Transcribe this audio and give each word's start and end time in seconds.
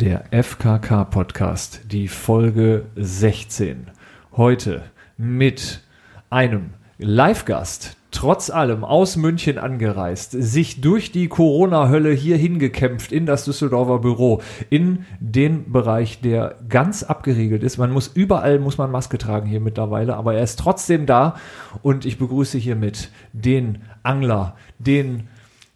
Der 0.00 0.26
FKK 0.30 1.06
Podcast, 1.06 1.80
die 1.90 2.06
Folge 2.06 2.84
16. 2.94 3.88
Heute 4.36 4.84
mit 5.16 5.82
einem 6.30 6.70
Live-Gast, 6.98 7.96
trotz 8.12 8.48
allem 8.48 8.84
aus 8.84 9.16
München 9.16 9.58
angereist, 9.58 10.30
sich 10.30 10.80
durch 10.80 11.10
die 11.10 11.26
Corona-Hölle 11.26 12.12
hier 12.12 12.36
hingekämpft 12.36 13.10
in 13.10 13.26
das 13.26 13.44
Düsseldorfer 13.44 13.98
Büro, 13.98 14.40
in 14.70 15.04
den 15.18 15.72
Bereich, 15.72 16.20
der 16.20 16.54
ganz 16.68 17.02
abgeriegelt 17.02 17.64
ist. 17.64 17.76
Man 17.76 17.90
muss 17.90 18.06
überall 18.06 18.60
muss 18.60 18.78
man 18.78 18.92
Maske 18.92 19.18
tragen 19.18 19.48
hier 19.48 19.60
mittlerweile, 19.60 20.14
aber 20.16 20.34
er 20.34 20.44
ist 20.44 20.60
trotzdem 20.60 21.06
da 21.06 21.34
und 21.82 22.06
ich 22.06 22.18
begrüße 22.18 22.56
hiermit 22.56 23.10
den 23.32 23.78
Angler, 24.04 24.54
den 24.78 25.26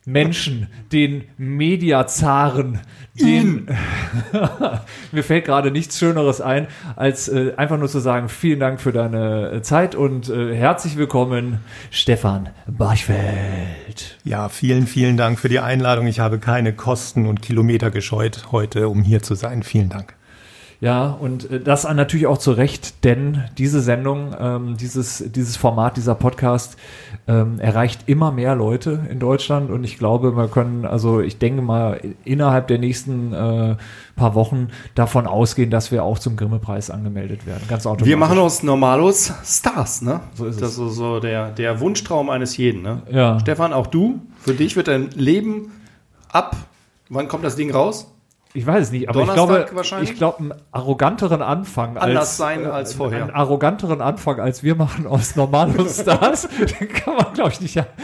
Menschen, 0.05 0.67
den 0.91 1.25
Mediazaren, 1.37 2.81
den 3.21 3.69
mir 5.13 5.23
fällt 5.23 5.45
gerade 5.45 5.71
nichts 5.71 5.99
Schöneres 5.99 6.41
ein, 6.41 6.67
als 6.97 7.29
äh, 7.29 7.53
einfach 7.57 7.79
nur 7.79 7.89
zu 7.89 8.01
sagen, 8.01 8.29
vielen 8.29 8.59
Dank 8.59 8.81
für 8.81 8.93
deine 8.93 9.51
äh, 9.51 9.63
Zeit 9.63 9.95
und 9.95 10.29
äh, 10.29 10.57
herzlich 10.57 10.97
willkommen, 10.97 11.61
Stefan 11.91 12.49
Barchfeld. 12.67 14.19
Ja, 14.25 14.49
vielen, 14.49 14.89
vielen 14.89 15.17
Dank 15.17 15.39
für 15.39 15.49
die 15.49 15.61
Einladung. 15.61 16.09
Ich 16.09 16.19
habe 16.19 16.41
keine 16.41 16.73
Kosten 16.73 17.27
und 17.27 17.41
Kilometer 17.41 17.93
gescheut 17.93 18.47
heute, 18.51 18.89
um 18.89 19.03
hier 19.03 19.23
zu 19.23 19.37
sein. 19.37 19.63
Vielen 19.63 19.89
Dank. 19.89 20.17
Ja, 20.83 21.11
und 21.13 21.49
äh, 21.49 21.61
das 21.61 21.85
natürlich 21.85 22.27
auch 22.27 22.39
zu 22.39 22.51
Recht, 22.51 23.05
denn 23.05 23.45
diese 23.57 23.81
Sendung, 23.81 24.35
ähm, 24.37 24.77
dieses, 24.77 25.23
dieses 25.31 25.57
Format, 25.57 25.97
dieser 25.97 26.17
Podcast 26.17 26.77
ähm, 27.29 27.61
erreicht 27.61 28.01
immer 28.07 28.33
mehr 28.33 28.57
Leute 28.57 28.99
in 29.09 29.21
Deutschland 29.21 29.71
und 29.71 29.85
ich 29.85 29.97
glaube, 29.97 30.37
wir 30.37 30.49
können, 30.49 30.85
also 30.85 31.21
ich 31.21 31.39
denke 31.39 31.63
mal, 31.63 32.01
innerhalb 32.25 32.67
der 32.67 32.79
nächsten 32.79 33.33
äh, 33.33 33.77
paar 34.17 34.35
Wochen 34.35 34.71
davon 34.97 35.29
ausgehen, 35.29 35.71
dass 35.71 35.93
wir 35.93 36.03
auch 36.03 36.19
zum 36.19 36.35
Grimme-Preis 36.35 36.91
angemeldet 36.91 37.47
werden. 37.47 37.63
Ganz 37.69 37.87
automatisch. 37.87 38.09
Wir 38.09 38.17
machen 38.17 38.41
aus 38.41 38.65
Normalos 38.65 39.33
Stars, 39.45 40.03
ne? 40.03 40.19
So 40.35 40.47
ist 40.47 40.61
das 40.61 40.79
es. 40.79 40.79
ist 40.79 40.97
so 40.97 41.21
der, 41.21 41.53
der 41.53 41.79
Wunschtraum 41.79 42.29
eines 42.29 42.57
jeden, 42.57 42.83
ne? 42.83 43.03
Ja. 43.09 43.39
Stefan, 43.39 43.73
auch 43.73 43.87
du, 43.87 44.21
für 44.41 44.55
dich 44.55 44.75
wird 44.75 44.89
dein 44.89 45.11
Leben 45.11 45.71
ab, 46.29 46.57
wann 47.09 47.29
kommt 47.29 47.45
das 47.45 47.55
Ding 47.55 47.71
raus? 47.71 48.12
Ich 48.55 48.67
weiß 48.67 48.83
es 48.85 48.93
nicht, 48.93 49.09
aber 49.09 49.21
ich 49.21 49.27
Donnerstag 49.29 49.67
glaube, 49.67 49.77
wahrscheinlich? 49.77 50.11
ich 50.11 50.17
glaube, 50.17 50.39
einen 50.41 50.55
arroganteren 50.73 51.41
Anfang 51.41 51.97
Anders 51.97 52.29
als, 52.29 52.37
sein 52.37 52.67
als 52.67 52.93
vorher. 52.93 53.23
Einen 53.23 53.31
arroganteren 53.31 54.03
Anfang 54.03 54.41
als 54.41 54.63
wir 54.63 54.75
machen 54.75 55.07
aus 55.07 55.37
normalen 55.37 55.89
Stars, 55.89 56.49
den 56.79 56.89
kann 56.89 57.17
man, 57.17 57.33
glaube 57.33 57.51
ich, 57.51 57.61
nicht. 57.61 57.75
Ja. 57.75 57.87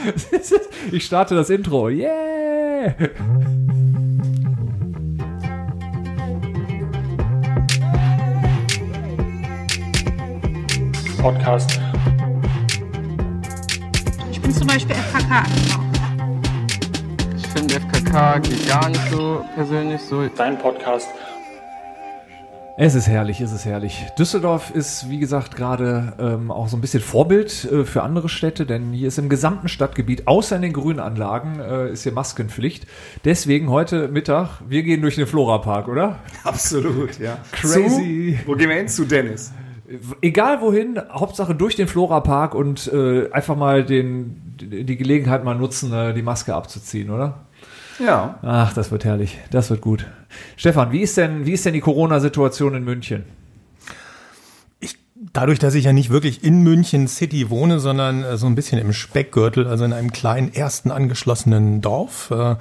Ich 0.91 1.05
starte 1.05 1.35
das 1.35 1.51
Intro. 1.51 1.89
Yeah! 1.89 2.95
Podcast. 11.21 11.79
Ich 14.31 14.41
bin 14.41 14.53
zum 14.53 14.67
Beispiel 14.67 14.95
FKK 14.95 15.43
Ich 15.57 15.88
finde 17.59 17.75
FKK 17.75 18.39
geht 18.39 18.69
gar 18.69 18.89
nicht 18.89 19.11
so 19.11 19.45
persönlich 19.57 20.01
so. 20.03 20.29
Dein 20.37 20.59
Podcast. 20.59 21.09
Es 22.77 22.95
ist 22.95 23.09
herrlich, 23.09 23.41
es 23.41 23.51
ist 23.51 23.65
herrlich. 23.65 24.07
Düsseldorf 24.17 24.71
ist, 24.71 25.11
wie 25.11 25.19
gesagt, 25.19 25.57
gerade 25.57 26.13
ähm, 26.21 26.53
auch 26.53 26.69
so 26.69 26.77
ein 26.77 26.81
bisschen 26.81 27.03
Vorbild 27.03 27.65
äh, 27.65 27.85
für 27.85 28.05
andere 28.05 28.29
Städte, 28.29 28.65
denn 28.65 28.93
hier 28.93 29.09
ist 29.09 29.19
im 29.19 29.29
gesamten 29.29 29.67
Stadtgebiet, 29.67 30.29
außer 30.29 30.55
in 30.55 30.63
den 30.63 30.73
Grünanlagen, 30.73 31.59
äh, 31.59 31.91
ist 31.91 32.05
hier 32.05 32.13
Maskenpflicht. 32.13 32.87
Deswegen 33.25 33.71
heute 33.71 34.07
Mittag, 34.07 34.61
wir 34.69 34.85
gehen 34.85 35.03
durch 35.03 35.17
den 35.17 35.27
Florapark, 35.27 35.89
oder? 35.89 36.21
Absolut, 36.45 37.19
ja. 37.19 37.39
Crazy. 37.51 38.39
Zu, 38.41 38.49
wo 38.49 38.55
gehen 38.55 38.69
wir 38.69 38.77
hin? 38.77 38.87
Zu 38.87 39.05
Dennis. 39.05 39.53
Egal 40.23 40.61
wohin, 40.61 41.01
Hauptsache 41.11 41.57
durch 41.57 41.75
den 41.75 41.89
Florapark 41.89 42.55
und 42.55 42.87
äh, 42.93 43.33
einfach 43.33 43.57
mal 43.57 43.85
den, 43.85 44.55
die 44.61 44.97
Gelegenheit 44.97 45.43
mal 45.43 45.55
nutzen, 45.55 45.93
äh, 45.93 46.15
die 46.15 46.23
Maske 46.23 46.55
abzuziehen, 46.55 47.11
oder? 47.11 47.48
Ja. 47.99 48.39
Ach, 48.43 48.73
das 48.73 48.91
wird 48.91 49.05
herrlich. 49.05 49.39
Das 49.51 49.71
wird 49.71 49.81
gut. 49.81 50.07
Stefan, 50.57 50.93
wie 50.93 51.01
ist 51.01 51.17
denn, 51.17 51.47
wie 51.47 51.53
ist 51.53 51.65
denn 51.65 51.75
die 51.75 51.81
Corona-Situation 51.81 52.75
in 52.75 52.85
München? 52.85 53.25
Dadurch, 55.39 55.61
dass 55.61 55.77
ich 55.77 55.85
ja 55.85 55.93
nicht 55.93 56.11
wirklich 56.11 56.43
in 56.43 56.65
München 56.65 57.07
City 57.07 57.49
wohne, 57.49 57.79
sondern 57.79 58.25
äh, 58.25 58.37
so 58.37 58.47
ein 58.47 58.57
bisschen 58.57 58.81
im 58.81 58.93
Speckgürtel, 58.93 59.69
also 59.69 59.85
in 59.85 59.93
einem 59.93 60.11
kleinen 60.11 60.53
ersten 60.53 60.91
angeschlossenen 60.91 61.81
Dorf, 61.81 62.33
äh, 62.33 62.57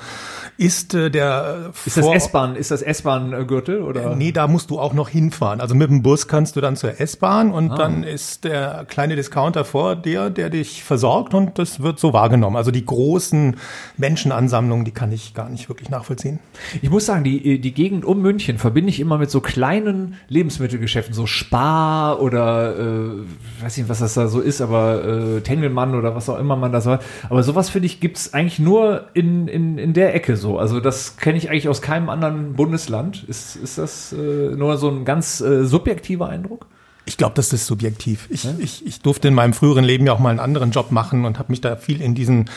ist 0.57 0.93
äh, 0.93 1.09
der 1.09 1.71
Ist 1.87 1.97
das 1.97 2.05
S-Bahn, 2.05 2.55
ist 2.55 2.69
das 2.69 2.83
S-Bahn-Gürtel 2.83 3.81
oder? 3.81 4.15
Nee, 4.15 4.31
da 4.31 4.47
musst 4.47 4.69
du 4.69 4.79
auch 4.79 4.93
noch 4.93 5.09
hinfahren. 5.09 5.59
Also 5.59 5.73
mit 5.73 5.89
dem 5.89 6.03
Bus 6.03 6.27
kannst 6.27 6.55
du 6.55 6.61
dann 6.61 6.75
zur 6.75 7.01
S-Bahn 7.01 7.49
und 7.49 7.69
dann 7.79 8.03
ist 8.03 8.43
der 8.43 8.85
kleine 8.87 9.15
Discounter 9.15 9.65
vor 9.65 9.95
dir, 9.95 10.29
der 10.29 10.51
dich 10.51 10.83
versorgt 10.83 11.33
und 11.33 11.57
das 11.57 11.81
wird 11.81 11.97
so 11.97 12.13
wahrgenommen. 12.13 12.57
Also 12.57 12.69
die 12.69 12.85
großen 12.85 13.55
Menschenansammlungen, 13.97 14.85
die 14.85 14.91
kann 14.91 15.11
ich 15.11 15.33
gar 15.33 15.49
nicht 15.49 15.67
wirklich 15.67 15.89
nachvollziehen. 15.89 16.37
Ich 16.83 16.91
muss 16.91 17.07
sagen, 17.07 17.23
die, 17.23 17.57
die 17.59 17.73
Gegend 17.73 18.05
um 18.05 18.21
München 18.21 18.59
verbinde 18.59 18.91
ich 18.91 18.99
immer 18.99 19.17
mit 19.17 19.31
so 19.31 19.41
kleinen 19.41 20.17
Lebensmittelgeschäften, 20.27 21.15
so 21.15 21.25
Spar 21.25 22.21
oder 22.21 22.66
äh, 22.71 23.63
weiß 23.63 23.77
nicht, 23.77 23.89
was 23.89 23.99
das 23.99 24.13
da 24.13 24.27
so 24.27 24.39
ist, 24.39 24.61
aber 24.61 25.03
äh, 25.03 25.41
Tengelmann 25.41 25.95
oder 25.95 26.15
was 26.15 26.29
auch 26.29 26.39
immer 26.39 26.55
man 26.55 26.71
das 26.71 26.85
war. 26.85 26.99
Aber 27.29 27.43
sowas 27.43 27.69
finde 27.69 27.87
ich 27.87 27.99
gibt's 27.99 28.33
eigentlich 28.33 28.59
nur 28.59 29.07
in, 29.13 29.47
in, 29.47 29.77
in 29.77 29.93
der 29.93 30.15
Ecke 30.15 30.37
so. 30.37 30.57
Also 30.57 30.79
das 30.79 31.17
kenne 31.17 31.37
ich 31.37 31.49
eigentlich 31.49 31.69
aus 31.69 31.81
keinem 31.81 32.09
anderen 32.09 32.53
Bundesland. 32.53 33.23
Ist, 33.27 33.55
ist 33.55 33.77
das 33.77 34.13
äh, 34.13 34.15
nur 34.55 34.77
so 34.77 34.89
ein 34.89 35.05
ganz 35.05 35.41
äh, 35.41 35.65
subjektiver 35.65 36.29
Eindruck? 36.29 36.67
Ich 37.07 37.15
glaube, 37.17 37.33
das 37.35 37.53
ist 37.53 37.65
subjektiv. 37.65 38.27
Ich, 38.29 38.45
ich, 38.59 38.85
ich 38.85 39.01
durfte 39.01 39.29
in 39.29 39.33
meinem 39.33 39.53
früheren 39.53 39.85
Leben 39.85 40.05
ja 40.05 40.11
auch 40.11 40.19
mal 40.19 40.29
einen 40.29 40.41
anderen 40.41 40.71
Job 40.71 40.91
machen 40.91 41.23
und 41.23 41.39
habe 41.39 41.51
mich 41.53 41.61
da 41.61 41.77
viel 41.77 42.01
in 42.01 42.15
diesen 42.15 42.49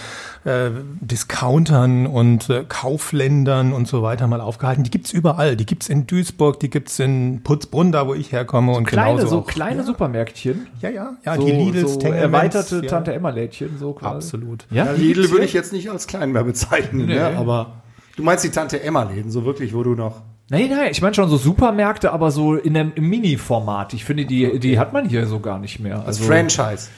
äh, 0.44 0.70
Discountern 1.00 2.06
und 2.06 2.50
äh, 2.50 2.64
Kaufländern 2.68 3.72
und 3.72 3.86
so 3.86 4.02
weiter 4.02 4.26
mal 4.26 4.40
aufgehalten. 4.40 4.82
Die 4.82 4.90
gibt's 4.90 5.12
überall. 5.12 5.56
Die 5.56 5.66
gibt's 5.66 5.88
in 5.88 6.06
Duisburg, 6.06 6.58
die 6.58 6.68
gibt's 6.68 6.98
in 6.98 7.42
Putzbrunn, 7.44 7.92
da 7.92 8.08
wo 8.08 8.14
ich 8.14 8.32
herkomme. 8.32 8.72
und 8.72 8.86
Kleine, 8.86 9.16
genauso 9.18 9.26
so 9.28 9.38
auch, 9.42 9.46
kleine 9.46 9.80
ja. 9.80 9.86
Supermärktchen. 9.86 10.66
Ja, 10.80 10.90
ja, 10.90 11.16
ja, 11.24 11.36
so, 11.36 11.46
die 11.46 11.52
Lidls, 11.52 11.94
so 11.94 12.00
erweiterte 12.00 12.76
ja. 12.82 12.88
Tante 12.88 13.12
Emma 13.12 13.30
Lädchen 13.30 13.78
so 13.78 13.92
quasi. 13.92 14.16
Absolut. 14.16 14.66
Ja, 14.70 14.86
Ja, 14.86 14.92
die 14.94 15.02
Lidl 15.02 15.30
würde 15.30 15.44
ich 15.44 15.52
jetzt 15.52 15.72
nicht 15.72 15.90
als 15.90 16.06
klein 16.08 16.32
mehr 16.32 16.44
bezeichnen, 16.44 17.06
Nee. 17.06 17.14
ne? 17.14 17.36
aber 17.36 17.82
du 18.16 18.24
meinst 18.24 18.44
die 18.44 18.50
Tante 18.50 18.82
Emma-Läden, 18.82 19.30
so 19.30 19.44
wirklich, 19.44 19.74
wo 19.74 19.82
du 19.84 19.94
noch. 19.94 20.22
Nein, 20.50 20.68
nein, 20.68 20.90
ich 20.90 21.00
meine 21.00 21.14
schon 21.14 21.28
so 21.30 21.36
Supermärkte, 21.36 22.12
aber 22.12 22.30
so 22.32 22.56
in 22.56 22.76
einem 22.76 22.92
Mini-Format. 22.96 23.94
Ich 23.94 24.04
finde, 24.04 24.26
die, 24.26 24.58
die 24.58 24.78
hat 24.80 24.92
man 24.92 25.08
hier 25.08 25.26
so 25.26 25.38
gar 25.40 25.58
nicht 25.60 25.78
mehr. 25.78 25.98
Als 25.98 26.18
Also, 26.20 26.24
Franchise. 26.24 26.88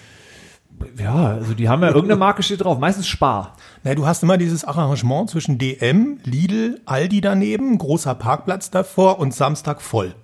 ja, 0.98 1.14
also 1.34 1.52
die 1.52 1.68
haben 1.68 1.82
ja 1.82 1.88
irgendeine 1.88 2.16
Marke 2.16 2.42
steht 2.42 2.64
drauf, 2.64 2.78
meistens 2.78 3.06
Spar. 3.06 3.54
Na, 3.84 3.94
du 3.94 4.06
hast 4.06 4.22
immer 4.22 4.38
dieses 4.38 4.64
Arrangement 4.64 5.28
zwischen 5.28 5.58
DM, 5.58 6.18
Lidl, 6.24 6.80
Aldi 6.86 7.20
daneben, 7.20 7.76
großer 7.76 8.14
Parkplatz 8.14 8.70
davor 8.70 9.18
und 9.18 9.34
Samstag 9.34 9.82
voll. 9.82 10.14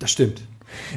Das 0.00 0.10
stimmt. 0.10 0.42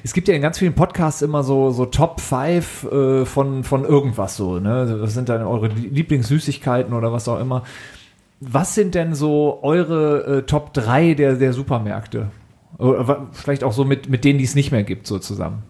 Es 0.03 0.13
gibt 0.13 0.27
ja 0.27 0.33
in 0.33 0.41
ganz 0.41 0.57
vielen 0.57 0.73
Podcasts 0.73 1.21
immer 1.21 1.43
so, 1.43 1.69
so 1.69 1.85
Top 1.85 2.19
5 2.19 2.83
äh, 2.91 3.25
von, 3.25 3.63
von 3.63 3.85
irgendwas 3.85 4.35
so, 4.35 4.59
ne? 4.59 4.97
Das 5.01 5.13
sind 5.13 5.29
dann 5.29 5.43
eure 5.43 5.67
Lieblingssüßigkeiten 5.67 6.95
oder 6.95 7.13
was 7.13 7.27
auch 7.27 7.39
immer. 7.39 7.61
Was 8.39 8.75
sind 8.75 8.95
denn 8.95 9.15
so 9.15 9.59
eure 9.63 10.37
äh, 10.37 10.41
Top 10.43 10.73
3 10.73 11.15
der, 11.15 11.35
der 11.35 11.53
Supermärkte? 11.53 12.29
Oder 12.77 13.27
vielleicht 13.31 13.63
auch 13.63 13.73
so 13.73 13.83
mit, 13.83 14.09
mit 14.09 14.23
denen, 14.23 14.37
die 14.37 14.45
es 14.45 14.53
nicht 14.53 14.71
mehr 14.71 14.83
gibt, 14.83 15.07
so 15.07 15.17
zusammen. 15.17 15.63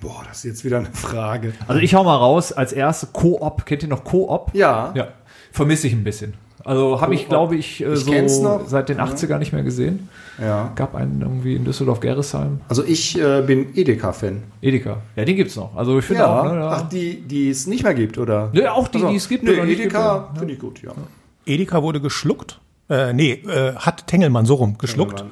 Boah, 0.00 0.24
das 0.28 0.38
ist 0.38 0.44
jetzt 0.44 0.64
wieder 0.64 0.78
eine 0.78 0.86
Frage. 0.92 1.52
Also 1.68 1.80
ich 1.80 1.94
hau 1.94 2.04
mal 2.04 2.16
raus, 2.16 2.52
als 2.52 2.72
erste 2.72 3.06
Coop. 3.06 3.64
Kennt 3.64 3.82
ihr 3.82 3.88
noch 3.88 4.04
Coop? 4.04 4.50
Ja. 4.52 4.92
Ja. 4.94 5.08
Vermisse 5.52 5.86
ich 5.86 5.92
ein 5.92 6.04
bisschen. 6.04 6.34
Also 6.66 7.00
habe 7.00 7.14
ich, 7.14 7.20
Coop. 7.22 7.28
glaube 7.30 7.56
ich, 7.56 7.82
äh, 7.84 7.92
Ich 7.94 8.00
so 8.00 8.42
noch. 8.42 8.66
seit 8.66 8.88
den 8.88 8.98
80er 8.98 9.38
nicht 9.38 9.52
mehr 9.52 9.62
gesehen. 9.62 10.08
ja. 10.38 10.72
Gab 10.74 10.94
einen 10.94 11.22
irgendwie 11.22 11.54
in 11.54 11.64
Düsseldorf-Gerresheim. 11.64 12.60
Also 12.68 12.82
ich 12.84 13.18
äh, 13.18 13.42
bin 13.46 13.68
Edeka-Fan. 13.76 14.42
Edeka. 14.60 14.98
Ja, 15.14 15.24
den 15.24 15.36
gibt's 15.36 15.54
noch. 15.56 15.76
Also 15.76 15.98
ich 15.98 16.04
finde 16.04 16.22
Ja. 16.22 16.40
auch, 16.40 16.44
ne, 16.52 16.58
ja. 16.58 16.68
Ach, 16.70 16.88
die, 16.88 17.20
die 17.22 17.50
es 17.50 17.66
nicht 17.66 17.84
mehr 17.84 17.94
gibt, 17.94 18.18
oder? 18.18 18.50
Ja, 18.52 18.72
auch 18.72 18.88
die, 18.88 18.98
Also, 18.98 19.10
die 19.10 19.16
es 19.16 19.28
gibt 19.28 19.44
Nee, 19.44 19.52
oder 19.52 19.64
nicht 19.64 19.78
Edeka 19.80 20.30
finde 20.36 20.54
ich 20.54 20.58
gut, 20.60 20.82
ja. 20.82 20.90
Edeka 21.46 21.82
wurde 21.82 22.00
geschluckt. 22.00 22.60
Äh, 22.88 23.12
nee, 23.12 23.32
äh, 23.32 23.74
hat 23.76 24.06
Tengelmann 24.06 24.46
so 24.46 24.54
rum 24.54 24.78
geschluckt. 24.78 25.24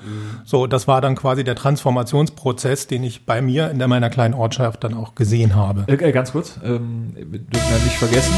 So, 0.45 0.67
das 0.67 0.89
war 0.89 1.01
dann 1.01 1.15
quasi 1.15 1.45
der 1.45 1.55
Transformationsprozess, 1.55 2.87
den 2.89 3.05
ich 3.05 3.27
bei 3.27 3.43
mir 3.43 3.71
in 3.71 3.79
der, 3.79 3.87
meiner 3.89 4.11
kleinen 4.11 4.35
Ortschaft 4.35 4.83
dann 4.85 4.95
auch 4.95 5.15
gesehen 5.15 5.55
habe. 5.55 5.85
Äh, 5.87 5.95
äh, 5.95 6.13
ganz 6.13 6.33
kurz, 6.33 6.59
ähm, 6.65 7.13
wir 7.15 7.39
dürfen 7.41 7.69
ja 7.79 7.85
nicht 7.85 7.97
vergessen. 7.97 8.33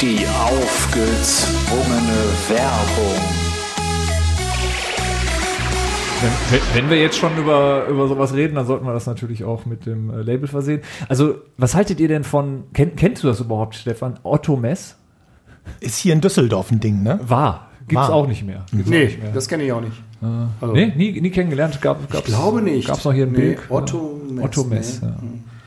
Die 0.00 0.24
aufgezwungene 0.28 2.24
Werbung. 2.48 3.20
Wenn, 6.50 6.60
wenn- 6.74 6.90
wir 6.90 7.00
jetzt 7.00 7.16
schon 7.18 7.36
über, 7.36 7.86
über 7.88 8.06
sowas 8.08 8.32
reden, 8.34 8.54
dann 8.56 8.66
sollten 8.66 8.84
wir 8.86 8.92
das 8.92 9.06
natürlich 9.06 9.44
auch 9.44 9.66
mit 9.66 9.86
dem 9.86 10.10
äh, 10.10 10.22
Label 10.22 10.48
versehen. 10.48 10.82
Also, 11.08 11.36
was 11.56 11.74
haltet 11.74 11.98
ihr 12.00 12.08
denn 12.08 12.24
von, 12.24 12.64
kenn, 12.72 12.94
kennst 12.96 13.22
du 13.22 13.28
das 13.28 13.40
überhaupt, 13.40 13.74
Stefan? 13.74 14.18
Otto 14.22 14.56
Mess? 14.56 14.96
Ist 15.80 15.98
hier 15.98 16.12
in 16.12 16.20
Düsseldorf 16.20 16.70
ein 16.70 16.80
Ding, 16.80 17.02
ne? 17.02 17.20
War. 17.22 17.68
Gibt's 17.88 17.94
War. 18.08 18.12
auch 18.14 18.26
nicht 18.26 18.44
mehr. 18.44 18.64
Gibt's 18.72 18.90
Nee, 18.90 19.04
nicht 19.06 19.22
mehr. 19.22 19.32
das 19.32 19.48
kenne 19.48 19.64
ich 19.64 19.72
auch 19.72 19.80
nicht. 19.80 19.96
Also, 20.60 20.74
nee, 20.74 20.92
nie, 20.94 21.20
nie 21.20 21.30
kennengelernt. 21.30 21.80
Gab, 21.80 22.08
gab's, 22.10 22.28
Ich 22.28 22.34
glaube 22.34 22.62
nicht. 22.62 22.86
Gab's 22.88 23.04
noch 23.04 23.12
hier 23.12 23.24
in 23.24 23.32
Nee, 23.32 23.36
Bilk? 23.38 23.66
Otto. 23.68 24.20
Mess, 24.30 24.44
Otto 24.44 24.64
Mess. 24.64 25.02
nee. 25.02 25.08
Ja. 25.08 25.14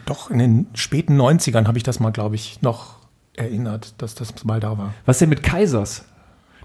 Doch, 0.05 0.29
in 0.29 0.39
den 0.39 0.67
späten 0.73 1.19
90ern 1.19 1.67
habe 1.67 1.77
ich 1.77 1.83
das 1.83 1.99
mal, 1.99 2.11
glaube 2.11 2.35
ich, 2.35 2.61
noch 2.61 2.95
erinnert, 3.35 3.93
dass 4.01 4.15
das 4.15 4.43
mal 4.43 4.59
da 4.59 4.77
war. 4.77 4.93
Was 5.05 5.19
denn 5.19 5.29
mit 5.29 5.43
Kaisers? 5.43 6.05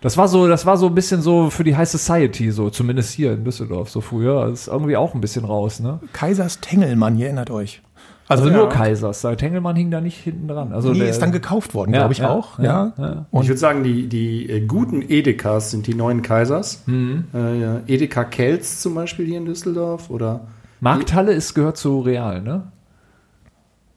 Das 0.03 0.17
war 0.19 0.29
so, 0.29 0.47
das 0.47 0.67
war 0.67 0.77
so 0.77 0.87
ein 0.89 0.95
bisschen 0.95 1.23
so 1.23 1.49
für 1.51 1.65
die 1.65 1.77
High 1.77 1.89
Society, 1.89 2.51
so 2.53 2.69
zumindest 2.71 3.13
hier 3.13 3.33
in 3.33 3.45
Düsseldorf 3.45 3.89
so 3.91 4.01
früher. 4.01 4.47
Das 4.51 4.63
ist 4.63 4.69
irgendwie 4.69 4.97
auch 4.97 5.15
ein 5.15 5.21
bisschen 5.21 5.45
raus, 5.45 5.81
ne? 5.81 6.01
Kaisers 6.13 6.61
Tengelmann, 6.61 7.17
ihr 7.17 7.27
erinnert 7.27 7.51
euch. 7.51 7.83
Also 8.29 8.49
Ja. 8.49 8.57
nur 8.57 8.69
Kaisers. 8.69 9.23
Der 9.23 9.37
Tengelmann 9.37 9.77
hing 9.77 9.91
da 9.91 10.01
nicht 10.01 10.19
hinten 10.19 10.49
dran. 10.49 10.73
Also 10.73 10.93
Die 10.93 10.99
der, 10.99 11.09
ist 11.09 11.23
dann 11.23 11.33
gekauft 11.33 11.75
worden, 11.75 11.95
Ja, 11.95 12.01
glaube 12.01 12.13
ich 12.13 12.19
ja, 12.19 12.31
auch. 12.31 12.59
ja, 12.59 12.93
Ja, 12.99 13.05
ja. 13.33 13.41
ich 13.41 13.49
würde 13.49 13.59
sagen, 13.59 13.85
die, 13.85 14.09
die 14.09 14.51
äh, 14.51 14.67
guten 14.67 15.01
Edekas 15.01 15.71
sind 15.71 15.87
die 15.87 15.95
neuen 15.95 16.23
Kaisers. 16.23 16.83
Äh, 16.89 17.61
ja. 17.61 17.81
Edeka 17.87 18.25
Kelz 18.25 18.81
zum 18.81 18.95
Beispiel 18.97 19.27
hier 19.27 19.39
in 19.39 19.45
Düsseldorf 19.47 20.11
oder 20.11 20.41
Markthalle 20.81 21.33
ist 21.33 21.55
gehört 21.55 21.77
zu 21.79 22.01
Real, 22.01 22.43
ne? 22.43 22.65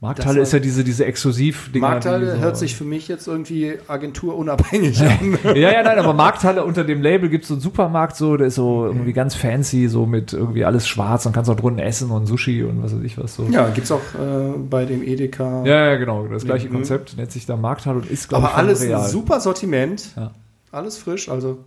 Markthalle 0.02 0.40
ist 0.40 0.52
ja 0.54 0.60
diese 0.60 0.82
diese 0.82 1.04
exklusiv 1.04 1.70
Markthalle 1.74 2.36
so 2.36 2.40
hört 2.40 2.56
sich 2.56 2.74
für 2.74 2.84
mich 2.84 3.06
jetzt 3.06 3.28
irgendwie 3.28 3.74
agenturunabhängig 3.86 5.00
an. 5.02 5.38
ja, 5.44 5.72
ja, 5.72 5.82
nein, 5.82 5.98
aber 5.98 6.14
Markthalle 6.14 6.64
unter 6.64 6.84
dem 6.84 7.02
Label 7.02 7.28
gibt 7.28 7.44
es 7.44 7.48
so 7.48 7.54
einen 7.54 7.60
Supermarkt, 7.60 8.16
so, 8.16 8.36
der 8.36 8.46
ist 8.46 8.54
so 8.54 8.86
irgendwie 8.86 9.12
ganz 9.12 9.34
fancy, 9.34 9.88
so 9.88 10.06
mit 10.06 10.32
irgendwie 10.32 10.64
alles 10.64 10.88
schwarz 10.88 11.26
und 11.26 11.32
kannst 11.32 11.50
auch 11.50 11.56
drinnen 11.56 11.78
essen 11.78 12.10
und 12.10 12.26
Sushi 12.26 12.62
und 12.62 12.82
was 12.82 12.94
weiß 12.96 13.02
ich 13.02 13.18
was 13.18 13.34
so. 13.34 13.44
Ja, 13.50 13.68
gibt's 13.68 13.92
auch 13.92 14.00
äh, 14.14 14.58
bei 14.58 14.86
dem 14.86 15.02
Edeka. 15.02 15.64
ja, 15.66 15.90
ja, 15.90 15.96
genau. 15.96 16.26
Das 16.28 16.44
gleiche 16.44 16.68
Mhm. 16.68 16.72
Konzept 16.74 17.16
nennt 17.16 17.30
sich 17.32 17.44
da 17.46 17.56
Markthalle 17.56 17.98
und 17.98 18.10
ist, 18.10 18.28
glaube 18.28 18.44
ich, 18.46 18.48
Aber 18.50 18.56
alles 18.58 18.82
ein 18.82 19.04
super 19.08 19.40
Sortiment. 19.40 20.12
Ja. 20.16 20.30
Alles 20.72 20.98
frisch, 20.98 21.28
also 21.28 21.58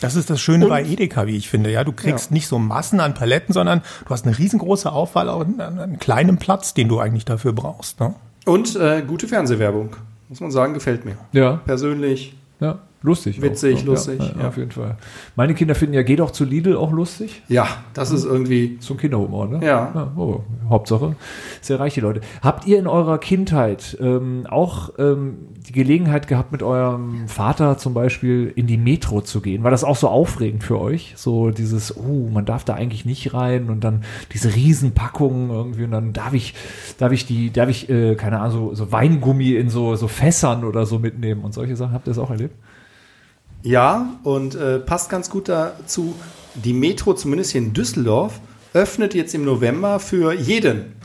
Das 0.00 0.14
ist 0.14 0.28
das 0.28 0.40
Schöne 0.40 0.64
Und- 0.66 0.70
bei 0.70 0.84
Edeka, 0.84 1.26
wie 1.26 1.36
ich 1.36 1.48
finde. 1.48 1.70
Ja, 1.70 1.84
du 1.84 1.92
kriegst 1.92 2.30
Ja. 2.30 2.34
nicht 2.34 2.46
so 2.48 2.58
Massen 2.58 3.00
an 3.00 3.14
Paletten, 3.14 3.52
sondern 3.54 3.80
du 4.04 4.10
hast 4.10 4.26
eine 4.26 4.36
riesengroße 4.38 4.92
Auswahl 4.92 5.28
an, 5.30 5.60
an 5.60 5.78
einem 5.78 5.98
kleinen 5.98 6.36
Platz, 6.38 6.74
den 6.74 6.88
du 6.88 6.98
eigentlich 7.00 7.24
dafür 7.24 7.52
brauchst. 7.52 8.00
Ne? 8.00 8.14
und 8.44 8.74
äh, 8.76 9.02
gute 9.06 9.28
Fernsehwerbung. 9.28 9.96
Muss 10.28 10.40
man 10.40 10.50
sagen, 10.50 10.74
gefällt 10.74 11.04
mir. 11.04 11.16
Ja, 11.32 11.60
Persönlich. 11.64 12.34
ja, 12.60 12.78
lustig. 13.02 13.42
Witzig, 13.42 13.80
auch. 13.80 13.84
lustig, 13.84 14.18
Ja, 14.20 14.26
ja, 14.26 14.40
ja. 14.40 14.48
auf 14.48 14.56
jeden 14.56 14.70
Fall. 14.70 14.96
Meine 15.36 15.54
Kinder 15.54 15.74
finden 15.74 15.94
ja, 15.94 16.02
geh 16.02 16.16
doch 16.16 16.30
zu 16.30 16.44
Lidl 16.44 16.76
auch 16.76 16.92
lustig. 16.92 17.42
Ja, 17.48 17.66
das 17.94 18.10
ist 18.10 18.24
irgendwie. 18.24 18.78
Ein 18.88 18.96
Kinderhumor, 18.98 19.48
ne? 19.48 19.64
Ja. 19.64 20.12
oh, 20.16 20.40
Hauptsache, 20.68 21.16
sehr 21.60 21.80
reich 21.80 21.94
die 21.94 22.00
Leute. 22.00 22.20
Habt 22.42 22.66
ihr 22.66 22.78
in 22.78 22.86
eurer 22.86 23.18
Kindheit 23.18 23.96
ähm, 24.00 24.46
auch 24.48 24.90
ähm, 24.98 25.38
die 25.66 25.72
Gelegenheit 25.72 26.28
gehabt, 26.28 26.52
mit 26.52 26.62
eurem 26.62 27.26
Vater 27.26 27.78
zum 27.78 27.94
Beispiel 27.94 28.52
in 28.54 28.66
die 28.66 28.76
Metro 28.76 29.22
zu 29.22 29.40
gehen? 29.40 29.64
War 29.64 29.70
das 29.70 29.84
auch 29.84 29.96
so 29.96 30.08
aufregend 30.08 30.62
für 30.62 30.78
euch? 30.80 31.14
So 31.16 31.50
dieses, 31.50 31.96
oh, 31.96 32.28
man 32.30 32.44
darf 32.44 32.64
da 32.64 32.74
eigentlich 32.74 33.04
nicht 33.04 33.32
rein 33.34 33.70
und 33.70 33.82
dann 33.82 34.02
diese 34.32 34.54
Riesenpackungen 34.54 35.50
irgendwie 35.50 35.84
und 35.84 35.90
dann 35.90 36.12
darf 36.12 36.34
ich, 36.34 36.54
darf 36.98 37.12
ich 37.12 37.26
die, 37.26 37.50
darf 37.50 37.68
ich, 37.68 37.88
äh, 37.88 38.14
keine 38.14 38.40
Ahnung, 38.40 38.52
so, 38.52 38.74
so 38.74 38.92
Weingummi 38.92 39.52
in 39.52 39.70
so, 39.70 39.96
so 39.96 40.08
Fässern 40.08 40.64
oder 40.64 40.86
so 40.86 40.98
mitnehmen 40.98 41.42
und 41.44 41.54
solche 41.54 41.76
Sachen. 41.76 41.92
Habt 41.92 42.06
ihr 42.06 42.10
das 42.10 42.18
auch 42.18 42.30
erlebt? 42.30 42.54
Ja, 43.62 44.18
und 44.24 44.54
äh, 44.56 44.80
passt 44.80 45.08
ganz 45.08 45.30
gut 45.30 45.48
dazu. 45.48 46.14
Die 46.54 46.72
Metro, 46.72 47.14
zumindest 47.14 47.52
hier 47.52 47.60
in 47.60 47.72
Düsseldorf, 47.72 48.40
öffnet 48.74 49.14
jetzt 49.14 49.34
im 49.34 49.44
November 49.44 50.00
für 50.00 50.32
jeden. 50.32 50.96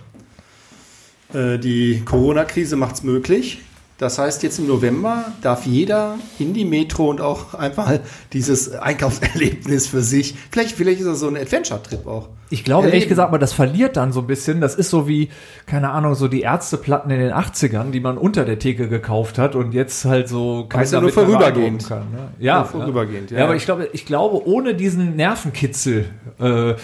Äh, 1.34 1.60
die 1.60 2.02
Corona-Krise 2.04 2.76
macht 2.76 2.96
es 2.96 3.04
möglich. 3.04 3.62
Das 3.98 4.20
heißt, 4.20 4.44
jetzt 4.44 4.60
im 4.60 4.68
November 4.68 5.26
darf 5.42 5.66
jeder 5.66 6.20
in 6.38 6.54
die 6.54 6.66
Metro 6.66 7.10
und 7.10 7.20
auch 7.20 7.56
einfach 7.56 8.00
dieses 8.34 8.72
Einkaufserlebnis 8.72 9.88
für 9.88 10.02
sich. 10.02 10.36
Vielleicht, 10.52 10.76
vielleicht 10.76 11.00
ist 11.00 11.08
das 11.08 11.20
so 11.20 11.28
ein 11.28 11.36
Adventure-Trip 11.36 12.06
auch. 12.06 12.30
Ich 12.50 12.64
glaube 12.64 12.86
ehrlich 12.86 13.02
Erleben. 13.04 13.10
gesagt 13.10 13.32
mal, 13.32 13.40
das 13.40 13.52
verliert 13.52 13.98
dann 13.98 14.14
so 14.14 14.22
ein 14.22 14.28
bisschen. 14.28 14.62
Das 14.62 14.76
ist 14.76 14.90
so 14.90 15.08
wie, 15.08 15.30
keine 15.66 15.90
Ahnung, 15.90 16.16
so 16.16 16.28
die 16.28 16.42
Ärzteplatten 16.42 17.12
in 17.12 17.20
den 17.20 17.34
80ern, 17.34 17.92
die 17.92 18.00
man 18.00 18.18
unter 18.18 18.46
der 18.46 18.58
Theke 18.58 18.88
gekauft 18.88 19.38
hat 19.38 19.56
und 19.56 19.74
jetzt 19.74 20.06
halt 20.06 20.30
so 20.30 20.70
ist 20.80 20.94
ja 20.94 21.02
nur 21.02 21.10
vorübergehend. 21.10 21.88
Kann, 21.88 22.12
ne? 22.12 22.30
Ja, 22.40 22.60
Nur 22.60 22.66
vorübergehend, 22.68 23.32
ja. 23.32 23.40
ja, 23.40 23.44
aber 23.44 23.54
ja. 23.54 23.58
ich 23.58 23.66
glaube, 23.66 23.90
ich 23.92 24.06
glaube, 24.06 24.48
ohne 24.48 24.76
diesen 24.76 25.16
Nervenkitzel 25.18 26.06
äh, 26.40 26.76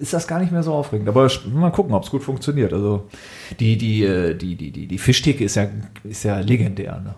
ist 0.00 0.12
das 0.12 0.26
gar 0.26 0.40
nicht 0.40 0.50
mehr 0.50 0.62
so 0.62 0.72
aufregend. 0.72 1.08
Aber 1.08 1.30
mal 1.52 1.70
gucken, 1.70 1.94
ob 1.94 2.02
es 2.02 2.10
gut 2.10 2.24
funktioniert. 2.24 2.72
Also 2.72 3.04
die, 3.60 3.76
die, 3.76 4.04
äh, 4.04 4.34
die, 4.34 4.56
die, 4.56 4.70
die, 4.70 4.86
die 4.86 4.98
Fischtheke 4.98 5.44
ist 5.44 5.56
ja, 5.56 5.68
ist 6.04 6.24
ja 6.24 6.40
legendär. 6.40 7.00
Ne? 7.04 7.14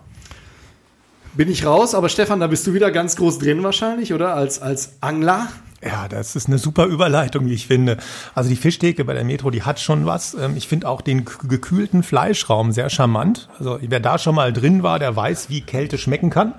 Bin 1.33 1.49
ich 1.49 1.65
raus, 1.65 1.95
aber 1.95 2.09
Stefan, 2.09 2.39
da 2.39 2.47
bist 2.47 2.65
du 2.67 2.73
wieder 2.73 2.91
ganz 2.91 3.15
groß 3.15 3.39
drin 3.39 3.63
wahrscheinlich, 3.63 4.13
oder? 4.13 4.35
Als, 4.35 4.61
als 4.61 4.97
Angler. 5.01 5.47
Ja, 5.81 6.09
das 6.09 6.35
ist 6.35 6.47
eine 6.47 6.57
super 6.57 6.87
Überleitung, 6.87 7.45
wie 7.45 7.53
ich 7.53 7.67
finde. 7.67 7.97
Also 8.35 8.49
die 8.49 8.57
Fischtheke 8.57 9.05
bei 9.05 9.13
der 9.13 9.23
Metro, 9.23 9.49
die 9.49 9.63
hat 9.63 9.79
schon 9.79 10.05
was. 10.05 10.33
Ähm, 10.33 10.57
Ich 10.57 10.67
finde 10.67 10.89
auch 10.89 11.01
den 11.01 11.25
gekühlten 11.47 12.03
Fleischraum 12.03 12.71
sehr 12.71 12.89
charmant. 12.89 13.47
Also 13.57 13.79
wer 13.81 13.99
da 13.99 14.17
schon 14.17 14.35
mal 14.35 14.51
drin 14.51 14.83
war, 14.83 14.99
der 14.99 15.15
weiß, 15.15 15.49
wie 15.49 15.61
Kälte 15.61 15.97
schmecken 15.97 16.29
kann. 16.29 16.53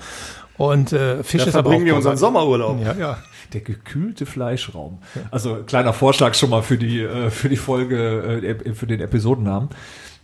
Und 0.61 0.93
äh, 0.93 1.25
Fisch 1.25 1.43
Da 1.43 1.49
ist 1.49 1.55
aber 1.55 1.61
auch 1.61 1.71
verbringen 1.71 1.87
wir 1.87 1.97
unseren. 1.97 2.19
Sommerurlaub. 2.19 2.85
Ja, 2.85 2.93
ja. 2.93 3.19
Der 3.55 3.63
gekühlte 3.63 4.27
Fleischraum. 4.27 4.99
Also 5.31 5.65
kleiner 5.67 5.95
Vorschlag 5.95 6.35
schon 6.35 6.51
mal 6.51 6.63
für 6.63 6.77
die, 6.77 7.01
äh, 7.01 7.31
für 7.31 7.49
die 7.49 7.57
Folge, 7.57 8.43
äh, 8.67 8.75
für 8.75 8.87
den 8.87 9.01
Episodennamen. 9.01 9.71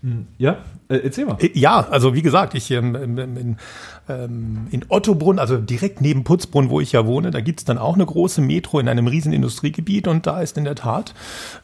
Hm, 0.06 0.26
Ja, 0.38 0.58
äh, 0.88 0.98
erzähl 0.98 1.24
mal. 1.26 1.36
Ja, 1.54 1.88
also 1.90 2.14
wie 2.14 2.22
gesagt, 2.22 2.54
ich 2.54 2.70
ähm, 2.70 2.94
in, 2.94 3.18
in, 3.18 3.56
ähm, 4.08 4.68
in 4.70 4.84
Ottobrunn, 4.88 5.40
also 5.40 5.56
direkt 5.56 6.00
neben 6.00 6.22
Putzbrunn, 6.22 6.70
wo 6.70 6.80
ich 6.80 6.92
ja 6.92 7.06
wohne, 7.06 7.32
da 7.32 7.40
gibt's 7.40 7.64
dann 7.64 7.76
auch 7.76 7.94
eine 7.96 8.06
große 8.06 8.40
Metro 8.40 8.78
in 8.78 8.88
einem 8.88 9.08
riesen 9.08 9.32
Industriegebiet 9.32 10.06
und 10.06 10.28
da 10.28 10.40
ist 10.40 10.56
in 10.58 10.64
der 10.64 10.76
Tat 10.76 11.12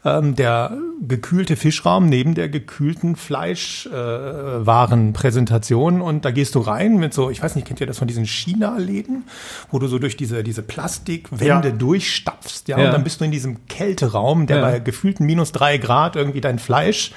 ähm, 0.04 0.34
der 0.34 0.76
gekühlte 1.06 1.54
Fischraum 1.54 2.08
neben 2.08 2.34
der 2.34 2.48
gekühlten 2.48 3.14
Fleischwarenpräsentation 3.14 6.00
äh, 6.00 6.02
und 6.02 6.24
da 6.24 6.30
gehst 6.30 6.54
du 6.54 6.60
rein 6.60 6.96
mit 6.96 7.14
so, 7.14 7.30
ich 7.30 7.42
weiß 7.42 7.54
nicht, 7.54 7.66
kennt 7.66 7.80
ihr 7.80 7.86
das 7.86 7.98
von 7.98 8.08
diesen 8.08 8.26
China-Läden, 8.26 9.24
wo 9.70 9.78
du 9.78 9.86
so 9.86 9.98
durch 9.98 10.16
diese, 10.16 10.42
diese 10.42 10.62
Plastikwände 10.62 11.68
Ja. 11.68 11.74
durchstapfst, 11.74 12.64
ja, 12.66 12.78
Ja. 12.78 12.86
und 12.86 12.92
dann 12.92 13.04
bist 13.04 13.20
du 13.20 13.24
in 13.24 13.30
diesem 13.30 13.66
Kälteraum, 13.68 14.46
der 14.46 14.56
Ja. 14.58 14.62
bei 14.62 14.78
gefühlten 14.80 15.26
minus 15.26 15.52
drei 15.52 15.78
Grad 15.78 16.16
irgendwie 16.16 16.40
dein 16.40 16.58
Fleisch 16.58 17.12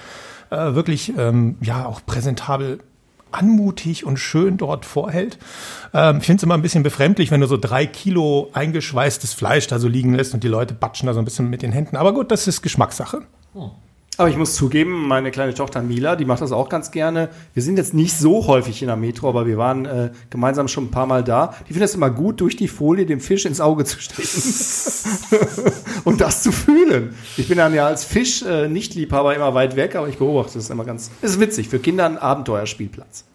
äh, 0.49 0.75
wirklich 0.75 1.13
ähm, 1.17 1.57
ja 1.61 1.85
auch 1.85 2.05
präsentabel 2.05 2.79
anmutig 3.31 4.05
und 4.05 4.17
schön 4.17 4.57
dort 4.57 4.85
vorhält. 4.85 5.37
Ähm, 5.93 6.17
ich 6.19 6.25
finde 6.25 6.37
es 6.39 6.43
immer 6.43 6.53
ein 6.55 6.61
bisschen 6.61 6.83
befremdlich, 6.83 7.31
wenn 7.31 7.41
du 7.41 7.47
so 7.47 7.57
drei 7.57 7.85
Kilo 7.85 8.49
eingeschweißtes 8.53 9.33
Fleisch 9.33 9.67
da 9.67 9.79
so 9.79 9.87
liegen 9.87 10.13
lässt 10.13 10.33
und 10.33 10.43
die 10.43 10.47
Leute 10.47 10.73
batschen 10.73 11.07
da 11.07 11.13
so 11.13 11.19
ein 11.19 11.25
bisschen 11.25 11.49
mit 11.49 11.61
den 11.61 11.71
Händen. 11.71 11.97
Aber 11.97 12.13
gut, 12.13 12.31
das 12.31 12.47
ist 12.47 12.61
Geschmackssache. 12.61 13.23
Aber 14.17 14.29
ich 14.29 14.37
muss 14.37 14.55
zugeben, 14.55 15.07
meine 15.07 15.31
kleine 15.31 15.53
Tochter 15.53 15.81
Mila, 15.81 16.15
die 16.15 16.25
macht 16.25 16.41
das 16.41 16.51
auch 16.51 16.69
ganz 16.69 16.91
gerne. 16.91 17.29
Wir 17.53 17.61
sind 17.61 17.77
jetzt 17.77 17.93
nicht 17.93 18.17
so 18.17 18.47
häufig 18.47 18.81
in 18.81 18.87
der 18.87 18.95
Metro, 18.95 19.27
aber 19.27 19.45
wir 19.45 19.57
waren 19.57 19.85
äh, 19.85 20.11
gemeinsam 20.29 20.67
schon 20.67 20.85
ein 20.85 20.91
paar 20.91 21.05
Mal 21.05 21.23
da. 21.23 21.53
Die 21.67 21.73
findet 21.73 21.89
es 21.89 21.95
immer 21.95 22.09
gut, 22.09 22.39
durch 22.39 22.55
die 22.55 22.67
Folie 22.67 23.05
dem 23.05 23.19
Fisch 23.19 23.45
ins 23.45 23.59
Auge 23.59 23.83
zu 23.83 23.99
stechen 23.99 25.41
und 26.05 26.21
das 26.21 26.43
zu 26.43 26.51
fühlen. 26.51 27.13
Ich 27.35 27.49
bin 27.49 27.57
dann 27.57 27.73
ja 27.73 27.87
als 27.87 28.05
Fisch 28.05 28.43
äh, 28.43 28.69
Nicht-Liebhaber 28.69 29.35
immer 29.35 29.53
weit 29.53 29.75
weg, 29.75 29.95
aber 29.95 30.07
ich 30.07 30.17
beobachte 30.17 30.59
es 30.59 30.69
immer 30.69 30.85
ganz. 30.85 31.11
Es 31.21 31.31
ist 31.31 31.39
witzig, 31.39 31.67
für 31.67 31.79
Kinder 31.79 32.05
ein 32.05 32.17
Abenteuerspielplatz. 32.17 33.25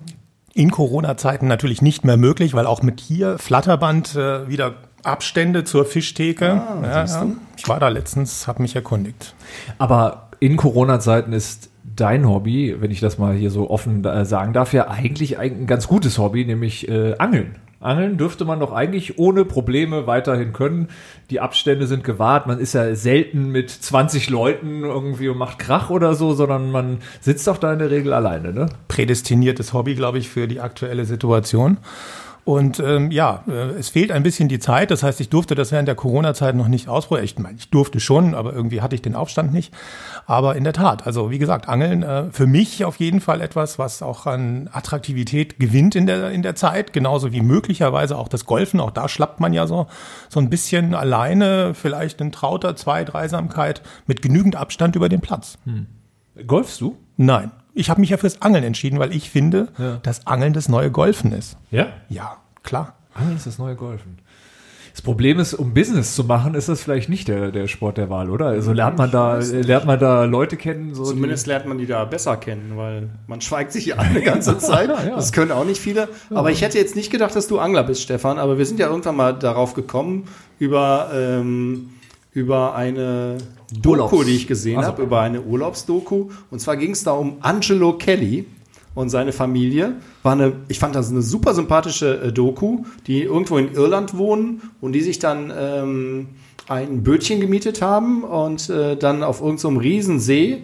In 0.54 0.70
Corona-Zeiten 0.70 1.46
natürlich 1.46 1.82
nicht 1.82 2.04
mehr 2.04 2.16
möglich, 2.16 2.54
weil 2.54 2.66
auch 2.66 2.82
mit 2.82 3.00
hier 3.00 3.38
Flatterband 3.38 4.16
äh, 4.16 4.48
wieder 4.48 4.74
Abstände 5.02 5.64
zur 5.64 5.84
Fischtheke. 5.84 6.62
ja, 6.82 7.04
ja. 7.04 7.26
Ich 7.56 7.68
war 7.68 7.80
da 7.80 7.88
letztens, 7.88 8.46
habe 8.46 8.62
mich 8.62 8.74
erkundigt. 8.76 9.34
Aber 9.78 10.29
in 10.40 10.56
Corona-Zeiten 10.56 11.32
ist 11.32 11.70
dein 11.84 12.28
Hobby, 12.28 12.76
wenn 12.80 12.90
ich 12.90 13.00
das 13.00 13.18
mal 13.18 13.34
hier 13.34 13.50
so 13.50 13.70
offen 13.70 14.04
äh, 14.04 14.24
sagen 14.24 14.52
darf, 14.52 14.72
ja 14.72 14.88
eigentlich 14.88 15.38
ein 15.38 15.66
ganz 15.66 15.86
gutes 15.86 16.18
Hobby, 16.18 16.44
nämlich 16.44 16.88
äh, 16.88 17.14
Angeln. 17.18 17.56
Angeln 17.80 18.18
dürfte 18.18 18.44
man 18.44 18.60
doch 18.60 18.72
eigentlich 18.72 19.18
ohne 19.18 19.46
Probleme 19.46 20.06
weiterhin 20.06 20.52
können. 20.52 20.88
Die 21.30 21.40
Abstände 21.40 21.86
sind 21.86 22.04
gewahrt. 22.04 22.46
Man 22.46 22.58
ist 22.58 22.74
ja 22.74 22.94
selten 22.94 23.50
mit 23.50 23.70
20 23.70 24.28
Leuten 24.28 24.82
irgendwie 24.82 25.30
und 25.30 25.38
macht 25.38 25.58
Krach 25.58 25.88
oder 25.88 26.14
so, 26.14 26.34
sondern 26.34 26.70
man 26.70 26.98
sitzt 27.20 27.46
doch 27.46 27.56
da 27.56 27.72
in 27.72 27.78
der 27.78 27.90
Regel 27.90 28.12
alleine, 28.12 28.52
ne? 28.52 28.68
prädestiniertes 28.88 29.72
Hobby, 29.72 29.94
glaube 29.94 30.18
ich, 30.18 30.28
für 30.28 30.46
die 30.46 30.60
aktuelle 30.60 31.06
Situation. 31.06 31.78
Und 32.44 32.80
ähm, 32.80 33.10
ja, 33.10 33.44
äh, 33.48 33.70
es 33.78 33.90
fehlt 33.90 34.10
ein 34.10 34.22
bisschen 34.22 34.48
die 34.48 34.58
Zeit. 34.58 34.90
Das 34.90 35.02
heißt, 35.02 35.20
ich 35.20 35.28
durfte 35.28 35.54
das 35.54 35.72
während 35.72 35.88
der 35.88 35.94
Corona-Zeit 35.94 36.54
noch 36.54 36.68
nicht 36.68 36.88
ausprobieren. 36.88 37.24
Ich 37.24 37.38
meine, 37.38 37.58
ich 37.58 37.70
durfte 37.70 38.00
schon, 38.00 38.34
aber 38.34 38.52
irgendwie 38.52 38.80
hatte 38.80 38.94
ich 38.94 39.02
den 39.02 39.14
Aufstand 39.14 39.52
nicht. 39.52 39.72
Aber 40.26 40.56
in 40.56 40.64
der 40.64 40.72
Tat, 40.72 41.06
also 41.06 41.30
wie 41.30 41.38
gesagt, 41.38 41.68
Angeln 41.68 42.02
äh, 42.02 42.24
für 42.32 42.46
mich 42.46 42.84
auf 42.84 42.96
jeden 42.96 43.20
Fall 43.20 43.40
etwas, 43.40 43.78
was 43.78 44.02
auch 44.02 44.26
an 44.26 44.68
Attraktivität 44.72 45.58
gewinnt 45.58 45.94
in 45.94 46.06
der 46.06 46.30
in 46.30 46.42
der 46.42 46.54
Zeit, 46.54 46.92
genauso 46.92 47.32
wie 47.32 47.40
möglicherweise 47.40 48.16
auch 48.16 48.28
das 48.28 48.46
Golfen. 48.46 48.80
Auch 48.80 48.90
da 48.90 49.08
schlappt 49.08 49.40
man 49.40 49.52
ja 49.52 49.66
so 49.66 49.86
so 50.28 50.40
ein 50.40 50.50
bisschen 50.50 50.94
alleine, 50.94 51.74
vielleicht 51.74 52.20
in 52.20 52.32
trauter 52.32 52.76
Zwei-, 52.76 53.04
Dreisamkeit 53.04 53.82
mit 54.06 54.22
genügend 54.22 54.56
Abstand 54.56 54.96
über 54.96 55.08
den 55.08 55.20
Platz. 55.20 55.58
Golfst 56.46 56.80
du? 56.80 56.96
Nein. 57.16 57.50
Ich 57.80 57.88
habe 57.88 58.00
mich 58.00 58.10
ja 58.10 58.18
fürs 58.18 58.42
Angeln 58.42 58.62
entschieden, 58.62 58.98
weil 58.98 59.14
ich 59.14 59.30
finde, 59.30 59.68
Ja. 59.78 59.96
dass 60.02 60.26
Angeln 60.26 60.52
das 60.52 60.68
neue 60.68 60.90
Golfen 60.90 61.32
ist. 61.32 61.56
Ja. 61.70 61.86
Ja, 62.10 62.36
klar. 62.62 62.94
Angeln 63.14 63.36
ist 63.36 63.46
das 63.46 63.58
neue 63.58 63.74
Golfen. 63.74 64.18
Das 64.92 65.02
Problem 65.02 65.38
ist, 65.38 65.54
um 65.54 65.72
Business 65.72 66.14
zu 66.14 66.24
machen, 66.24 66.54
ist 66.54 66.68
das 66.68 66.82
vielleicht 66.82 67.08
nicht 67.08 67.28
der, 67.28 67.52
der 67.52 67.68
Sport 67.68 67.96
der 67.96 68.10
Wahl, 68.10 68.28
oder? 68.28 68.46
Also 68.46 68.72
lernt 68.72 68.98
man 68.98 69.10
da, 69.10 69.38
lernt 69.38 69.86
man 69.86 69.98
da 69.98 70.24
Leute 70.24 70.56
kennen, 70.56 70.94
so 70.94 71.04
Zumindest 71.04 71.46
lernt 71.46 71.64
man 71.64 71.78
die 71.78 71.86
da 71.86 72.04
besser 72.04 72.36
kennen, 72.36 72.72
weil 72.74 73.08
man 73.28 73.40
schweigt 73.40 73.72
sich 73.72 73.86
ja 73.86 73.96
eine 73.96 74.20
ganze 74.20 74.58
Zeit. 74.70 74.90
Das 74.90 75.32
können 75.32 75.52
auch 75.52 75.64
nicht 75.64 75.80
viele. 75.80 76.08
Aber 76.34 76.50
ich 76.50 76.60
hätte 76.60 76.76
jetzt 76.76 76.96
nicht 76.96 77.10
gedacht, 77.10 77.34
dass 77.34 77.46
du 77.46 77.60
Angler 77.60 77.84
bist, 77.84 78.02
Stefan. 78.02 78.38
Aber 78.38 78.58
wir 78.58 78.66
sind 78.66 78.78
ja 78.80 78.88
irgendwann 78.88 79.16
mal 79.16 79.32
darauf 79.32 79.72
gekommen, 79.74 80.24
über, 80.58 81.10
ähm, 81.14 81.90
über 82.32 82.74
eine 82.74 83.38
Doku, 83.72 83.90
Urlaubs- 83.90 84.24
die 84.26 84.36
ich 84.36 84.46
gesehen 84.46 84.78
Also- 84.78 84.88
habe, 84.92 85.02
über 85.02 85.20
eine 85.20 85.42
Urlaubsdoku. 85.42 86.28
Und 86.50 86.60
zwar 86.60 86.76
ging 86.76 86.90
es 86.92 87.04
da 87.04 87.12
um 87.12 87.36
Angelo 87.40 87.94
Kelly 87.94 88.46
und 88.94 89.08
seine 89.10 89.32
Familie. 89.32 89.96
War 90.22 90.32
eine, 90.32 90.52
ich 90.68 90.78
fand 90.78 90.94
das 90.94 91.10
eine 91.10 91.22
super 91.22 91.54
sympathische 91.54 92.20
äh, 92.22 92.32
Doku, 92.32 92.84
die 93.06 93.22
irgendwo 93.22 93.58
in 93.58 93.72
Irland 93.72 94.16
wohnen 94.16 94.62
und 94.80 94.92
die 94.92 95.00
sich 95.00 95.18
dann 95.18 95.52
ähm, 95.56 96.28
ein 96.68 97.02
Bötchen 97.02 97.40
gemietet 97.40 97.82
haben 97.82 98.24
und 98.24 98.68
äh, 98.70 98.96
dann 98.96 99.22
auf 99.22 99.40
irgendeinem 99.40 99.74
so 99.76 99.80
Riesensee 99.80 100.62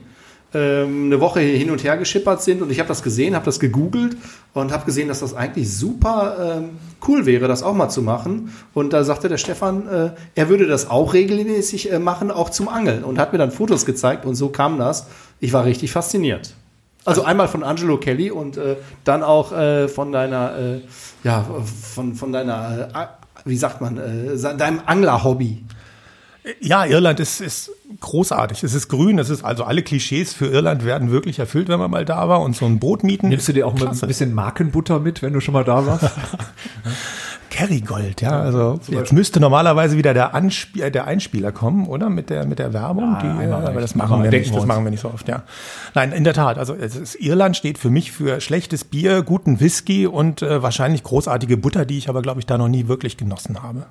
ähm, 0.54 1.06
eine 1.06 1.20
Woche 1.20 1.40
hin 1.40 1.70
und 1.70 1.82
her 1.82 1.96
geschippert 1.96 2.42
sind 2.42 2.62
und 2.62 2.70
ich 2.70 2.78
habe 2.78 2.88
das 2.88 3.02
gesehen, 3.02 3.34
habe 3.34 3.44
das 3.44 3.58
gegoogelt 3.60 4.16
und 4.54 4.72
habe 4.72 4.84
gesehen, 4.86 5.08
dass 5.08 5.20
das 5.20 5.34
eigentlich 5.34 5.76
super 5.76 6.58
ähm, 6.58 6.70
cool 7.06 7.26
wäre, 7.26 7.48
das 7.48 7.62
auch 7.62 7.74
mal 7.74 7.88
zu 7.88 8.00
machen. 8.00 8.52
Und 8.72 8.92
da 8.92 9.04
sagte 9.04 9.28
der 9.28 9.38
Stefan, 9.38 9.88
äh, 9.88 10.10
er 10.34 10.48
würde 10.48 10.66
das 10.66 10.88
auch 10.88 11.14
regelmäßig 11.14 11.92
äh, 11.92 11.98
machen, 11.98 12.30
auch 12.30 12.50
zum 12.50 12.68
Angeln 12.68 13.04
und 13.04 13.18
hat 13.18 13.32
mir 13.32 13.38
dann 13.38 13.50
Fotos 13.50 13.84
gezeigt 13.86 14.24
und 14.24 14.34
so 14.36 14.48
kam 14.48 14.78
das. 14.78 15.06
Ich 15.40 15.52
war 15.52 15.64
richtig 15.64 15.92
fasziniert. 15.92 16.54
Also 17.04 17.22
einmal 17.22 17.48
von 17.48 17.62
Angelo 17.62 17.98
Kelly 17.98 18.30
und 18.30 18.56
äh, 18.56 18.76
dann 19.04 19.22
auch 19.22 19.52
äh, 19.52 19.88
von 19.88 20.10
deiner, 20.10 20.58
äh, 20.58 20.80
ja, 21.22 21.44
von, 21.94 22.14
von 22.14 22.32
deiner, 22.32 22.88
äh, 22.94 23.06
wie 23.44 23.56
sagt 23.56 23.80
man, 23.80 24.00
deinem 24.58 24.80
Angler-Hobby. 24.86 25.64
Ja, 26.60 26.84
Irland 26.84 27.18
ist, 27.18 27.40
ist 27.40 27.72
großartig. 28.00 28.62
Es 28.62 28.74
ist 28.74 28.88
grün, 28.88 29.18
es 29.18 29.30
ist 29.30 29.44
also 29.44 29.64
alle 29.64 29.82
Klischees 29.82 30.32
für 30.32 30.46
Irland 30.46 30.84
werden 30.84 31.10
wirklich 31.10 31.38
erfüllt, 31.38 31.68
wenn 31.68 31.78
man 31.78 31.90
mal 31.90 32.04
da 32.04 32.28
war 32.28 32.40
und 32.42 32.54
so 32.54 32.66
ein 32.66 32.78
Boot 32.78 33.02
mieten. 33.02 33.28
Nimmst 33.28 33.48
du 33.48 33.52
dir 33.52 33.66
auch 33.66 33.74
mal 33.78 33.88
ein 33.88 33.98
bisschen 34.00 34.32
Markenbutter 34.32 35.00
mit, 35.00 35.22
wenn 35.22 35.32
du 35.32 35.40
schon 35.40 35.54
mal 35.54 35.64
da 35.64 35.86
warst? 35.86 36.10
Kerrygold, 37.56 38.20
ja. 38.20 38.38
Also 38.38 38.78
jetzt 38.88 39.14
müsste 39.14 39.40
normalerweise 39.40 39.96
wieder 39.96 40.12
der, 40.12 40.34
Anspie 40.34 40.82
äh, 40.82 40.90
der 40.90 41.06
Einspieler 41.06 41.52
kommen, 41.52 41.86
oder? 41.86 42.10
Mit 42.10 42.28
der, 42.28 42.44
mit 42.44 42.58
der 42.58 42.74
Werbung. 42.74 43.16
die, 43.22 43.26
einmal 43.26 43.62
aber 43.62 43.68
reicht. 43.68 43.82
das 43.82 43.94
machen 43.94 44.22
wir 44.22 44.30
nicht. 44.30 44.54
Das 44.54 44.66
machen 44.66 44.84
wir 44.84 44.90
nicht 44.90 45.00
so 45.00 45.08
oft, 45.08 45.26
ja. 45.26 45.42
Nein, 45.94 46.12
in 46.12 46.22
der 46.22 46.34
Tat. 46.34 46.58
Also 46.58 46.74
es 46.74 46.94
ist, 46.94 47.14
Irland 47.14 47.56
steht 47.56 47.78
für 47.78 47.88
mich 47.88 48.12
für 48.12 48.42
schlechtes 48.42 48.84
Bier, 48.84 49.22
guten 49.22 49.58
Whisky 49.58 50.06
und 50.06 50.42
äh, 50.42 50.62
wahrscheinlich 50.62 51.02
großartige 51.02 51.56
Butter, 51.56 51.86
die 51.86 51.96
ich 51.96 52.10
aber, 52.10 52.20
glaube 52.20 52.40
ich, 52.40 52.46
da 52.46 52.58
noch 52.58 52.68
nie 52.68 52.88
wirklich 52.88 53.16
genossen 53.16 53.62
habe. 53.62 53.86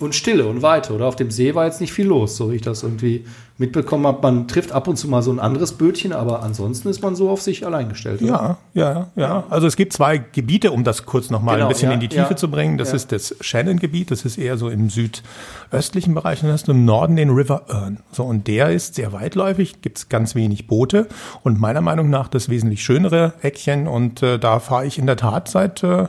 Und 0.00 0.16
Stille 0.16 0.46
und 0.46 0.62
Weite, 0.62 0.92
oder? 0.92 1.06
Auf 1.06 1.14
dem 1.14 1.30
See 1.30 1.54
war 1.54 1.66
jetzt 1.66 1.80
nicht 1.80 1.92
viel 1.92 2.06
los, 2.06 2.36
so 2.36 2.50
wie 2.50 2.56
ich 2.56 2.62
das 2.62 2.82
irgendwie 2.82 3.24
mitbekommen 3.58 4.06
habe. 4.06 4.20
Man 4.22 4.48
trifft 4.48 4.72
ab 4.72 4.86
und 4.86 4.96
zu 4.96 5.08
mal 5.08 5.22
so 5.22 5.30
ein 5.32 5.40
anderes 5.40 5.72
Bötchen, 5.72 6.12
aber 6.12 6.42
ansonsten 6.42 6.88
ist 6.88 7.02
man 7.02 7.16
so 7.16 7.30
auf 7.30 7.40
sich 7.40 7.64
allein 7.64 7.88
gestellt. 7.88 8.20
oder? 8.20 8.30
Ja, 8.30 8.58
ja, 8.74 9.06
ja. 9.16 9.44
Also 9.48 9.66
es 9.66 9.76
gibt 9.76 9.92
zwei 9.92 10.18
Gebiete, 10.18 10.72
um 10.72 10.84
das 10.84 11.06
kurz 11.06 11.30
nochmal 11.30 11.56
Genau, 11.56 11.66
ein 11.66 11.72
bisschen 11.72 11.88
ja, 11.88 11.94
in 11.94 12.00
die 12.00 12.08
Tiefe 12.08 12.30
ja, 12.30 12.36
zu 12.36 12.50
bringen. 12.50 12.76
Das 12.76 12.90
ja. 12.90 12.96
ist 12.96 13.12
das 13.12 13.34
Shannon-Gebiet, 13.40 14.10
das 14.10 14.24
ist 14.24 14.36
eher 14.36 14.58
so 14.58 14.68
im 14.68 14.90
südöstlichen 14.90 16.14
Bereich. 16.14 16.42
Und 16.42 16.48
dann 16.48 16.54
hast 16.54 16.68
du 16.68 16.72
im 16.72 16.84
Norden 16.84 17.16
den 17.16 17.30
River 17.30 17.62
Erne. 17.68 17.96
So, 18.12 18.24
und 18.24 18.46
der 18.46 18.70
ist 18.70 18.96
sehr 18.96 19.12
weitläufig, 19.12 19.80
gibt's 19.80 20.08
ganz 20.08 20.34
wenig 20.34 20.66
Boote 20.66 21.06
und 21.42 21.58
meiner 21.58 21.80
Meinung 21.80 22.10
nach 22.10 22.28
das 22.28 22.48
wesentlich 22.50 22.82
schönere 22.82 23.32
Eckchen. 23.40 23.88
Und 23.88 24.22
äh, 24.22 24.38
da 24.38 24.60
fahre 24.60 24.86
ich 24.86 24.98
in 24.98 25.06
der 25.06 25.16
Tat 25.16 25.48
seit 25.48 25.82
äh, 25.82 26.08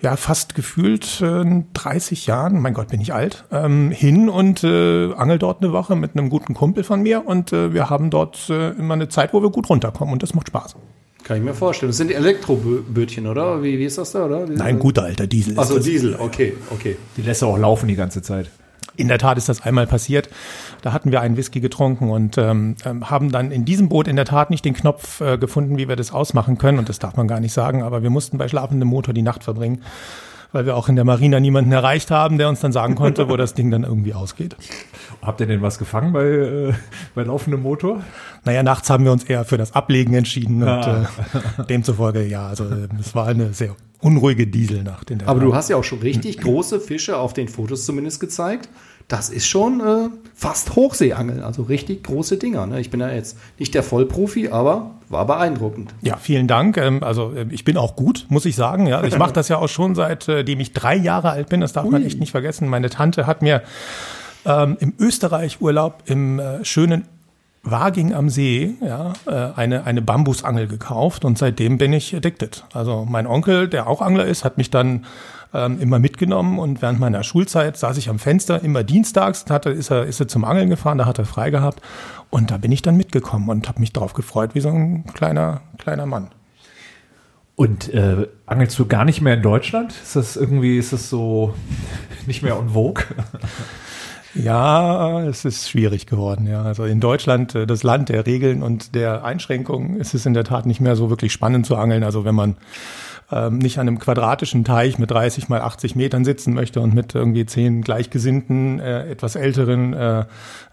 ja 0.00 0.16
fast 0.16 0.54
gefühlt 0.54 1.20
äh, 1.20 1.44
30 1.74 2.26
Jahren, 2.26 2.60
mein 2.60 2.74
Gott, 2.74 2.88
bin 2.88 3.00
ich 3.00 3.12
alt, 3.14 3.44
ähm, 3.50 3.90
hin 3.90 4.28
und 4.28 4.62
äh, 4.64 5.12
angel 5.14 5.38
dort 5.38 5.62
eine 5.62 5.72
Woche 5.72 5.96
mit 5.96 6.16
einem 6.16 6.30
guten 6.30 6.54
Kumpel 6.54 6.84
von 6.84 7.02
mir 7.02 7.26
und 7.26 7.52
äh, 7.52 7.72
wir 7.74 7.90
haben 7.90 8.10
dort 8.10 8.48
äh, 8.50 8.70
immer 8.70 8.94
eine 8.94 9.08
Zeit, 9.08 9.32
wo 9.34 9.42
wir 9.42 9.50
gut 9.50 9.68
runterkommen 9.68 10.12
und 10.12 10.22
das 10.22 10.34
macht 10.34 10.48
Spaß. 10.48 10.76
Kann 11.24 11.36
ich 11.36 11.42
mir 11.42 11.52
vorstellen. 11.54 11.90
Das 11.90 11.98
sind 11.98 12.10
Elektrobötchen, 12.10 13.26
oder? 13.26 13.62
Wie, 13.62 13.78
wie 13.78 13.84
ist 13.84 13.98
das 13.98 14.12
da, 14.12 14.24
oder? 14.26 14.48
Wie- 14.48 14.54
Nein, 14.54 14.78
guter 14.78 15.02
alter 15.02 15.26
Diesel 15.26 15.54
ist 15.54 15.58
Also 15.58 15.74
das. 15.76 15.84
Diesel, 15.84 16.16
okay, 16.18 16.54
okay. 16.70 16.96
Die 17.16 17.22
lässt 17.22 17.42
er 17.42 17.48
auch 17.48 17.58
laufen 17.58 17.86
die 17.88 17.96
ganze 17.96 18.22
Zeit. 18.22 18.50
In 18.98 19.08
der 19.08 19.18
Tat 19.18 19.38
ist 19.38 19.48
das 19.48 19.62
einmal 19.62 19.86
passiert. 19.86 20.28
Da 20.82 20.92
hatten 20.92 21.10
wir 21.12 21.20
einen 21.22 21.36
Whisky 21.36 21.60
getrunken 21.60 22.10
und 22.10 22.36
ähm, 22.36 22.76
ähm, 22.84 23.08
haben 23.08 23.30
dann 23.32 23.50
in 23.50 23.64
diesem 23.64 23.88
Boot 23.88 24.08
in 24.08 24.16
der 24.16 24.24
Tat 24.26 24.50
nicht 24.50 24.64
den 24.64 24.74
Knopf 24.74 25.20
äh, 25.20 25.38
gefunden, 25.38 25.78
wie 25.78 25.88
wir 25.88 25.96
das 25.96 26.12
ausmachen 26.12 26.58
können. 26.58 26.78
Und 26.78 26.88
das 26.88 26.98
darf 26.98 27.16
man 27.16 27.28
gar 27.28 27.40
nicht 27.40 27.52
sagen, 27.52 27.82
aber 27.82 28.02
wir 28.02 28.10
mussten 28.10 28.36
bei 28.38 28.48
schlafendem 28.48 28.88
Motor 28.88 29.14
die 29.14 29.22
Nacht 29.22 29.44
verbringen, 29.44 29.82
weil 30.52 30.66
wir 30.66 30.76
auch 30.76 30.88
in 30.88 30.96
der 30.96 31.04
Marina 31.04 31.40
niemanden 31.40 31.72
erreicht 31.72 32.10
haben, 32.10 32.38
der 32.38 32.48
uns 32.48 32.60
dann 32.60 32.72
sagen 32.72 32.94
konnte, 32.96 33.28
wo 33.28 33.36
das 33.36 33.54
Ding 33.54 33.70
dann 33.70 33.84
irgendwie 33.84 34.14
ausgeht. 34.14 34.56
Habt 35.22 35.40
ihr 35.40 35.46
denn 35.46 35.62
was 35.62 35.78
gefangen 35.78 36.12
bei, 36.12 36.24
äh, 36.24 36.72
bei 37.14 37.22
laufendem 37.22 37.62
Motor? 37.62 38.02
Naja, 38.44 38.62
nachts 38.62 38.88
haben 38.90 39.04
wir 39.04 39.12
uns 39.12 39.24
eher 39.24 39.44
für 39.44 39.58
das 39.58 39.74
Ablegen 39.74 40.14
entschieden 40.14 40.62
und 40.62 40.68
Ah. 40.68 41.08
äh, 41.58 41.64
demzufolge, 41.68 42.24
ja, 42.26 42.48
also 42.48 42.64
äh, 42.64 42.88
es 42.98 43.14
war 43.14 43.26
eine 43.28 43.52
sehr 43.52 43.76
unruhige 44.00 44.46
Dieselnacht 44.46 45.10
in 45.10 45.18
der 45.18 45.28
Aber 45.28 45.40
Tat. 45.40 45.48
du 45.48 45.54
hast 45.54 45.68
ja 45.70 45.76
auch 45.76 45.82
schon 45.84 45.98
richtig 45.98 46.38
große 46.40 46.78
Fische 46.80 47.16
auf 47.18 47.32
den 47.34 47.48
Fotos 47.48 47.84
zumindest 47.84 48.20
gezeigt. 48.20 48.68
Das 49.08 49.30
ist 49.30 49.46
schon 49.46 49.80
äh, 49.80 50.10
fast 50.34 50.76
Hochseeangeln, 50.76 51.42
also 51.42 51.62
richtig 51.62 52.04
große 52.04 52.36
Dinger. 52.36 52.66
Ne? 52.66 52.78
Ich 52.78 52.90
bin 52.90 53.00
ja 53.00 53.08
jetzt 53.08 53.38
nicht 53.58 53.74
der 53.74 53.82
Vollprofi, 53.82 54.50
aber 54.50 54.90
war 55.08 55.26
beeindruckend. 55.26 55.94
Ja, 56.02 56.18
vielen 56.18 56.46
Dank. 56.46 56.76
Ähm, 56.76 57.02
Also 57.02 57.32
äh, 57.32 57.46
ich 57.50 57.64
bin 57.64 57.78
auch 57.78 57.96
gut, 57.96 58.26
muss 58.28 58.44
ich 58.44 58.54
sagen. 58.54 58.86
Ja, 58.86 59.02
ich 59.02 59.16
mache 59.16 59.32
das 59.38 59.48
ja 59.48 59.56
auch 59.56 59.68
schon 59.68 59.94
seitdem 59.94 60.60
ich 60.60 60.74
drei 60.74 60.94
Jahre 60.94 61.30
alt 61.30 61.48
bin. 61.48 61.62
Das 61.62 61.72
darf 61.72 61.88
man 61.88 62.04
echt 62.04 62.20
nicht 62.20 62.32
vergessen. 62.32 62.68
Meine 62.68 62.90
Tante 62.90 63.26
hat 63.26 63.40
mir 63.40 63.62
ähm, 64.44 64.76
im 64.78 64.92
Österreich 64.98 65.60
Urlaub 65.62 66.02
im 66.04 66.38
äh, 66.38 66.64
schönen 66.64 67.06
Waging 67.62 68.14
am 68.14 68.28
See 68.28 68.74
ja, 68.80 69.12
äh, 69.26 69.58
eine, 69.58 69.84
eine 69.84 70.02
Bambusangel 70.02 70.68
gekauft 70.68 71.24
und 71.24 71.38
seitdem 71.38 71.78
bin 71.78 71.92
ich 71.92 72.14
addicted. 72.14 72.64
Also 72.72 73.06
mein 73.08 73.26
Onkel, 73.26 73.68
der 73.68 73.88
auch 73.88 74.00
Angler 74.00 74.26
ist, 74.26 74.44
hat 74.44 74.58
mich 74.58 74.70
dann 74.70 75.06
ähm, 75.54 75.80
immer 75.80 75.98
mitgenommen 75.98 76.58
und 76.58 76.82
während 76.82 77.00
meiner 77.00 77.22
Schulzeit 77.22 77.76
saß 77.76 77.96
ich 77.96 78.08
am 78.08 78.18
Fenster 78.18 78.62
immer 78.62 78.84
dienstags, 78.84 79.44
hatte, 79.48 79.70
ist, 79.70 79.90
er, 79.90 80.04
ist 80.04 80.20
er 80.20 80.28
zum 80.28 80.44
Angeln 80.44 80.68
gefahren, 80.68 80.98
da 80.98 81.06
hat 81.06 81.18
er 81.18 81.24
frei 81.24 81.50
gehabt 81.50 81.80
und 82.30 82.50
da 82.50 82.58
bin 82.58 82.72
ich 82.72 82.82
dann 82.82 82.96
mitgekommen 82.96 83.48
und 83.48 83.68
habe 83.68 83.80
mich 83.80 83.92
drauf 83.92 84.12
gefreut 84.12 84.54
wie 84.54 84.60
so 84.60 84.68
ein 84.68 85.04
kleiner, 85.14 85.62
kleiner 85.78 86.06
Mann. 86.06 86.28
Und 87.56 87.92
äh, 87.92 88.28
angelst 88.46 88.78
du 88.78 88.86
gar 88.86 89.04
nicht 89.04 89.20
mehr 89.20 89.34
in 89.34 89.42
Deutschland? 89.42 89.92
Ist 89.92 90.14
das 90.14 90.36
irgendwie, 90.36 90.78
ist 90.78 90.92
das 90.92 91.10
so 91.10 91.54
nicht 92.26 92.42
mehr 92.42 92.56
en 92.56 92.70
vogue? 92.70 93.04
Ja, 94.34 95.22
es 95.24 95.44
ist 95.44 95.68
schwierig 95.68 96.06
geworden, 96.06 96.46
ja. 96.46 96.62
Also 96.62 96.84
in 96.84 97.00
Deutschland, 97.00 97.54
äh, 97.54 97.66
das 97.66 97.82
Land 97.82 98.08
der 98.08 98.26
Regeln 98.26 98.62
und 98.62 98.94
der 98.94 99.24
Einschränkungen, 99.24 99.96
ist 99.98 100.14
es 100.14 100.26
in 100.26 100.34
der 100.34 100.44
Tat 100.44 100.66
nicht 100.66 100.80
mehr 100.80 100.96
so 100.96 101.10
wirklich 101.10 101.32
spannend 101.32 101.66
zu 101.66 101.76
angeln. 101.76 102.04
Also 102.04 102.24
wenn 102.24 102.34
man 102.34 102.56
ähm, 103.30 103.58
nicht 103.58 103.78
an 103.78 103.88
einem 103.88 103.98
quadratischen 103.98 104.64
Teich 104.64 104.98
mit 104.98 105.10
30 105.10 105.48
mal 105.48 105.60
80 105.60 105.96
Metern 105.96 106.24
sitzen 106.24 106.54
möchte 106.54 106.80
und 106.80 106.94
mit 106.94 107.14
irgendwie 107.14 107.46
zehn 107.46 107.82
gleichgesinnten, 107.82 108.80
äh, 108.80 109.10
etwas 109.10 109.36
älteren 109.36 109.92
äh, 109.92 110.24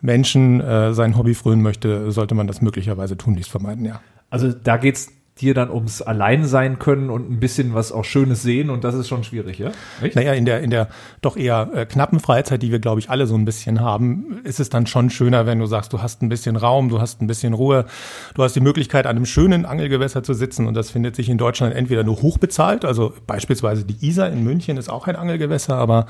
Menschen 0.01 0.61
äh, 0.61 0.93
sein 0.93 1.17
Hobby 1.17 1.33
frönen 1.33 1.61
möchte, 1.61 2.11
sollte 2.11 2.35
man 2.35 2.47
das 2.47 2.61
möglicherweise 2.61 3.17
tunlichst 3.17 3.51
vermeiden, 3.51 3.85
ja. 3.85 4.01
Also 4.29 4.51
da 4.51 4.77
geht's 4.77 5.11
dir 5.41 5.53
dann 5.53 5.69
ums 5.69 6.01
Allein 6.01 6.45
sein 6.45 6.79
können 6.79 7.09
und 7.09 7.29
ein 7.29 7.41
bisschen 7.41 7.73
was 7.73 7.91
auch 7.91 8.05
Schönes 8.05 8.41
sehen 8.41 8.69
und 8.69 8.85
das 8.85 8.95
ist 8.95 9.09
schon 9.09 9.25
schwierig, 9.25 9.59
ja? 9.59 9.71
Echt? 10.01 10.15
Naja, 10.15 10.31
in 10.31 10.45
der, 10.45 10.61
in 10.61 10.69
der 10.69 10.87
doch 11.21 11.35
eher 11.35 11.69
äh, 11.73 11.85
knappen 11.85 12.21
Freizeit, 12.21 12.61
die 12.61 12.71
wir, 12.71 12.79
glaube 12.79 13.01
ich, 13.01 13.09
alle 13.09 13.27
so 13.27 13.35
ein 13.35 13.43
bisschen 13.43 13.81
haben, 13.81 14.39
ist 14.45 14.61
es 14.61 14.69
dann 14.69 14.87
schon 14.87 15.09
schöner, 15.09 15.45
wenn 15.45 15.59
du 15.59 15.65
sagst, 15.65 15.91
du 15.91 16.01
hast 16.01 16.21
ein 16.21 16.29
bisschen 16.29 16.55
Raum, 16.55 16.87
du 16.87 17.01
hast 17.01 17.21
ein 17.21 17.27
bisschen 17.27 17.53
Ruhe, 17.53 17.85
du 18.33 18.43
hast 18.43 18.55
die 18.55 18.61
Möglichkeit, 18.61 19.07
an 19.07 19.17
einem 19.17 19.25
schönen 19.25 19.65
Angelgewässer 19.65 20.23
zu 20.23 20.33
sitzen 20.33 20.67
und 20.67 20.73
das 20.73 20.89
findet 20.89 21.17
sich 21.17 21.27
in 21.27 21.37
Deutschland 21.37 21.75
entweder 21.75 22.05
nur 22.05 22.21
hochbezahlt, 22.21 22.85
also 22.85 23.11
beispielsweise 23.27 23.83
die 23.83 24.07
Isar 24.07 24.29
in 24.29 24.41
München 24.41 24.77
ist 24.77 24.87
auch 24.87 25.07
ein 25.07 25.17
Angelgewässer, 25.17 25.75
aber 25.75 26.05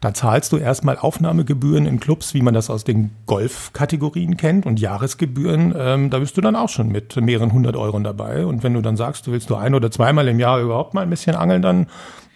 da 0.00 0.14
zahlst 0.14 0.52
du 0.52 0.56
erstmal 0.56 0.96
Aufnahmegebühren 0.96 1.86
in 1.86 2.00
Clubs, 2.00 2.32
wie 2.34 2.42
man 2.42 2.54
das 2.54 2.70
aus 2.70 2.84
den 2.84 3.10
Golfkategorien 3.26 4.36
kennt 4.36 4.64
und 4.64 4.80
Jahresgebühren, 4.80 5.74
ähm, 5.76 6.10
da 6.10 6.18
bist 6.18 6.36
du 6.36 6.40
dann 6.40 6.56
auch 6.56 6.68
schon 6.68 6.88
mit 6.88 7.16
mehreren 7.16 7.52
hundert 7.52 7.76
Euro 7.76 7.98
dabei 7.98 8.46
und 8.46 8.62
wenn 8.62 8.74
du 8.74 8.80
dann 8.80 8.96
sagst, 8.96 9.26
du 9.26 9.32
willst 9.32 9.50
nur 9.50 9.60
ein 9.60 9.74
oder 9.74 9.90
zweimal 9.90 10.26
im 10.28 10.40
Jahr 10.40 10.60
überhaupt 10.60 10.94
mal 10.94 11.02
ein 11.02 11.10
bisschen 11.10 11.36
angeln, 11.36 11.60
dann 11.60 11.86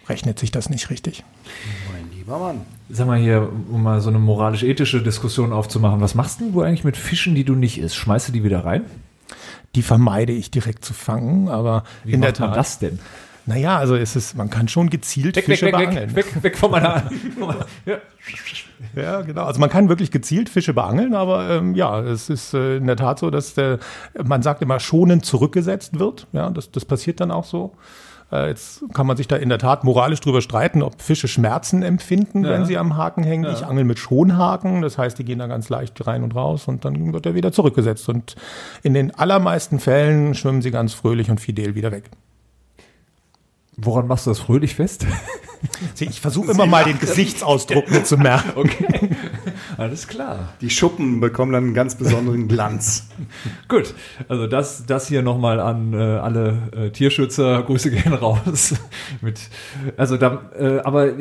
rechnet 0.07 0.37
sich 0.37 0.51
das 0.51 0.69
nicht 0.69 0.89
richtig. 0.91 1.23
Mein 1.91 2.09
lieber 2.15 2.37
Mann. 2.37 2.61
Sag 2.89 3.07
mal 3.07 3.17
hier, 3.17 3.49
um 3.71 3.81
mal 3.81 3.99
so 4.01 4.09
eine 4.09 4.19
moralisch-ethische 4.19 5.01
Diskussion 5.01 5.51
aufzumachen, 5.51 6.01
was 6.01 6.13
machst 6.13 6.41
denn 6.41 6.53
du 6.53 6.61
eigentlich 6.61 6.83
mit 6.83 6.97
Fischen, 6.97 7.33
die 7.33 7.43
du 7.43 7.55
nicht 7.55 7.79
isst? 7.79 7.95
Schmeißt 7.95 8.27
du 8.27 8.31
die 8.31 8.43
wieder 8.43 8.63
rein? 8.63 8.83
Die 9.73 9.81
vermeide 9.81 10.33
ich 10.33 10.51
direkt 10.51 10.85
zu 10.85 10.93
fangen, 10.93 11.49
aber 11.49 11.83
Wie 12.03 12.13
in 12.13 12.21
der 12.21 12.29
macht 12.29 12.39
man 12.39 12.49
Tat. 12.49 12.57
das 12.57 12.79
denn? 12.79 12.99
Naja, 13.47 13.77
also 13.77 13.95
ist 13.95 14.15
es, 14.15 14.33
man 14.35 14.49
kann 14.49 14.67
schon 14.67 14.89
gezielt 14.89 15.35
Weg, 15.35 15.47
weg, 15.47 15.57
Fische 15.57 15.65
weg, 15.67 15.75
beangeln. 15.75 16.15
weg, 16.15 16.35
weg, 16.35 16.43
weg 16.43 16.57
von 16.57 16.71
meiner. 16.71 17.03
ja. 17.85 17.97
Ja, 18.95 19.21
genau. 19.21 19.43
Also 19.43 19.59
man 19.59 19.69
kann 19.69 19.87
wirklich 19.89 20.09
gezielt 20.11 20.49
Fische 20.49 20.73
beangeln, 20.73 21.13
aber 21.13 21.49
ähm, 21.49 21.75
ja, 21.75 21.99
es 22.01 22.29
ist 22.29 22.53
äh, 22.53 22.77
in 22.77 22.87
der 22.87 22.95
Tat 22.95 23.19
so, 23.19 23.29
dass 23.29 23.53
der, 23.53 23.79
man 24.23 24.41
sagt 24.41 24.61
immer 24.61 24.79
schonend 24.79 25.25
zurückgesetzt 25.25 25.99
wird. 25.99 26.27
Ja, 26.33 26.49
das, 26.49 26.71
das 26.71 26.85
passiert 26.85 27.19
dann 27.19 27.31
auch 27.31 27.43
so. 27.45 27.73
Äh, 28.31 28.49
jetzt 28.49 28.83
kann 28.93 29.05
man 29.05 29.15
sich 29.17 29.27
da 29.27 29.35
in 29.35 29.49
der 29.49 29.59
Tat 29.59 29.83
moralisch 29.83 30.19
drüber 30.21 30.41
streiten, 30.41 30.81
ob 30.81 31.01
Fische 31.01 31.27
Schmerzen 31.27 31.83
empfinden, 31.83 32.43
Ja. 32.43 32.51
wenn 32.51 32.65
sie 32.65 32.77
am 32.77 32.97
Haken 32.97 33.23
hängen. 33.23 33.51
Ich 33.53 33.65
angel 33.65 33.83
mit 33.83 33.99
Schonhaken, 33.99 34.81
das 34.81 34.97
heißt, 34.97 35.19
die 35.19 35.23
gehen 35.23 35.39
da 35.39 35.47
ganz 35.47 35.69
leicht 35.69 36.05
rein 36.07 36.23
und 36.23 36.33
raus 36.35 36.67
und 36.67 36.83
dann 36.85 37.13
wird 37.13 37.25
er 37.27 37.35
wieder 37.35 37.51
zurückgesetzt. 37.51 38.09
Und 38.09 38.35
in 38.81 38.93
den 38.93 39.13
allermeisten 39.13 39.79
Fällen 39.79 40.33
schwimmen 40.33 40.61
sie 40.63 40.71
ganz 40.71 40.93
fröhlich 40.93 41.29
und 41.29 41.39
fidel 41.39 41.75
wieder 41.75 41.91
weg. 41.91 42.09
Woran 43.77 44.07
machst 44.07 44.25
du 44.25 44.31
das 44.31 44.39
fröhlich 44.39 44.75
fest? 44.75 45.05
Ich 45.99 46.21
versuche 46.21 46.51
immer 46.51 46.65
mal 46.65 46.83
den 46.83 46.99
Gesichtsausdruck 46.99 47.89
mir 47.89 48.03
zu 48.03 48.17
merken. 48.17 48.51
Okay, 48.55 49.09
alles 49.77 50.07
klar. 50.07 50.53
Die 50.61 50.69
Schuppen 50.69 51.19
bekommen 51.19 51.51
dann 51.53 51.65
einen 51.65 51.73
ganz 51.73 51.95
besonderen 51.95 52.47
Glanz. 52.47 53.07
Gut, 53.67 53.93
also 54.27 54.47
das, 54.47 54.85
das 54.85 55.07
hier 55.07 55.21
nochmal 55.21 55.59
an 55.59 55.93
äh, 55.93 55.97
alle 55.97 56.69
äh, 56.75 56.89
Tierschützer, 56.91 57.63
Grüße 57.63 57.91
gehen 57.91 58.13
raus. 58.13 58.75
Mit, 59.21 59.39
also 59.97 60.17
da, 60.17 60.49
äh, 60.57 60.79
aber 60.79 61.13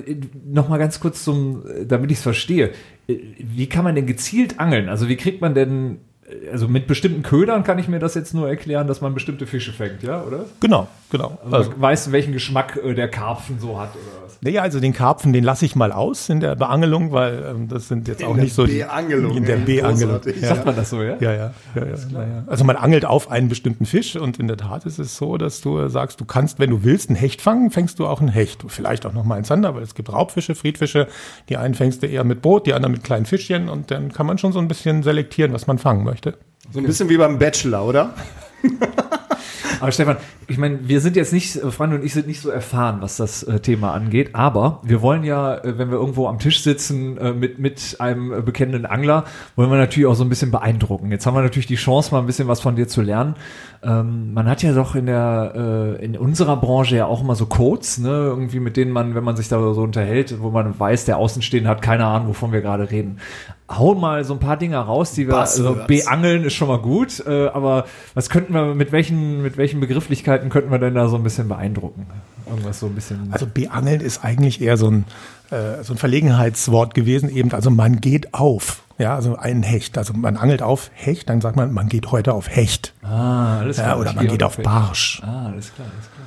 nochmal 0.44 0.78
ganz 0.78 1.00
kurz 1.00 1.24
zum, 1.24 1.64
äh, 1.66 1.86
damit 1.86 2.10
ich 2.10 2.18
es 2.18 2.22
verstehe. 2.22 2.72
Äh, 3.08 3.16
Wie 3.38 3.68
kann 3.68 3.84
man 3.84 3.94
denn 3.94 4.06
gezielt 4.06 4.60
angeln? 4.60 4.88
Also 4.88 5.08
wie 5.08 5.16
kriegt 5.16 5.40
man 5.40 5.54
denn, 5.54 5.98
äh, 6.13 6.13
also 6.50 6.68
mit 6.68 6.86
bestimmten 6.86 7.22
Ködern 7.22 7.64
kann 7.64 7.78
ich 7.78 7.88
mir 7.88 7.98
das 7.98 8.14
jetzt 8.14 8.34
nur 8.34 8.48
erklären, 8.48 8.86
dass 8.86 9.00
man 9.00 9.14
bestimmte 9.14 9.46
Fische 9.46 9.72
fängt, 9.72 10.02
ja, 10.02 10.22
oder? 10.22 10.46
Genau, 10.60 10.88
genau. 11.10 11.38
Also, 11.50 11.70
man 11.70 11.80
weiß, 11.80 12.12
welchen 12.12 12.32
Geschmack 12.32 12.78
äh, 12.84 12.94
der 12.94 13.08
Karpfen 13.08 13.58
so 13.58 13.78
hat 13.80 13.90
oder 13.94 14.24
was? 14.24 14.38
Naja, 14.40 14.62
also 14.62 14.80
den 14.80 14.92
Karpfen, 14.92 15.32
den 15.32 15.44
lasse 15.44 15.64
ich 15.64 15.76
mal 15.76 15.92
aus 15.92 16.28
in 16.28 16.40
der 16.40 16.54
Beangelung, 16.56 17.12
weil 17.12 17.44
ähm, 17.50 17.68
das 17.68 17.88
sind 17.88 18.08
jetzt 18.08 18.24
auch 18.24 18.34
der 18.34 18.44
nicht 18.44 18.54
so 18.54 18.66
die- 18.66 18.78
Beangelung, 18.78 19.36
In 19.36 19.44
der 19.44 19.56
Beangelung. 19.56 20.20
Ja. 20.40 20.48
Sagt 20.48 20.66
man 20.66 20.76
das 20.76 20.90
so, 20.90 21.02
ja? 21.02 21.16
Ja, 21.20 21.32
ja, 21.32 21.54
ja, 21.74 21.84
ja, 21.84 21.86
ja. 21.86 22.44
Also 22.46 22.64
man 22.64 22.76
angelt 22.76 23.04
auf 23.04 23.30
einen 23.30 23.48
bestimmten 23.48 23.86
Fisch 23.86 24.16
und 24.16 24.38
in 24.38 24.48
der 24.48 24.56
Tat 24.56 24.86
ist 24.86 24.98
es 24.98 25.16
so, 25.16 25.36
dass 25.36 25.60
du 25.60 25.88
sagst, 25.88 26.20
du 26.20 26.24
kannst, 26.24 26.58
wenn 26.58 26.70
du 26.70 26.84
willst, 26.84 27.10
einen 27.10 27.16
Hecht 27.16 27.42
fangen, 27.42 27.70
fängst 27.70 27.98
du 27.98 28.06
auch 28.06 28.20
einen 28.20 28.28
Hecht. 28.30 28.64
Vielleicht 28.66 29.06
auch 29.06 29.12
noch 29.12 29.24
mal 29.24 29.36
einen 29.36 29.44
Zander, 29.44 29.74
weil 29.74 29.82
es 29.82 29.94
gibt 29.94 30.12
Raubfische, 30.12 30.54
Friedfische. 30.54 31.06
Die 31.48 31.56
einen 31.56 31.74
fängst 31.74 32.02
du 32.02 32.06
eher 32.06 32.24
mit 32.24 32.42
Boot, 32.42 32.66
die 32.66 32.74
anderen 32.74 32.92
mit 32.92 33.04
kleinen 33.04 33.26
Fischchen 33.26 33.68
und 33.68 33.90
dann 33.90 34.12
kann 34.12 34.26
man 34.26 34.38
schon 34.38 34.52
so 34.52 34.58
ein 34.58 34.68
bisschen 34.68 35.02
selektieren, 35.02 35.52
was 35.52 35.66
man 35.66 35.78
fangen 35.78 36.04
möchte. 36.04 36.23
So 36.72 36.78
ein 36.78 36.86
bisschen 36.86 37.08
wie 37.08 37.16
beim 37.16 37.38
Bachelor, 37.38 37.86
oder? 37.86 38.14
Aber 39.80 39.92
Stefan, 39.92 40.16
ich 40.46 40.56
meine, 40.56 40.88
wir 40.88 41.00
sind 41.00 41.14
jetzt 41.14 41.32
nicht, 41.32 41.56
äh, 41.56 41.70
Freunde 41.70 41.96
und 41.96 42.04
ich 42.04 42.14
sind 42.14 42.26
nicht 42.26 42.40
so 42.40 42.48
erfahren, 42.48 42.98
was 43.00 43.16
das 43.16 43.42
äh, 43.42 43.60
Thema 43.60 43.92
angeht, 43.92 44.30
aber 44.32 44.80
wir 44.82 45.02
wollen 45.02 45.24
ja, 45.24 45.56
äh, 45.56 45.78
wenn 45.78 45.90
wir 45.90 45.98
irgendwo 45.98 46.26
am 46.26 46.38
Tisch 46.38 46.62
sitzen 46.62 47.18
mit, 47.38 47.58
mit 47.58 47.96
einem 47.98 48.44
bekennenden 48.44 48.86
Angler, 48.86 49.24
wollen 49.56 49.70
wir 49.70 49.76
natürlich 49.76 50.06
auch 50.06 50.14
so 50.14 50.24
ein 50.24 50.28
bisschen 50.28 50.50
beeindrucken. 50.50 51.10
Jetzt 51.10 51.26
haben 51.26 51.34
wir 51.34 51.42
natürlich 51.42 51.66
die 51.66 51.74
Chance, 51.74 52.12
mal 52.12 52.20
ein 52.20 52.26
bisschen 52.26 52.48
was 52.48 52.60
von 52.60 52.76
dir 52.76 52.88
zu 52.88 53.02
lernen. 53.02 53.34
Ähm, 53.84 54.32
man 54.32 54.48
hat 54.48 54.62
ja 54.62 54.72
doch 54.72 54.94
in 54.94 55.06
der, 55.06 55.52
äh, 56.00 56.04
in 56.04 56.16
unserer 56.16 56.56
Branche 56.56 56.96
ja 56.96 57.06
auch 57.06 57.20
immer 57.20 57.34
so 57.34 57.46
Codes, 57.46 57.98
ne, 57.98 58.08
irgendwie 58.08 58.60
mit 58.60 58.76
denen 58.76 58.92
man, 58.92 59.14
wenn 59.14 59.24
man 59.24 59.36
sich 59.36 59.48
da 59.48 59.58
so 59.74 59.82
unterhält, 59.82 60.40
wo 60.40 60.50
man 60.50 60.78
weiß, 60.78 61.04
der 61.04 61.18
Außenstehende 61.18 61.68
hat 61.68 61.82
keine 61.82 62.06
Ahnung, 62.06 62.28
wovon 62.28 62.52
wir 62.52 62.62
gerade 62.62 62.90
reden. 62.90 63.18
Hau 63.68 63.94
mal 63.94 64.24
so 64.24 64.34
ein 64.34 64.40
paar 64.40 64.56
Dinge 64.56 64.78
raus, 64.78 65.12
die 65.12 65.28
wir, 65.28 65.36
also 65.36 65.76
beangeln 65.86 66.44
ist 66.44 66.54
schon 66.54 66.68
mal 66.68 66.78
gut, 66.78 67.22
äh, 67.26 67.48
aber 67.48 67.84
was 68.14 68.30
könnten 68.30 68.54
wir, 68.54 68.74
mit 68.74 68.92
welchen, 68.92 69.42
mit 69.42 69.58
welchen 69.58 69.80
Begrifflichkeiten 69.80 70.48
könnten 70.48 70.70
wir 70.70 70.78
denn 70.78 70.94
da 70.94 71.08
so 71.08 71.16
ein 71.16 71.22
bisschen 71.22 71.48
beeindrucken? 71.48 72.06
Irgendwas 72.48 72.80
so 72.80 72.86
ein 72.86 72.94
bisschen. 72.94 73.28
Also 73.32 73.46
beangeln 73.46 74.00
ist 74.00 74.24
eigentlich 74.24 74.62
eher 74.62 74.76
so 74.76 74.90
ein, 74.90 75.04
äh, 75.50 75.82
so 75.82 75.92
ein 75.94 75.98
Verlegenheitswort 75.98 76.94
gewesen, 76.94 77.28
eben, 77.28 77.52
also 77.52 77.70
man 77.70 78.00
geht 78.00 78.32
auf. 78.32 78.83
Ja, 78.98 79.14
also 79.14 79.36
ein 79.36 79.62
Hecht. 79.62 79.98
Also 79.98 80.12
man 80.14 80.36
angelt 80.36 80.62
auf 80.62 80.90
Hecht, 80.94 81.28
dann 81.28 81.40
sagt 81.40 81.56
man, 81.56 81.72
man 81.72 81.88
geht 81.88 82.12
heute 82.12 82.32
auf 82.32 82.48
Hecht. 82.48 82.94
ah, 83.02 83.58
alles 83.58 83.78
Ja, 83.78 83.96
oder 83.96 84.12
man 84.12 84.28
geht 84.28 84.42
auf 84.42 84.54
Feld. 84.54 84.64
Barsch. 84.66 85.20
Ah, 85.24 85.46
alles 85.46 85.74
klar, 85.74 85.88
alles 85.92 86.08
klar. 86.14 86.26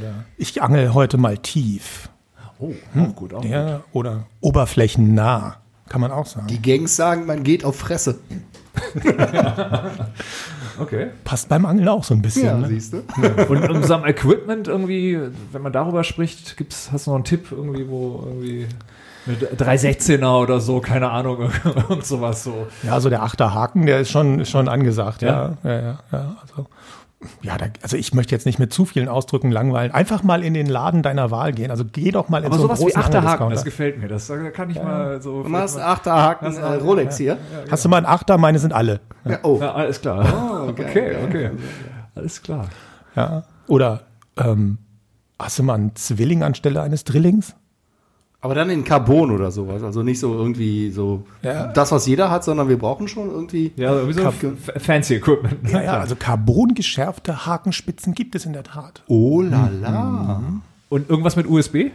Oder 0.00 0.24
ich 0.36 0.62
angel 0.62 0.94
heute 0.94 1.16
mal 1.18 1.38
tief. 1.38 2.08
Oh, 2.58 2.72
auch 2.98 3.14
gut, 3.16 3.34
auch 3.34 3.44
Ja, 3.44 3.80
oder 3.92 4.24
oberflächennah. 4.40 5.56
Kann 5.88 6.00
man 6.00 6.10
auch 6.12 6.26
sagen. 6.26 6.46
Die 6.46 6.62
Gangs 6.62 6.96
sagen, 6.96 7.26
man 7.26 7.42
geht 7.42 7.64
auf 7.64 7.76
Fresse. 7.76 8.18
Okay. 10.78 11.08
Passt 11.24 11.48
beim 11.48 11.66
Angeln 11.66 11.88
auch 11.88 12.04
so 12.04 12.14
ein 12.14 12.22
bisschen. 12.22 12.46
Ja, 12.46 12.56
ne? 12.56 12.68
siehst 12.68 12.92
du? 12.92 13.02
Und 13.48 13.62
in 13.62 13.70
unserem 13.70 14.04
Equipment 14.04 14.68
irgendwie, 14.68 15.18
wenn 15.52 15.62
man 15.62 15.72
darüber 15.72 16.04
spricht, 16.04 16.56
gibt's, 16.56 16.90
hast 16.92 17.06
du 17.06 17.10
noch 17.10 17.16
einen 17.16 17.24
Tipp 17.24 17.48
irgendwie, 17.50 17.88
wo 17.88 18.22
irgendwie 18.26 18.66
eine 19.26 19.36
316er 19.36 20.42
oder 20.42 20.60
so, 20.60 20.80
keine 20.80 21.10
Ahnung, 21.10 21.50
und 21.88 22.04
sowas 22.04 22.44
so. 22.44 22.66
Ja, 22.82 23.00
so 23.00 23.08
der 23.08 23.22
Achterhaken, 23.22 23.86
der 23.86 24.00
ist 24.00 24.10
schon, 24.10 24.40
ist 24.40 24.50
schon 24.50 24.68
angesagt. 24.68 25.22
Ja? 25.22 25.56
Ja, 25.62 25.70
ja, 25.70 25.80
ja. 25.80 25.98
ja 26.12 26.36
also, 26.40 26.66
ja, 27.42 27.56
da, 27.58 27.66
also 27.82 27.96
ich 27.96 28.14
möchte 28.14 28.34
jetzt 28.34 28.46
nicht 28.46 28.58
mit 28.58 28.72
zu 28.72 28.84
vielen 28.84 29.08
Ausdrücken 29.08 29.50
langweilen. 29.50 29.92
Einfach 29.92 30.22
mal 30.22 30.44
in 30.44 30.54
den 30.54 30.66
Laden 30.66 31.02
deiner 31.02 31.30
Wahl 31.30 31.52
gehen. 31.52 31.70
Also 31.70 31.84
geh 31.84 32.10
doch 32.10 32.28
mal 32.28 32.38
in 32.38 32.46
Aber 32.46 32.56
so 32.56 32.62
einen 32.62 32.68
sowas 32.68 32.80
wie 32.80 32.84
großen 32.84 33.00
Achterhaken, 33.00 33.26
Angeldiscounter. 33.26 33.54
das 33.54 33.64
gefällt 33.64 33.98
mir. 33.98 34.08
Das 34.08 34.26
da 34.26 34.50
kann 34.50 34.70
ich 34.70 34.82
mal 34.82 35.20
so. 35.22 35.42
Du 35.42 35.48
machst 35.48 35.78
Achterhaken 35.78 36.56
äh, 36.56 36.74
Rolex 36.74 37.16
hier. 37.16 37.38
Hast 37.70 37.84
du 37.84 37.88
mal 37.88 37.98
einen 37.98 38.06
Achter? 38.06 38.38
Meine 38.38 38.58
sind 38.58 38.72
alle. 38.72 39.00
Ja, 39.24 39.38
oh. 39.42 39.58
Ja, 39.60 39.74
alles 39.74 40.00
klar. 40.00 40.66
okay, 40.68 41.16
okay. 41.26 41.50
Alles 42.14 42.42
klar. 42.42 42.68
Ja. 43.16 43.44
Oder 43.66 44.02
ähm, 44.36 44.78
hast 45.38 45.58
du 45.58 45.62
mal 45.62 45.74
einen 45.74 45.96
Zwilling 45.96 46.42
anstelle 46.42 46.82
eines 46.82 47.04
Drillings? 47.04 47.54
Aber 48.44 48.54
dann 48.56 48.68
in 48.70 48.82
Carbon 48.84 49.30
oder 49.30 49.50
sowas. 49.52 49.82
Also 49.84 50.02
nicht 50.02 50.18
so 50.18 50.34
irgendwie 50.34 50.90
so 50.90 51.22
Ja. 51.42 51.68
das, 51.68 51.92
was 51.92 52.06
jeder 52.06 52.28
hat, 52.30 52.42
sondern 52.42 52.68
wir 52.68 52.76
brauchen 52.76 53.06
schon 53.08 53.30
irgendwie. 53.30 53.72
Ja, 53.76 53.94
sowieso 53.98 54.22
f- 54.22 54.72
fancy 54.78 55.14
Equipment. 55.14 55.70
Ja, 55.70 55.80
ja, 55.82 55.92
also 56.00 56.16
carbongeschärfte 56.16 57.46
Hakenspitzen 57.46 58.14
gibt 58.14 58.34
es 58.34 58.44
in 58.44 58.52
der 58.52 58.64
Tat. 58.64 59.02
Oh 59.06 59.40
la 59.42 59.70
la. 59.80 60.42
Und 60.88 61.08
irgendwas 61.08 61.36
mit 61.36 61.46
USB? 61.48 61.92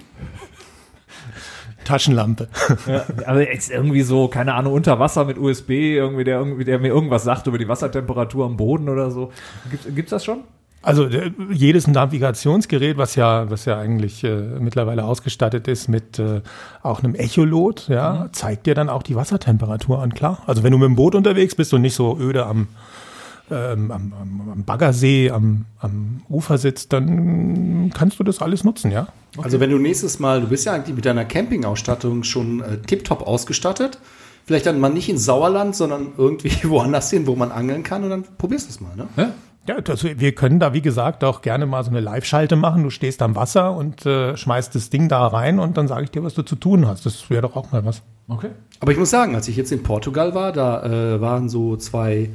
Taschenlampe. 1.84 2.48
Ja, 2.88 3.06
aber 3.26 3.50
jetzt 3.50 3.70
irgendwie 3.72 4.02
so, 4.02 4.28
keine 4.28 4.54
Ahnung, 4.56 4.74
unter 4.74 5.00
Wasser 5.00 5.24
mit 5.26 5.38
USB, 5.38 5.70
irgendwie 5.96 6.24
der, 6.26 6.40
irgendwie, 6.40 6.66
der 6.66 6.80
mir 6.80 6.90
irgendwas 6.90 7.24
sagt 7.24 7.48
über 7.48 7.58
die 7.58 7.68
Wassertemperatur 7.68 8.46
am 8.46 8.58
Boden 8.58 8.90
oder 8.90 9.10
so. 9.12 9.32
Gibt, 9.72 9.96
gibt's 9.96 10.10
das 10.12 10.26
schon? 10.26 10.40
Also 10.82 11.06
äh, 11.06 11.32
jedes 11.52 11.88
Navigationsgerät, 11.88 12.98
was 12.98 13.16
ja, 13.16 13.50
was 13.50 13.66
ja 13.66 13.78
eigentlich 13.78 14.24
äh, 14.24 14.42
mittlerweile 14.60 15.04
ausgestattet 15.04 15.68
ist 15.68 15.88
mit 15.88 16.20
äh, 16.20 16.42
auch 16.84 17.04
einem 17.04 17.16
Echolot, 17.16 17.88
ja, 17.90 18.30
zeigt 18.32 18.68
dir 18.68 18.76
dann 18.76 18.90
auch 18.90 19.04
die 19.04 19.16
Wassertemperatur 19.16 20.02
an, 20.02 20.14
klar. 20.14 20.44
Also 20.46 20.64
wenn 20.64 20.72
du 20.72 20.78
mit 20.78 20.86
dem 20.86 20.96
Boot 20.96 21.16
unterwegs 21.16 21.56
bist 21.56 21.74
und 21.74 21.82
nicht 21.82 21.96
so 21.96 22.18
öde 22.20 22.46
am, 22.46 22.68
ähm, 23.50 23.92
am, 23.92 24.14
am, 24.52 24.64
Baggersee, 24.64 25.32
am, 25.32 25.66
am 25.80 26.22
Ufer 26.30 26.58
sitzt, 26.58 26.94
dann 26.94 27.92
kannst 27.94 28.20
du 28.20 28.24
das 28.24 28.42
alles 28.42 28.64
nutzen, 28.64 28.92
ja. 28.92 29.08
Also 29.38 29.60
wenn 29.60 29.72
du 29.72 29.80
nächstes 29.80 30.20
Mal, 30.20 30.42
du 30.42 30.48
bist 30.48 30.66
ja 30.66 30.74
eigentlich 30.74 30.96
mit 30.96 31.06
deiner 31.06 31.26
Campingausstattung 31.26 32.24
schon 32.24 32.62
äh, 32.62 32.78
tiptop 32.78 33.26
ausgestattet. 33.26 34.00
Vielleicht 34.46 34.66
dann 34.66 34.80
mal 34.80 34.90
nicht 34.90 35.10
ins 35.10 35.26
Sauerland, 35.26 35.76
sondern 35.76 36.14
irgendwie 36.18 36.52
woanders 36.70 37.10
hin, 37.10 37.28
wo 37.28 37.36
man 37.36 37.52
angeln 37.52 37.84
kann 37.84 38.04
und 38.04 38.10
dann 38.12 38.24
probierst 38.38 38.68
du 38.68 38.72
es 38.72 38.80
mal, 38.80 38.96
ne? 38.96 39.08
Ja? 39.18 39.34
Ja, 39.68 39.82
das, 39.82 40.04
wir 40.04 40.32
können 40.34 40.60
da, 40.60 40.74
wie 40.74 40.82
gesagt, 40.82 41.26
auch 41.26 41.42
gerne 41.42 41.66
mal 41.66 41.84
so 41.84 41.90
eine 41.90 42.00
Live-Schalte 42.00 42.56
machen. 42.56 42.84
Du 42.84 42.90
stehst 42.90 43.22
am 43.22 43.36
Wasser 43.36 43.76
und 43.76 44.06
äh, 44.06 44.38
schmeißt 44.38 44.74
das 44.74 44.90
Ding 44.90 45.10
da 45.10 45.28
rein 45.28 45.60
und 45.60 45.76
dann 45.76 45.90
sage 45.90 46.06
ich 46.06 46.12
dir, 46.12 46.24
was 46.24 46.34
du 46.34 46.44
zu 46.44 46.56
tun 46.56 46.88
hast. 46.88 47.06
Das 47.06 47.30
wäre 47.30 47.42
doch 47.42 47.58
auch 47.58 47.72
mal 47.74 47.84
was. 47.84 48.02
Okay. 48.30 48.50
Aber 48.80 48.94
ich 48.94 48.98
muss 48.98 49.10
sagen, 49.10 49.36
als 49.36 49.50
ich 49.50 49.58
jetzt 49.58 49.74
in 49.74 49.84
Portugal 49.84 50.34
war, 50.34 50.54
da 50.54 50.84
äh, 50.84 51.20
waren 51.20 51.50
so 51.50 51.76
zwei 51.76 52.30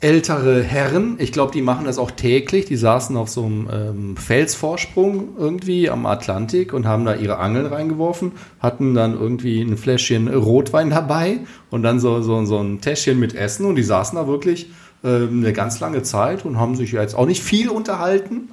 ältere 0.00 0.62
Herren. 0.62 1.16
Ich 1.18 1.32
glaube, 1.32 1.50
die 1.50 1.62
machen 1.62 1.86
das 1.86 1.98
auch 1.98 2.10
täglich. 2.10 2.66
Die 2.66 2.76
saßen 2.76 3.16
auf 3.16 3.30
so 3.30 3.44
einem 3.44 3.68
ähm, 3.72 4.16
Felsvorsprung 4.16 5.30
irgendwie 5.38 5.88
am 5.88 6.06
Atlantik 6.06 6.72
und 6.72 6.86
haben 6.86 7.04
da 7.04 7.14
ihre 7.14 7.38
Angeln 7.38 7.66
reingeworfen, 7.66 8.32
hatten 8.60 8.94
dann 8.94 9.14
irgendwie 9.14 9.62
ein 9.62 9.76
Fläschchen 9.76 10.28
Rotwein 10.28 10.90
dabei 10.90 11.38
und 11.70 11.82
dann 11.82 11.98
so, 12.00 12.20
so, 12.22 12.44
so 12.44 12.58
ein 12.58 12.80
Täschchen 12.80 13.18
mit 13.18 13.34
Essen 13.34 13.66
und 13.66 13.76
die 13.76 13.82
saßen 13.82 14.16
da 14.16 14.28
wirklich 14.28 14.70
eine 15.08 15.52
ganz 15.52 15.80
lange 15.80 16.02
Zeit 16.02 16.44
und 16.44 16.58
haben 16.58 16.76
sich 16.76 16.92
ja 16.92 17.02
jetzt 17.02 17.14
auch 17.14 17.26
nicht 17.26 17.42
viel 17.42 17.68
unterhalten. 17.68 18.48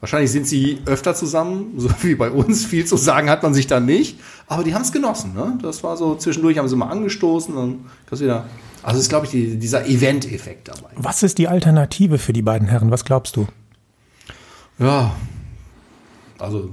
Wahrscheinlich 0.00 0.32
sind 0.32 0.46
sie 0.46 0.78
öfter 0.86 1.14
zusammen, 1.14 1.74
so 1.76 1.90
wie 2.02 2.14
bei 2.14 2.30
uns. 2.30 2.64
Viel 2.64 2.86
zu 2.86 2.96
sagen 2.96 3.28
hat 3.28 3.42
man 3.42 3.54
sich 3.54 3.66
da 3.66 3.80
nicht. 3.80 4.18
Aber 4.46 4.64
die 4.64 4.74
haben 4.74 4.82
es 4.82 4.92
genossen. 4.92 5.34
Ne? 5.34 5.58
Das 5.62 5.84
war 5.84 5.96
so, 5.96 6.14
zwischendurch 6.16 6.58
haben 6.58 6.68
sie 6.68 6.76
mal 6.76 6.88
angestoßen 6.88 7.54
und 7.54 7.86
das 8.08 8.20
wieder. 8.20 8.46
Also 8.82 8.98
ist, 8.98 9.10
glaube 9.10 9.26
ich, 9.26 9.32
die, 9.32 9.58
dieser 9.58 9.86
Event-Effekt 9.86 10.68
dabei. 10.68 10.88
Was 10.96 11.22
ist 11.22 11.36
die 11.36 11.48
Alternative 11.48 12.16
für 12.16 12.32
die 12.32 12.40
beiden 12.40 12.66
Herren? 12.66 12.90
Was 12.90 13.04
glaubst 13.04 13.36
du? 13.36 13.46
Ja. 14.78 15.14
Also 16.38 16.70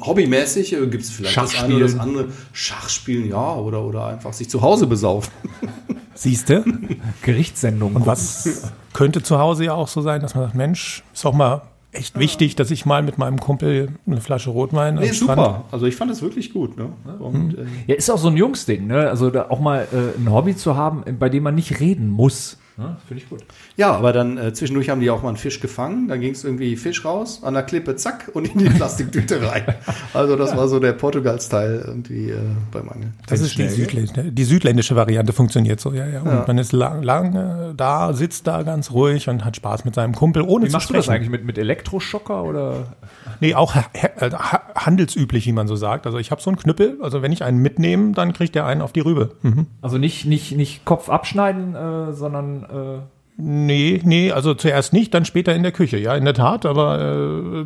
hobbymäßig 0.00 0.74
äh, 0.74 0.86
gibt 0.86 1.02
es 1.02 1.10
vielleicht 1.10 1.36
das 1.36 1.60
eine 1.60 1.74
oder 1.74 1.86
das 1.86 1.98
andere. 1.98 2.28
Schachspielen, 2.52 3.28
ja, 3.28 3.56
oder, 3.56 3.82
oder 3.82 4.06
einfach 4.06 4.32
sich 4.32 4.48
zu 4.48 4.62
Hause 4.62 4.86
besaufen. 4.86 5.32
Siehst 6.18 6.48
du? 6.48 6.64
Gerichtssendung. 7.22 7.94
Und 7.94 8.04
was 8.06 8.72
könnte 8.92 9.22
zu 9.22 9.38
Hause 9.38 9.66
ja 9.66 9.74
auch 9.74 9.86
so 9.86 10.00
sein, 10.02 10.20
dass 10.20 10.34
man 10.34 10.44
sagt, 10.44 10.56
Mensch, 10.56 11.04
ist 11.14 11.24
doch 11.24 11.32
mal 11.32 11.62
echt 11.92 12.18
wichtig, 12.18 12.56
dass 12.56 12.72
ich 12.72 12.84
mal 12.84 13.04
mit 13.04 13.18
meinem 13.18 13.38
Kumpel 13.38 13.90
eine 14.04 14.20
Flasche 14.20 14.50
Rotwein 14.50 14.96
Nee, 14.96 15.12
super. 15.12 15.64
Also 15.70 15.86
ich 15.86 15.94
fand 15.94 16.10
es 16.10 16.20
wirklich 16.20 16.52
gut. 16.52 16.76
Ne? 16.76 16.88
Und, 17.20 17.56
äh, 17.56 17.66
Ja, 17.86 17.94
ist 17.94 18.10
auch 18.10 18.18
so 18.18 18.28
ein 18.28 18.36
Jungsding, 18.36 18.88
ne? 18.88 19.08
Also 19.08 19.30
da 19.30 19.46
auch 19.48 19.60
mal 19.60 19.86
äh, 19.92 20.20
ein 20.20 20.30
Hobby 20.32 20.56
zu 20.56 20.76
haben, 20.76 21.04
bei 21.20 21.28
dem 21.28 21.44
man 21.44 21.54
nicht 21.54 21.78
reden 21.78 22.10
muss. 22.10 22.58
Ja, 22.78 22.96
Finde 23.08 23.22
ich 23.22 23.28
gut. 23.28 23.44
Ja, 23.76 23.92
aber 23.92 24.12
dann 24.12 24.38
äh, 24.38 24.52
zwischendurch 24.52 24.88
haben 24.88 25.00
die 25.00 25.10
auch 25.10 25.22
mal 25.22 25.30
einen 25.30 25.36
Fisch 25.36 25.58
gefangen. 25.58 26.06
Dann 26.06 26.20
ging 26.20 26.32
es 26.32 26.44
irgendwie 26.44 26.76
Fisch 26.76 27.04
raus, 27.04 27.40
an 27.42 27.54
der 27.54 27.64
Klippe, 27.64 27.96
zack, 27.96 28.30
und 28.34 28.54
in 28.54 28.58
die 28.58 28.70
Plastiktüte 28.70 29.40
rein. 29.42 29.64
Also 30.14 30.36
das 30.36 30.56
war 30.56 30.68
so 30.68 30.80
der 30.80 30.92
Portugal-Style 30.92 31.84
irgendwie 31.86 32.30
äh, 32.30 32.38
beim 32.72 32.88
Angeln. 32.88 33.14
Das 33.26 33.40
ist 33.40 33.58
die, 33.58 33.68
Südlä 33.68 34.06
die 34.30 34.44
südländische 34.44 34.96
Variante 34.96 35.32
funktioniert 35.32 35.80
so, 35.80 35.92
ja, 35.92 36.06
ja. 36.06 36.20
Und 36.20 36.46
man 36.46 36.58
ist 36.58 36.72
lang, 36.72 37.02
lang 37.02 37.34
äh, 37.34 37.74
da, 37.76 38.12
sitzt 38.12 38.46
da 38.46 38.62
ganz 38.62 38.90
ruhig 38.90 39.28
und 39.28 39.44
hat 39.44 39.56
Spaß 39.56 39.84
mit 39.84 39.94
seinem 39.94 40.14
Kumpel, 40.14 40.42
ohne 40.42 40.66
Wie 40.66 40.68
zu 40.68 40.76
machst 40.76 40.90
du 40.90 40.94
das 40.94 41.04
sprechen. 41.04 41.16
eigentlich 41.16 41.30
mit, 41.30 41.44
mit 41.44 41.58
Elektroschocker 41.58 42.44
oder? 42.44 42.96
Nee, 43.40 43.54
auch 43.54 43.74
ha 43.74 43.84
ha 43.94 44.62
handelsüblich, 44.74 45.46
wie 45.46 45.52
man 45.52 45.68
so 45.68 45.76
sagt. 45.76 46.06
Also 46.06 46.18
ich 46.18 46.30
habe 46.30 46.40
so 46.40 46.50
einen 46.50 46.58
Knüppel, 46.58 46.98
also 47.02 47.22
wenn 47.22 47.32
ich 47.32 47.44
einen 47.44 47.58
mitnehme, 47.58 48.12
dann 48.12 48.32
kriegt 48.32 48.54
der 48.54 48.66
einen 48.66 48.80
auf 48.80 48.92
die 48.92 49.00
Rübe. 49.00 49.30
Mhm. 49.42 49.66
Also 49.82 49.98
nicht, 49.98 50.24
nicht, 50.24 50.56
nicht 50.56 50.84
Kopf 50.84 51.08
abschneiden, 51.08 51.74
äh, 51.74 52.12
sondern 52.12 52.67
äh, 52.72 52.98
Nee, 53.40 54.00
nee, 54.04 54.32
also 54.32 54.52
zuerst 54.54 54.92
nicht, 54.92 55.14
dann 55.14 55.24
später 55.24 55.54
in 55.54 55.62
der 55.62 55.70
Küche, 55.70 55.96
ja, 55.96 56.16
in 56.16 56.24
der 56.24 56.34
Tat, 56.34 56.66
aber 56.66 56.98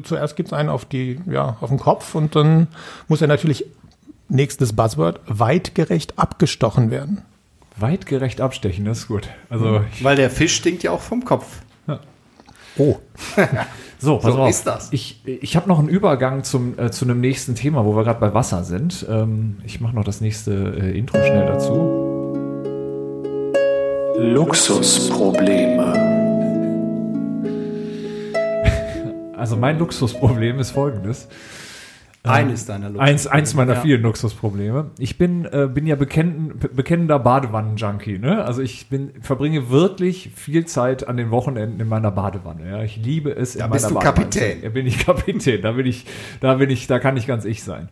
äh, 0.01 0.03
zuerst 0.03 0.37
gibt's 0.37 0.53
einen 0.53 0.69
auf 0.69 0.85
die, 0.85 1.19
ja, 1.31 1.57
auf 1.63 1.71
den 1.71 1.79
Kopf 1.79 2.15
und 2.15 2.37
dann 2.37 2.67
muss 3.09 3.23
er 3.23 3.27
natürlich, 3.29 3.65
nächstes 4.29 4.75
Buzzword, 4.75 5.21
weitgerecht 5.27 6.19
abgestochen 6.19 6.91
werden. 6.91 7.23
weitgerecht 7.79 8.43
abstechen, 8.43 8.85
das 8.85 8.99
ist 8.99 9.09
gut. 9.09 9.31
Also 9.49 9.81
Weil 10.03 10.17
der 10.17 10.29
Fisch 10.29 10.55
stinkt 10.57 10.83
ja 10.83 10.91
auch 10.91 11.01
vom 11.01 11.25
Kopf. 11.25 11.47
Oh. 12.79 12.97
so, 13.99 14.19
pass 14.19 14.33
So 14.33 14.39
auf. 14.43 14.51
ist 14.51 14.67
das. 14.67 14.89
Ich, 14.93 15.23
ich 15.27 15.57
habe 15.57 15.69
noch 15.69 15.79
einen 15.79 15.89
Übergang 15.89 16.43
zum, 16.45 16.79
äh, 16.79 16.91
zu 16.91 17.05
einem 17.07 17.21
nächsten 17.21 17.55
Thema, 17.55 17.85
wo 17.87 17.95
wir 17.97 18.05
gerade 18.05 18.21
bei 18.21 18.33
Wasser 18.35 18.65
sind. 18.65 19.07
Ähm, 19.11 19.57
ich 19.65 19.81
mache 19.81 19.95
noch 19.95 20.05
das 20.05 20.21
nächste 20.21 20.53
äh, 20.81 20.99
Intro 20.99 21.19
schnell 21.23 21.47
dazu. 21.47 22.02
Luxusprobleme. 24.23 25.93
Also 29.37 29.57
mein 29.57 29.79
Luxusproblem 29.81 30.61
ist 30.61 30.71
folgendes. 30.71 31.29
Eines 32.23 32.67
deiner 32.67 32.89
Luxus. 32.89 33.01
Eins, 33.09 33.27
eins 33.27 33.55
meiner 33.55 33.75
Ja. 33.75 33.81
vielen 33.81 34.03
Luxusprobleme. 34.03 34.93
Ich 35.01 35.19
bin, 35.19 35.45
äh, 35.47 35.67
bin 35.67 35.89
ja 35.89 35.97
bekennend, 35.97 36.61
be- 36.61 36.69
bekennender 36.69 37.19
Badewannen-Junkie. 37.19 38.21
Ne? 38.21 38.45
Also 38.45 38.63
ich 38.63 38.87
bin, 38.89 39.11
verbringe 39.23 39.71
wirklich 39.71 40.31
viel 40.37 40.65
Zeit 40.67 41.09
an 41.09 41.17
den 41.17 41.33
Wochenenden 41.33 41.81
in 41.81 41.89
meiner 41.89 42.13
Badewanne. 42.13 42.71
Ja? 42.71 42.83
Ich 42.85 42.97
liebe 42.97 43.31
es 43.35 43.57
in 43.57 43.59
Da 43.59 43.65
meiner 43.67 43.73
bist 43.73 43.91
du 43.91 43.95
Badewanne. 43.95 44.15
Kapitän. 44.21 44.63
Ja, 44.63 44.69
bin 44.69 44.87
ich 44.87 44.99
Kapitän. 45.05 45.63
Da 45.63 45.73
bin 45.73 45.85
ich, 45.87 46.07
da 46.39 46.55
bin 46.55 46.71
ich, 46.71 46.87
da 46.87 47.01
kann 47.01 47.17
ich 47.17 47.27
ganz 47.27 47.45
ich 47.45 47.65
sein. 47.65 47.89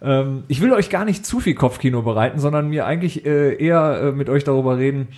Ähm, 0.00 0.44
ich 0.46 0.60
will 0.60 0.72
euch 0.72 0.88
gar 0.88 1.04
nicht 1.04 1.26
zu 1.26 1.40
viel 1.40 1.54
Kopfkino 1.56 2.02
bereiten, 2.02 2.38
sondern 2.38 2.68
mir 2.68 2.86
eigentlich 2.86 3.26
äh, 3.26 3.54
eher 3.56 4.00
äh, 4.00 4.12
mit 4.12 4.28
euch 4.28 4.44
darüber 4.44 4.78
reden, 4.78 5.08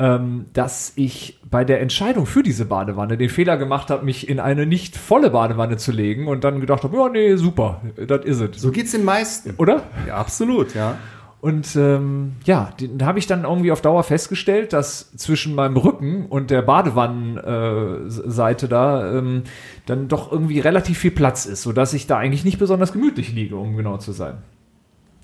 ähm, 0.00 0.46
dass 0.54 0.92
ich 0.96 1.38
bei 1.48 1.64
der 1.64 1.80
Entscheidung 1.80 2.26
für 2.26 2.42
diese 2.42 2.64
Badewanne 2.64 3.16
den 3.18 3.28
Fehler 3.28 3.56
gemacht 3.58 3.90
habe, 3.90 4.04
mich 4.04 4.28
in 4.28 4.40
eine 4.40 4.64
nicht 4.66 4.96
volle 4.96 5.30
Badewanne 5.30 5.76
zu 5.76 5.92
legen 5.92 6.26
und 6.26 6.42
dann 6.42 6.60
gedacht 6.60 6.82
habe, 6.84 6.96
ja, 6.96 7.08
nee, 7.10 7.36
super, 7.36 7.82
das 8.06 8.24
is 8.24 8.40
it. 8.40 8.54
So 8.56 8.70
geht's 8.72 8.90
den 8.92 9.04
meisten. 9.04 9.54
Oder? 9.58 9.82
Ja, 10.08 10.16
absolut, 10.16 10.74
ja. 10.74 10.96
Und 11.42 11.74
ähm, 11.76 12.32
ja, 12.44 12.70
den- 12.80 12.98
da 12.98 13.06
habe 13.06 13.18
ich 13.18 13.26
dann 13.26 13.44
irgendwie 13.44 13.72
auf 13.72 13.80
Dauer 13.80 14.02
festgestellt, 14.02 14.72
dass 14.72 15.12
zwischen 15.16 15.54
meinem 15.54 15.76
Rücken 15.76 16.26
und 16.26 16.50
der 16.50 16.62
Badewannenseite 16.62 18.66
äh, 18.66 18.68
da 18.68 19.18
ähm, 19.18 19.42
dann 19.86 20.08
doch 20.08 20.30
irgendwie 20.32 20.60
relativ 20.60 20.98
viel 20.98 21.10
Platz 21.10 21.46
ist, 21.46 21.62
sodass 21.62 21.94
ich 21.94 22.06
da 22.06 22.18
eigentlich 22.18 22.44
nicht 22.44 22.58
besonders 22.58 22.92
gemütlich 22.92 23.32
liege, 23.32 23.56
um 23.56 23.76
genau 23.76 23.96
zu 23.98 24.12
sein. 24.12 24.38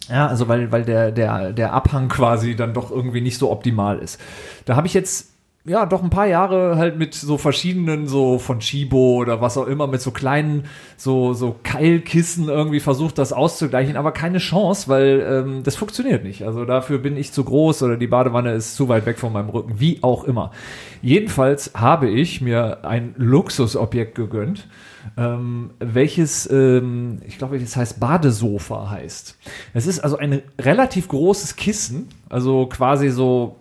Ja, 0.08 0.28
also 0.28 0.48
weil, 0.48 0.70
weil 0.70 0.84
der, 0.84 1.10
der, 1.10 1.52
der 1.52 1.72
Abhang 1.72 2.08
quasi 2.08 2.54
dann 2.54 2.74
doch 2.74 2.90
irgendwie 2.90 3.20
nicht 3.20 3.38
so 3.38 3.50
optimal 3.50 3.98
ist. 3.98 4.20
Da 4.64 4.76
habe 4.76 4.86
ich 4.86 4.94
jetzt 4.94 5.32
ja 5.66 5.84
doch 5.84 6.02
ein 6.02 6.10
paar 6.10 6.26
Jahre 6.26 6.76
halt 6.76 6.96
mit 6.96 7.14
so 7.14 7.38
verschiedenen, 7.38 8.06
so 8.06 8.38
von 8.38 8.60
Chibo 8.60 9.16
oder 9.16 9.40
was 9.40 9.58
auch 9.58 9.66
immer, 9.66 9.86
mit 9.86 10.00
so 10.00 10.12
kleinen, 10.12 10.66
so, 10.96 11.34
so 11.34 11.56
Keilkissen 11.62 12.48
irgendwie 12.48 12.80
versucht, 12.80 13.18
das 13.18 13.32
auszugleichen, 13.32 13.96
aber 13.96 14.12
keine 14.12 14.38
Chance, 14.38 14.88
weil 14.88 15.26
ähm, 15.28 15.62
das 15.64 15.74
funktioniert 15.76 16.22
nicht. 16.24 16.44
Also 16.44 16.64
dafür 16.64 16.98
bin 16.98 17.16
ich 17.16 17.32
zu 17.32 17.44
groß 17.44 17.82
oder 17.82 17.96
die 17.96 18.06
Badewanne 18.06 18.52
ist 18.52 18.76
zu 18.76 18.88
weit 18.88 19.06
weg 19.06 19.18
von 19.18 19.32
meinem 19.32 19.50
Rücken, 19.50 19.80
wie 19.80 19.98
auch 20.02 20.24
immer. 20.24 20.52
Jedenfalls 21.02 21.72
habe 21.74 22.08
ich 22.08 22.40
mir 22.40 22.84
ein 22.84 23.14
Luxusobjekt 23.16 24.14
gegönnt 24.14 24.68
ähm, 25.16 25.70
welches, 25.78 26.48
ähm, 26.50 27.20
ich 27.26 27.38
glaube, 27.38 27.58
das 27.58 27.76
heißt 27.76 28.00
Badesofa 28.00 28.90
heißt. 28.90 29.38
Es 29.74 29.86
ist 29.86 30.00
also 30.00 30.16
ein 30.16 30.42
relativ 30.60 31.08
großes 31.08 31.56
Kissen, 31.56 32.08
also 32.28 32.66
quasi 32.66 33.10
so, 33.10 33.56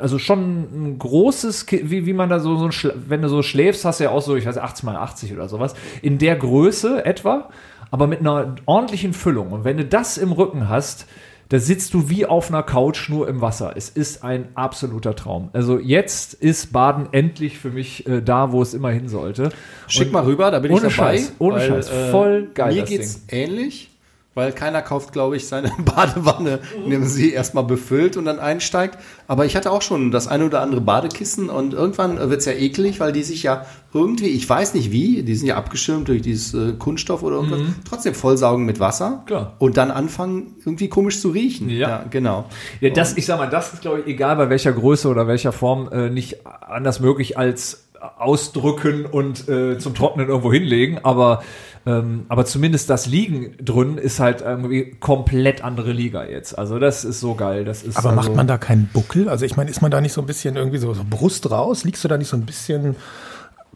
also 0.00 0.18
schon 0.18 0.62
ein 0.72 0.98
großes, 0.98 1.66
wie, 1.70 2.06
wie 2.06 2.12
man 2.12 2.28
da 2.28 2.40
so, 2.40 2.56
so 2.56 2.66
ein 2.66 2.92
wenn 3.08 3.22
du 3.22 3.28
so 3.28 3.42
schläfst, 3.42 3.84
hast 3.84 4.00
du 4.00 4.04
ja 4.04 4.10
auch 4.10 4.22
so, 4.22 4.36
ich 4.36 4.46
weiß, 4.46 4.58
80 4.58 4.84
mal 4.84 4.96
80 4.96 5.32
oder 5.32 5.48
sowas, 5.48 5.74
in 6.02 6.18
der 6.18 6.36
Größe 6.36 7.04
etwa, 7.04 7.50
aber 7.90 8.06
mit 8.06 8.20
einer 8.20 8.54
ordentlichen 8.66 9.12
Füllung. 9.12 9.52
Und 9.52 9.64
wenn 9.64 9.76
du 9.76 9.84
das 9.84 10.18
im 10.18 10.32
Rücken 10.32 10.68
hast, 10.68 11.06
da 11.50 11.58
sitzt 11.58 11.94
du 11.94 12.08
wie 12.08 12.26
auf 12.26 12.48
einer 12.48 12.62
Couch 12.62 13.08
nur 13.08 13.28
im 13.28 13.40
Wasser. 13.40 13.72
Es 13.76 13.88
ist 13.88 14.22
ein 14.22 14.48
absoluter 14.54 15.16
Traum. 15.16 15.50
Also 15.52 15.80
jetzt 15.80 16.32
ist 16.34 16.72
Baden 16.72 17.08
endlich 17.10 17.58
für 17.58 17.70
mich 17.70 18.06
äh, 18.06 18.22
da, 18.22 18.52
wo 18.52 18.62
es 18.62 18.72
immer 18.72 18.90
hin 18.90 19.08
sollte. 19.08 19.50
Schick 19.88 20.06
Und 20.06 20.12
mal 20.12 20.24
rüber, 20.24 20.52
da 20.52 20.60
bin 20.60 20.72
ich 20.72 20.78
dabei. 20.78 20.90
Scheiß, 20.90 21.32
ohne 21.40 21.60
Scheiß, 21.60 21.88
voll 22.12 22.50
geil, 22.54 22.72
Mir 22.74 22.82
das 22.82 22.88
geht's 22.88 23.24
ähnlich, 23.28 23.89
weil 24.34 24.52
keiner 24.52 24.80
kauft, 24.80 25.12
glaube 25.12 25.36
ich, 25.36 25.48
seine 25.48 25.70
Badewanne, 25.84 26.60
indem 26.84 27.04
sie 27.04 27.32
erstmal 27.32 27.64
befüllt 27.64 28.16
und 28.16 28.24
dann 28.26 28.38
einsteigt. 28.38 28.98
Aber 29.26 29.44
ich 29.44 29.56
hatte 29.56 29.70
auch 29.72 29.82
schon 29.82 30.10
das 30.10 30.28
eine 30.28 30.44
oder 30.46 30.60
andere 30.60 30.80
Badekissen 30.80 31.50
und 31.50 31.74
irgendwann 31.74 32.18
wird's 32.30 32.44
ja 32.46 32.52
eklig, 32.52 33.00
weil 33.00 33.12
die 33.12 33.22
sich 33.24 33.42
ja 33.42 33.66
irgendwie, 33.92 34.28
ich 34.28 34.48
weiß 34.48 34.74
nicht 34.74 34.92
wie, 34.92 35.22
die 35.24 35.34
sind 35.34 35.48
ja 35.48 35.56
abgeschirmt 35.56 36.06
durch 36.08 36.22
dieses 36.22 36.54
äh, 36.54 36.72
Kunststoff 36.78 37.22
oder 37.24 37.36
irgendwas, 37.36 37.60
trotzdem 37.88 38.14
vollsaugen 38.14 38.64
mit 38.64 38.78
Wasser 38.78 39.10
Mhm. 39.22 39.26
Klar. 39.26 39.52
und 39.58 39.76
dann 39.76 39.90
anfangen, 39.90 40.54
irgendwie 40.64 40.88
komisch 40.88 41.20
zu 41.20 41.30
riechen. 41.30 41.68
Ja. 41.68 42.04
genau. 42.08 42.44
Ja, 42.80 42.90
das, 42.90 43.16
ich 43.16 43.26
sag 43.26 43.38
mal, 43.38 43.48
das 43.48 43.72
ist, 43.72 43.82
glaube 43.82 44.00
ich, 44.00 44.06
egal 44.06 44.36
bei 44.36 44.48
welcher 44.48 44.72
Größe 44.72 45.08
oder 45.08 45.26
welcher 45.26 45.52
Form, 45.52 45.88
äh, 45.92 46.08
nicht 46.10 46.46
anders 46.46 47.00
möglich 47.00 47.36
als 47.36 47.88
ausdrücken 48.18 49.06
und 49.06 49.48
äh, 49.48 49.78
zum 49.78 49.94
Trocknen 49.94 50.28
irgendwo 50.28 50.52
hinlegen, 50.52 50.98
aber, 51.02 51.42
ähm, 51.86 52.24
aber 52.28 52.44
zumindest 52.44 52.88
das 52.90 53.06
Liegen 53.06 53.56
drin 53.62 53.98
ist 53.98 54.20
halt 54.20 54.40
irgendwie 54.40 54.96
komplett 55.00 55.62
andere 55.62 55.92
Liga 55.92 56.24
jetzt. 56.24 56.58
Also 56.58 56.78
das 56.78 57.04
ist 57.04 57.20
so 57.20 57.34
geil. 57.34 57.64
Das 57.64 57.82
ist 57.82 57.96
Aber 57.96 58.10
also, 58.10 58.22
macht 58.22 58.36
man 58.36 58.46
da 58.46 58.58
keinen 58.58 58.88
Buckel? 58.92 59.28
Also 59.28 59.44
ich 59.44 59.56
meine, 59.56 59.70
ist 59.70 59.82
man 59.82 59.90
da 59.90 60.00
nicht 60.00 60.12
so 60.12 60.20
ein 60.20 60.26
bisschen 60.26 60.56
irgendwie 60.56 60.78
so, 60.78 60.92
so 60.94 61.02
Brust 61.08 61.50
raus? 61.50 61.84
Liegst 61.84 62.02
du 62.04 62.08
da 62.08 62.16
nicht 62.16 62.28
so 62.28 62.36
ein 62.36 62.46
bisschen 62.46 62.96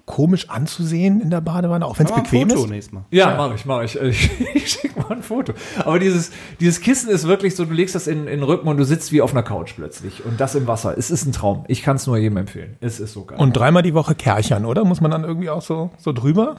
komisch 0.07 0.51
anzusehen 0.51 1.21
in 1.21 1.31
der 1.31 1.41
Badewanne, 1.41 1.87
auch 1.87 1.99
wenn 1.99 2.07
es 2.07 2.13
Aber 2.13 2.21
ein 2.21 2.25
bequem 2.25 2.51
Foto 2.51 2.65
ist? 2.65 2.71
nächstes 2.71 2.93
Mal. 2.93 3.05
Ja, 3.11 3.37
mache 3.37 3.55
ich, 3.55 3.65
mache 3.65 3.85
ich. 3.85 3.99
Ich, 4.05 4.31
ich 4.55 4.71
schicke 4.71 5.01
mal 5.01 5.13
ein 5.13 5.23
Foto. 5.23 5.55
Aber 5.79 5.99
dieses, 5.99 6.31
dieses 6.61 6.81
Kissen 6.81 7.09
ist 7.11 7.27
wirklich 7.27 7.57
so, 7.57 7.65
du 7.65 7.73
legst 7.73 7.95
das 7.95 8.07
in, 8.07 8.21
in 8.21 8.27
den 8.27 8.43
Rücken 8.43 8.69
und 8.69 8.77
du 8.77 8.85
sitzt 8.85 9.13
wie 9.13 9.23
auf 9.23 9.33
einer 9.33 9.43
Couch 9.43 9.75
plötzlich. 9.77 10.25
Und 10.25 10.41
das 10.41 10.55
im 10.55 10.67
Wasser. 10.67 10.97
Es 10.99 11.11
ist 11.11 11.25
ein 11.25 11.33
Traum. 11.33 11.65
Ich 11.69 11.83
kann 11.83 11.97
es 11.97 12.07
nur 12.07 12.19
jedem 12.19 12.37
empfehlen. 12.37 12.77
Es 12.81 13.01
ist 13.01 13.15
so 13.15 13.25
geil. 13.25 13.39
Und 13.39 13.57
dreimal 13.57 13.83
die 13.83 13.95
Woche 13.95 14.15
Kerchern, 14.15 14.65
oder? 14.67 14.85
Muss 14.85 15.01
man 15.01 15.11
dann 15.11 15.25
irgendwie 15.25 15.49
auch 15.49 15.63
so, 15.63 15.91
so 15.99 16.13
drüber? 16.13 16.57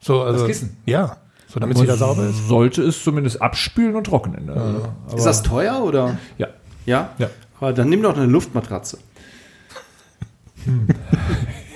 So, 0.00 0.22
also, 0.22 0.46
Kissen? 0.46 0.76
Ja, 0.86 1.18
so 1.46 1.60
damit 1.60 1.76
es 1.76 1.82
wieder 1.82 1.96
sauber 1.96 2.26
ist. 2.26 2.48
sollte 2.48 2.82
es 2.82 3.02
zumindest 3.02 3.40
abspülen 3.40 3.96
und 3.96 4.04
trocknen. 4.04 4.46
Ne? 4.46 4.82
Ist 5.14 5.24
das 5.24 5.42
teuer 5.42 5.82
oder? 5.82 6.18
Ja. 6.36 6.48
Ja? 6.84 7.10
Ja. 7.18 7.30
Aber 7.60 7.72
dann 7.72 7.88
nimm 7.88 8.02
doch 8.02 8.16
eine 8.16 8.26
Luftmatratze. 8.26 8.98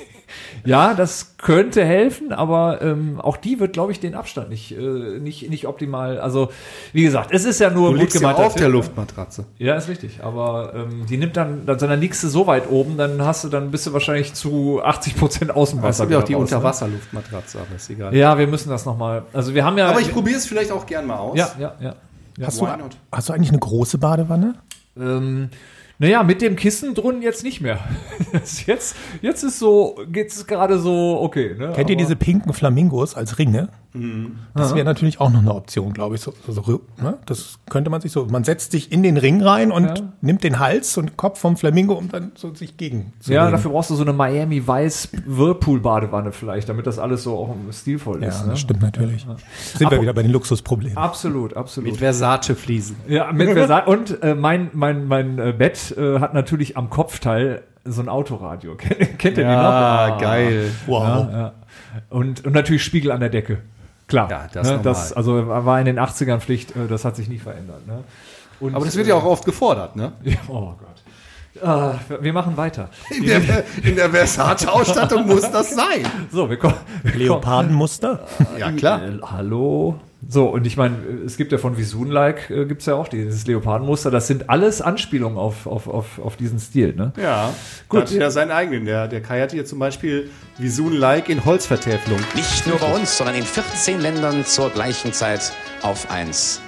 Ja, 0.65 0.95
das 0.95 1.37
könnte 1.39 1.85
helfen, 1.85 2.33
aber 2.33 2.81
ähm, 2.83 3.21
auch 3.21 3.37
die 3.37 3.59
wird, 3.59 3.73
glaube 3.73 3.93
ich, 3.93 4.01
den 4.01 4.15
Abstand 4.15 4.49
nicht, 4.49 4.77
äh, 4.77 5.19
nicht, 5.19 5.51
nicht 5.51 5.67
optimal. 5.67 6.21
Also, 6.21 6.51
wie 6.93 7.03
gesagt, 7.03 7.31
es 7.33 7.45
ist 7.45 7.61
ja 7.61 7.71
nur 7.71 7.91
Du 7.91 7.97
liegst 7.97 8.15
ja 8.15 8.21
gemeinter 8.21 8.47
auf 8.47 8.55
der. 8.55 8.69
Luftmatratze. 8.69 9.45
Ja, 9.59 9.75
ist 9.75 9.89
richtig. 9.89 10.23
Aber 10.23 10.73
ähm, 10.75 11.07
die 11.09 11.17
nimmt 11.17 11.37
dann, 11.37 11.67
dann, 11.67 11.79
dann 11.79 12.01
liegst 12.01 12.23
du 12.23 12.29
so 12.29 12.47
weit 12.47 12.71
oben, 12.71 12.97
dann 12.97 13.21
hast 13.23 13.45
du, 13.45 13.49
dann 13.49 13.71
bist 13.71 13.87
du 13.87 13.93
wahrscheinlich 13.93 14.35
zu 14.35 14.81
80 14.83 15.17
Prozent 15.17 15.51
Außenwasser. 15.51 16.05
gibt 16.05 16.13
ja 16.13 16.19
auch 16.19 16.25
die 16.25 16.35
raus, 16.35 16.51
ne? 16.51 16.57
Unterwasserluftmatratze, 16.57 17.59
aber 17.59 17.77
ist 17.77 17.91
egal. 17.91 18.15
Ja, 18.15 18.39
wir 18.39 18.47
müssen 18.47 18.71
das 18.71 18.85
nochmal. 18.85 19.25
Also 19.33 19.55
wir 19.55 19.65
haben 19.65 19.77
ja. 19.79 19.89
Aber 19.89 20.01
ich 20.01 20.13
probiere 20.13 20.37
es 20.37 20.47
vielleicht 20.47 20.71
auch 20.71 20.87
gern 20.87 21.07
mal 21.07 21.19
aus. 21.19 21.37
Ja, 21.37 21.51
ja, 21.59 21.75
ja. 21.81 21.95
ja. 22.39 22.47
Hast 22.47 22.61
du, 22.61 22.69
hast 23.11 23.29
du 23.29 23.33
eigentlich 23.33 23.51
eine 23.51 23.59
große 23.59 23.99
Badewanne? 23.99 24.55
Ähm, 24.97 25.51
naja, 26.03 26.25
mit 26.25 26.43
dem 26.43 26.57
Kissen 26.57 26.95
drunten 26.95 27.23
jetzt 27.23 27.45
nicht 27.45 27.61
mehr. 27.61 27.79
jetzt, 28.67 28.97
jetzt 29.21 29.43
ist 29.45 29.59
so, 29.61 29.97
geht 30.11 30.33
es 30.33 30.47
gerade 30.49 30.81
so, 30.81 31.21
okay. 31.23 31.55
Ne? 31.57 31.73
Kennt 31.77 31.91
ihr 31.91 31.95
Aber- 31.95 32.03
diese 32.03 32.17
pinken 32.17 32.53
Flamingos 32.53 33.15
als 33.15 33.39
Ringe? 33.39 33.69
Das 34.55 34.75
wäre 34.75 34.85
natürlich 34.87 35.21
auch 35.21 35.31
noch 35.31 35.41
eine 35.41 35.55
Option, 35.55 35.93
glaube 35.93 36.15
ich. 36.15 36.23
So, 36.23 36.33
so, 36.47 36.53
so, 36.53 36.81
ne? 37.03 37.19
Das 37.27 37.59
könnte 37.69 37.91
man 37.91 38.01
sich 38.01 38.11
so. 38.11 38.25
Man 38.27 38.43
setzt 38.43 38.73
sich 38.73 38.91
in 38.91 39.03
den 39.03 39.19
Ring 39.19 39.43
rein 39.43 39.71
und 39.71 39.85
Ja. 39.85 39.95
nimmt 40.23 40.45
den 40.45 40.59
Hals 40.59 40.97
und 40.97 41.19
Kopf 41.19 41.39
vom 41.41 41.57
Flamingo, 41.59 41.93
um 41.95 42.09
dann 42.09 42.33
so 42.35 42.55
sich 42.55 42.79
gegen 42.79 43.13
zu 43.21 43.33
Ja, 43.33 43.43
legen. 43.45 43.53
dafür 43.53 43.71
brauchst 43.73 43.91
du 43.91 43.95
so 43.95 44.03
eine 44.03 44.15
Miami 44.15 44.67
Weiß 44.67 45.11
Whirlpool 45.27 45.81
Badewanne 45.81 46.33
vielleicht, 46.33 46.71
damit 46.71 46.87
das 46.87 46.99
alles 46.99 47.23
so 47.23 47.37
auch 47.37 47.55
stilvoll 47.71 48.23
Ja, 48.23 48.29
ist. 48.29 48.39
das 48.41 48.47
ne? 48.47 48.57
stimmt 48.57 48.81
natürlich. 48.83 49.27
Sind 49.75 49.91
wir 49.91 50.01
wieder 50.01 50.15
bei 50.15 50.23
den 50.23 50.33
Luxusproblemen. 50.33 50.97
Absolut, 50.97 51.55
absolut. 51.57 51.91
Mit 51.91 51.99
Versace-Fliesen. 51.99 52.97
Ja, 53.09 53.31
mit 53.33 53.51
Versa 53.51 53.81
und 53.81 54.23
äh, 54.23 54.35
mein, 54.35 54.71
mein, 54.73 55.07
mein 55.07 55.39
äh, 55.39 55.53
Bett 55.57 55.95
äh, 55.99 56.19
hat 56.19 56.33
natürlich 56.33 56.77
am 56.79 56.89
Kopfteil 56.89 57.63
so 57.85 58.01
ein 58.01 58.09
Autoradio. 58.09 58.75
Kennt 59.19 59.23
ihr 59.25 59.31
die 59.33 59.41
Ja, 59.43 60.11
noch? 60.13 60.19
geil. 60.21 60.71
Wow. 60.87 61.03
Ja, 61.03 61.31
ja. 61.31 61.53
Und, 62.09 62.47
und 62.47 62.53
natürlich 62.55 62.85
Spiegel 62.85 63.11
an 63.11 63.21
der 63.21 63.29
Decke. 63.29 63.59
Klar. 64.13 64.31
Ja, 64.31 64.47
das 64.53 64.69
ne, 64.69 64.81
das 64.83 65.13
Also 65.13 65.47
war 65.49 65.79
in 65.81 65.87
den 65.87 65.99
80ern 65.99 66.39
Pflicht, 66.41 66.77
äh, 66.77 66.87
das 66.89 67.05
hat 67.05 67.17
sich 67.17 67.29
nie 67.29 67.39
verändert. 67.39 67.87
Ne? 67.87 68.05
Und, 68.61 68.75
Aber 68.75 68.85
das 68.85 68.95
wird 68.95 69.07
ja 69.07 69.15
auch 69.15 69.25
oft 69.25 69.45
gefordert, 69.45 69.97
ne? 69.97 70.13
äh, 70.25 70.37
Oh 70.49 70.75
Gott. 70.79 71.63
Ah, 71.63 71.95
wir 72.21 72.33
machen 72.33 72.57
weiter. 72.57 72.89
In 73.11 73.25
der, 73.27 73.41
in 73.83 73.95
der 73.97 74.11
Versace-Ausstattung 74.11 75.27
muss 75.27 75.51
das 75.51 75.71
sein. 75.75 76.05
So, 76.31 76.49
wir 76.49 76.57
kommen. 76.57 76.75
wir 77.03 77.11
kommen- 77.13 77.19
Leopardenmuster? 77.25 78.21
Ja, 78.59 78.73
klar. 78.73 79.03
Äh, 79.03 79.19
hallo. 79.23 79.99
So, 80.29 80.47
und 80.47 80.67
ich 80.67 80.77
meine, 80.77 80.97
es 81.27 81.37
gibt 81.37 81.51
ja 81.51 81.59
von 81.59 81.77
Visun-like, 81.77 82.51
äh, 82.51 82.65
gibt 82.65 82.81
es 82.81 82.87
ja 82.87 82.95
auch 82.95 83.09
dieses 83.09 83.47
Leopardenmuster. 83.47 84.11
Das 84.11 84.29
sind 84.29 84.49
alles 84.49 84.81
Anspielungen 84.81 85.37
auf, 85.37 85.67
auf, 85.67 85.89
auf, 85.89 86.19
auf 86.21 86.37
diesen 86.37 86.61
Stil. 86.61 86.95
Ne? 86.95 87.13
Ja, 87.21 87.53
gut. 87.89 88.03
Hat 88.03 88.11
ja 88.13 88.31
seinen 88.31 88.53
eigenen. 88.53 88.85
Der, 88.85 89.09
der 89.09 89.21
Kai 89.21 89.41
hatte 89.41 89.57
hier 89.57 89.65
zum 89.65 89.79
Beispiel 89.81 90.31
Visun-like 90.59 91.29
in 91.29 91.45
Holzvertäfelung. 91.45 92.21
Nicht 92.37 92.67
nur 92.67 92.79
bei 92.79 92.95
uns, 92.95 93.19
sondern 93.19 93.35
in 93.35 93.43
14 93.43 94.01
Ländern 94.01 94.45
zur 94.45 94.71
gleichen 94.71 95.13
Zeit 95.13 95.53
auf 95.83 96.11
1. 96.11 96.61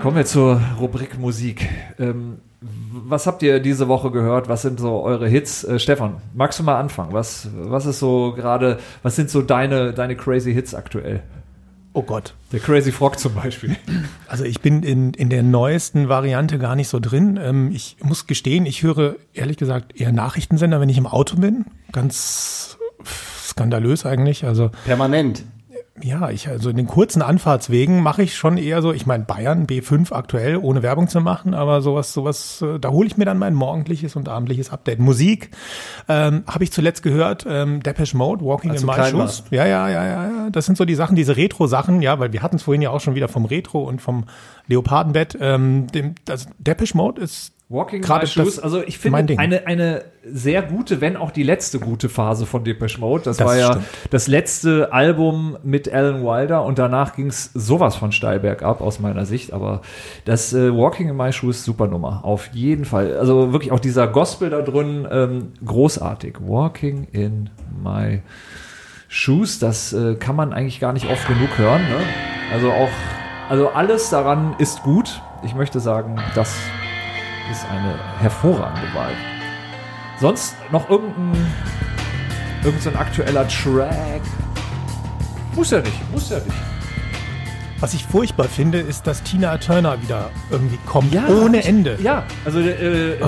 Kommen 0.00 0.16
wir 0.16 0.26
zur 0.26 0.60
Rubrik 0.78 1.18
Musik. 1.18 1.68
Ähm, 1.98 2.38
was 3.04 3.26
habt 3.26 3.42
ihr 3.42 3.60
diese 3.60 3.88
Woche 3.88 4.10
gehört? 4.10 4.48
Was 4.48 4.62
sind 4.62 4.80
so 4.80 5.02
eure 5.02 5.28
Hits? 5.28 5.64
Äh, 5.64 5.78
Stefan, 5.78 6.16
magst 6.34 6.58
du 6.58 6.62
mal 6.62 6.78
anfangen? 6.78 7.12
Was, 7.12 7.48
was 7.54 7.86
ist 7.86 7.98
so 7.98 8.32
gerade, 8.32 8.78
was 9.02 9.16
sind 9.16 9.30
so 9.30 9.42
deine, 9.42 9.92
deine 9.92 10.16
crazy 10.16 10.52
Hits 10.52 10.74
aktuell? 10.74 11.22
Oh 11.96 12.02
Gott. 12.02 12.34
Der 12.52 12.60
Crazy 12.60 12.92
Frog 12.92 13.18
zum 13.18 13.34
Beispiel. 13.34 13.74
Also 14.28 14.44
ich 14.44 14.60
bin 14.60 14.82
in, 14.82 15.14
in 15.14 15.30
der 15.30 15.42
neuesten 15.42 16.10
Variante 16.10 16.58
gar 16.58 16.74
nicht 16.74 16.88
so 16.88 16.98
drin. 17.00 17.38
Ähm, 17.40 17.70
ich 17.72 17.96
muss 18.02 18.26
gestehen, 18.26 18.66
ich 18.66 18.82
höre 18.82 19.16
ehrlich 19.32 19.56
gesagt 19.56 19.98
eher 19.98 20.12
Nachrichtensender, 20.12 20.80
wenn 20.80 20.88
ich 20.90 20.98
im 20.98 21.06
Auto 21.06 21.36
bin. 21.36 21.64
Ganz 21.92 22.76
skandalös 23.40 24.04
eigentlich. 24.04 24.44
Also 24.44 24.70
Permanent. 24.84 25.44
Ja, 26.02 26.30
ich 26.30 26.48
also 26.48 26.70
in 26.70 26.76
den 26.76 26.86
kurzen 26.86 27.22
Anfahrtswegen 27.22 28.02
mache 28.02 28.22
ich 28.22 28.36
schon 28.36 28.58
eher 28.58 28.82
so, 28.82 28.92
ich 28.92 29.06
meine 29.06 29.24
Bayern 29.24 29.66
B5 29.66 30.12
aktuell, 30.12 30.56
ohne 30.56 30.82
Werbung 30.82 31.08
zu 31.08 31.20
machen, 31.20 31.54
aber 31.54 31.80
sowas, 31.80 32.12
sowas, 32.12 32.62
äh, 32.62 32.78
da 32.78 32.90
hole 32.90 33.06
ich 33.06 33.16
mir 33.16 33.24
dann 33.24 33.38
mein 33.38 33.54
morgendliches 33.54 34.16
und 34.16 34.28
abendliches 34.28 34.70
Update. 34.70 34.98
Musik 34.98 35.50
ähm, 36.08 36.44
habe 36.46 36.64
ich 36.64 36.72
zuletzt 36.72 37.02
gehört, 37.02 37.46
ähm, 37.48 37.82
Depeche 37.82 38.16
Mode, 38.16 38.44
Walking 38.44 38.72
Als 38.72 38.82
in 38.82 38.86
My 38.86 39.04
Shoes. 39.10 39.44
Ja, 39.50 39.66
ja, 39.66 39.88
ja, 39.88 40.04
ja, 40.04 40.24
ja. 40.24 40.50
Das 40.50 40.66
sind 40.66 40.76
so 40.76 40.84
die 40.84 40.94
Sachen, 40.94 41.16
diese 41.16 41.36
Retro-Sachen, 41.36 42.02
ja, 42.02 42.18
weil 42.18 42.32
wir 42.32 42.42
hatten 42.42 42.56
es 42.56 42.62
vorhin 42.62 42.82
ja 42.82 42.90
auch 42.90 43.00
schon 43.00 43.14
wieder 43.14 43.28
vom 43.28 43.44
Retro 43.46 43.82
und 43.84 44.02
vom 44.02 44.24
Leopardenbett. 44.66 45.38
Ähm, 45.40 45.86
dem, 45.88 46.14
das 46.24 46.48
Depeche 46.58 46.96
Mode 46.96 47.22
ist 47.22 47.55
Walking 47.68 48.00
Gerade 48.00 48.26
My 48.26 48.26
Shoes, 48.28 48.60
also 48.60 48.80
ich 48.80 48.96
finde 48.98 49.38
eine, 49.38 49.66
eine 49.66 50.04
sehr 50.24 50.62
gute, 50.62 51.00
wenn 51.00 51.16
auch 51.16 51.32
die 51.32 51.42
letzte 51.42 51.80
gute 51.80 52.08
Phase 52.08 52.46
von 52.46 52.62
Depeche 52.62 53.00
Mode. 53.00 53.24
Das, 53.24 53.38
Das 53.38 53.46
war 53.46 53.56
ja 53.56 53.72
stimmt. 53.72 53.86
das 54.10 54.28
letzte 54.28 54.92
Album 54.92 55.56
mit 55.64 55.92
Alan 55.92 56.22
Wilder 56.22 56.64
und 56.64 56.78
danach 56.78 57.16
ging 57.16 57.26
es 57.26 57.50
sowas 57.54 57.96
von 57.96 58.12
steil 58.12 58.38
bergab 58.38 58.80
aus 58.80 59.00
meiner 59.00 59.26
Sicht. 59.26 59.52
Aber 59.52 59.80
das 60.24 60.52
äh, 60.52 60.72
Walking 60.72 61.08
in 61.08 61.16
My 61.16 61.32
Shoes, 61.32 61.64
super 61.64 61.88
Nummer, 61.88 62.24
auf 62.24 62.50
jeden 62.52 62.84
Fall. 62.84 63.16
Also 63.18 63.52
wirklich 63.52 63.72
auch 63.72 63.80
dieser 63.80 64.06
Gospel 64.06 64.50
da 64.50 64.62
drin, 64.62 65.04
ähm, 65.10 65.52
großartig. 65.64 66.36
Walking 66.40 67.08
in 67.10 67.50
My 67.82 68.22
Shoes, 69.08 69.58
das 69.58 69.92
äh, 69.92 70.14
kann 70.14 70.36
man 70.36 70.52
eigentlich 70.52 70.78
gar 70.78 70.92
nicht 70.92 71.10
oft 71.10 71.26
genug 71.26 71.58
hören. 71.58 71.82
Ne? 71.82 71.98
Also 72.52 72.70
auch, 72.70 72.90
also 73.48 73.70
alles 73.70 74.08
daran 74.10 74.54
ist 74.58 74.84
gut. 74.84 75.20
Ich 75.44 75.56
möchte 75.56 75.80
sagen, 75.80 76.20
das 76.36 76.56
ist 77.50 77.64
eine 77.70 77.94
hervorragende 78.20 78.94
Wahl. 78.94 79.12
Sonst 80.20 80.56
noch 80.70 80.88
irgendein, 80.88 81.46
irgendein 82.64 82.80
so 82.80 82.90
ein 82.90 82.96
aktueller 82.96 83.46
Track? 83.48 84.22
Muss 85.54 85.70
ja 85.70 85.80
nicht, 85.80 86.12
muss 86.12 86.30
ja 86.30 86.38
nicht. 86.38 86.56
Was 87.80 87.92
ich 87.92 88.04
furchtbar 88.06 88.46
finde, 88.46 88.78
ist, 88.78 89.06
dass 89.06 89.22
Tina 89.22 89.58
Turner 89.58 90.00
wieder 90.00 90.30
irgendwie 90.50 90.78
kommt, 90.86 91.12
Ja, 91.12 91.26
ohne 91.28 91.62
Ende. 91.62 91.98
Ja, 92.02 92.24
also 92.44 92.58
äh, 92.60 93.18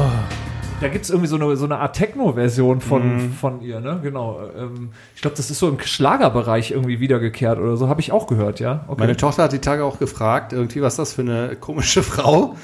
da 0.81 0.89
gibt 0.89 1.05
es 1.05 1.11
irgendwie 1.11 1.29
so 1.29 1.37
eine, 1.37 1.57
so 1.57 1.65
eine 1.65 1.79
Art 1.79 1.97
Techno-Version 1.97 2.81
von, 2.81 3.33
von 3.33 3.61
ihr, 3.61 3.81
ne? 3.81 4.01
Genau. 4.03 4.41
Ähm, 4.57 4.91
ich 5.15 5.23
glaube, 5.23 5.37
das 5.37 5.51
ist 5.51 5.59
so 5.59 5.69
im 5.69 5.79
Schlagerbereich 5.81 6.71
irgendwie 6.71 7.01
wiedergekehrt 7.01 7.59
oder 7.59 7.77
so, 7.77 7.89
habe 7.89 8.01
ich 8.01 8.13
auch 8.13 8.27
gehört, 8.27 8.61
ja. 8.61 8.85
Okay. 8.89 9.01
Meine 9.01 9.17
Tochter 9.17 9.45
hat 9.45 9.53
die 9.53 9.59
Tage 9.59 9.85
auch 9.85 9.99
gefragt, 9.99 10.53
irgendwie, 10.53 10.83
was 10.83 10.95
ist 10.95 10.99
das 10.99 11.13
für 11.15 11.23
eine 11.23 11.57
komische 11.57 12.03
Frau? 12.09 12.57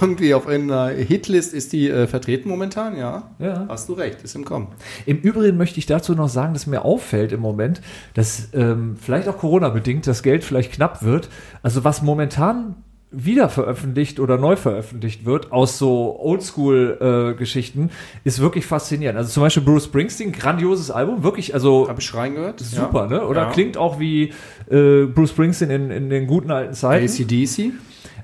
irgendwie 0.00 0.34
auf 0.34 0.46
einer 0.46 0.88
Hitlist 0.88 1.54
ist 1.54 1.72
die 1.72 1.88
äh, 1.88 2.06
vertreten 2.06 2.48
momentan, 2.48 2.96
ja. 2.96 3.30
Ja. 3.38 3.66
Hast 3.68 3.88
du 3.88 3.94
recht, 3.94 4.22
ist 4.22 4.34
im 4.34 4.44
Kommen. 4.44 4.68
Im 5.04 5.18
Übrigen 5.18 5.56
möchte 5.56 5.78
ich 5.78 5.86
dazu 5.86 6.14
noch 6.14 6.28
sagen, 6.28 6.54
dass 6.54 6.66
mir 6.66 6.84
auffällt 6.84 7.32
im 7.32 7.40
Moment, 7.40 7.80
dass 8.14 8.48
ähm, 8.54 8.96
vielleicht 9.00 9.28
auch 9.28 9.38
Corona-bedingt 9.38 10.06
das 10.06 10.22
Geld 10.22 10.44
vielleicht 10.44 10.72
knapp 10.72 11.02
wird. 11.02 11.28
Also 11.62 11.84
was 11.84 12.02
momentan 12.02 12.76
wieder 13.10 13.48
veröffentlicht 13.48 14.20
oder 14.20 14.36
neu 14.36 14.56
veröffentlicht 14.56 15.24
wird 15.24 15.52
aus 15.52 15.78
so 15.78 16.18
Oldschool-Geschichten, 16.20 17.90
ist 18.24 18.40
wirklich 18.40 18.66
faszinierend. 18.66 19.16
Also 19.18 19.30
zum 19.30 19.42
Beispiel 19.42 19.62
Bruce 19.62 19.84
Springsteen, 19.84 20.32
grandioses 20.32 20.90
Album, 20.90 21.22
wirklich, 21.22 21.54
also 21.54 21.88
Habe 21.88 22.00
ich 22.00 22.14
reingehört? 22.14 22.60
super, 22.60 23.06
ne? 23.06 23.26
Oder 23.26 23.42
Ja. 23.42 23.50
klingt 23.52 23.76
auch 23.76 23.98
wie 24.00 24.32
äh, 24.70 25.04
Bruce 25.06 25.30
Springsteen 25.30 25.70
in, 25.70 25.90
in 25.90 26.10
den 26.10 26.26
guten 26.26 26.50
alten 26.50 26.74
Zeiten. 26.74 27.04
ACDC. 27.06 27.72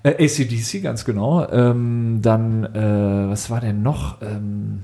Äh, 0.04 0.24
ACDC, 0.24 0.82
ganz 0.82 1.04
genau. 1.04 1.48
Ähm, 1.48 2.18
dann, 2.22 2.64
äh, 2.64 3.30
was 3.30 3.50
war 3.50 3.60
denn 3.60 3.82
noch? 3.82 4.20
Ähm, 4.20 4.80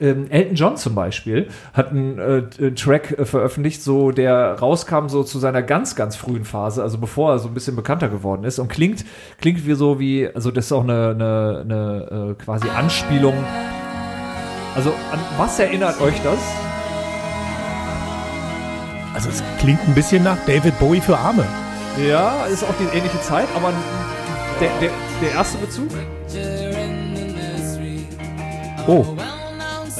ähm, 0.00 0.30
Elton 0.30 0.54
John 0.54 0.76
zum 0.76 0.94
Beispiel 0.94 1.48
hat 1.74 1.90
einen 1.90 2.18
äh, 2.18 2.72
Track 2.72 3.18
äh, 3.18 3.24
veröffentlicht, 3.24 3.82
so 3.82 4.12
der 4.12 4.58
rauskam 4.58 5.08
so 5.08 5.24
zu 5.24 5.38
seiner 5.38 5.62
ganz, 5.62 5.94
ganz 5.94 6.16
frühen 6.16 6.44
Phase, 6.44 6.82
also 6.82 6.98
bevor 6.98 7.32
er 7.32 7.38
so 7.38 7.48
ein 7.48 7.54
bisschen 7.54 7.76
bekannter 7.76 8.08
geworden 8.08 8.44
ist 8.44 8.58
und 8.58 8.68
klingt, 8.68 9.04
klingt 9.40 9.66
wie 9.66 9.74
so 9.74 10.00
wie, 10.00 10.28
also 10.34 10.50
das 10.50 10.66
ist 10.66 10.72
auch 10.72 10.84
eine, 10.84 11.10
eine, 11.10 11.60
eine 11.64 12.30
äh, 12.30 12.42
quasi 12.42 12.68
Anspielung. 12.68 13.34
Also 14.74 14.90
an 15.12 15.18
was 15.36 15.58
erinnert 15.58 16.00
euch 16.00 16.20
das? 16.22 16.38
Also 19.14 19.28
es 19.28 19.42
klingt 19.58 19.80
ein 19.86 19.94
bisschen 19.94 20.22
nach 20.22 20.38
David 20.46 20.78
Bowie 20.78 21.00
für 21.00 21.18
Arme. 21.18 21.44
Ja, 22.08 22.46
ist 22.46 22.64
auch 22.64 22.74
die 22.78 22.96
ähnliche 22.96 23.20
Zeit, 23.20 23.48
aber 23.54 23.72
der, 24.60 24.70
der, 24.80 24.90
der 25.20 25.32
erste 25.32 25.58
Bezug? 25.58 25.90
Oh, 28.86 29.04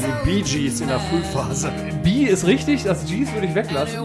An 0.02 0.24
Bee 0.24 0.42
Gees 0.42 0.80
in 0.80 0.88
der 0.88 1.00
Frühphase. 1.00 1.70
B 2.02 2.24
ist 2.24 2.46
richtig, 2.46 2.84
das 2.84 3.04
Gs 3.04 3.32
würde 3.32 3.46
ich 3.46 3.54
weglassen. 3.54 4.00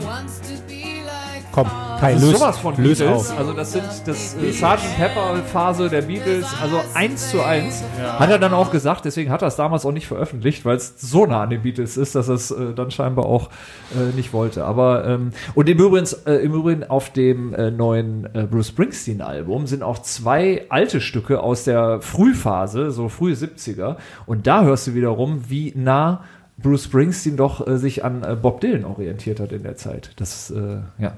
komm, 1.51 1.69
Kai, 1.99 2.13
Das 2.13 2.21
ist 2.21 2.27
löst, 2.27 2.39
sowas 2.39 2.57
von 2.57 2.75
löst 2.77 3.01
Beatles. 3.01 3.31
auf. 3.31 3.37
Also 3.37 3.53
das 3.53 3.71
sind 3.71 3.83
das 4.05 4.35
äh, 4.35 4.51
Sgt. 4.51 4.95
Pepper 4.97 5.35
Phase 5.51 5.89
der 5.89 6.01
Beatles, 6.01 6.45
also 6.61 6.81
eins 6.93 7.31
zu 7.31 7.41
eins. 7.43 7.83
Hat 8.19 8.29
er 8.29 8.39
dann 8.39 8.53
auch 8.53 8.71
gesagt, 8.71 9.05
deswegen 9.05 9.31
hat 9.31 9.41
er 9.41 9.47
es 9.47 9.55
damals 9.55 9.85
auch 9.85 9.91
nicht 9.91 10.07
veröffentlicht, 10.07 10.65
weil 10.65 10.77
es 10.77 10.93
so 10.97 11.25
nah 11.25 11.43
an 11.43 11.49
den 11.49 11.61
Beatles 11.61 11.97
ist, 11.97 12.15
dass 12.15 12.27
er 12.27 12.35
es 12.35 12.51
äh, 12.51 12.73
dann 12.73 12.91
scheinbar 12.91 13.25
auch 13.25 13.49
äh, 13.93 14.15
nicht 14.15 14.33
wollte. 14.33 14.65
Aber 14.65 15.05
ähm, 15.05 15.31
und 15.53 15.69
im 15.69 15.77
Übrigen, 15.77 16.07
äh, 16.25 16.35
im 16.37 16.53
Übrigen 16.53 16.83
auf 16.83 17.11
dem 17.11 17.53
äh, 17.53 17.71
neuen 17.71 18.27
äh, 18.33 18.43
Bruce 18.43 18.69
Springsteen 18.69 19.21
Album 19.21 19.67
sind 19.67 19.83
auch 19.83 19.99
zwei 19.99 20.65
alte 20.69 21.01
Stücke 21.01 21.41
aus 21.41 21.63
der 21.63 22.01
Frühphase, 22.01 22.91
so 22.91 23.09
frühe 23.09 23.33
70er. 23.33 23.97
Und 24.25 24.47
da 24.47 24.63
hörst 24.63 24.87
du 24.87 24.93
wiederum, 24.93 25.43
wie 25.49 25.73
nah 25.75 26.23
Bruce 26.57 26.85
Springsteen 26.85 27.35
doch 27.37 27.67
äh, 27.67 27.77
sich 27.77 28.03
an 28.05 28.23
äh, 28.23 28.35
Bob 28.35 28.61
Dylan 28.61 28.85
orientiert 28.85 29.39
hat 29.39 29.51
in 29.51 29.63
der 29.63 29.75
Zeit. 29.75 30.11
Das 30.17 30.51
äh, 30.51 30.77
ja. 30.97 31.17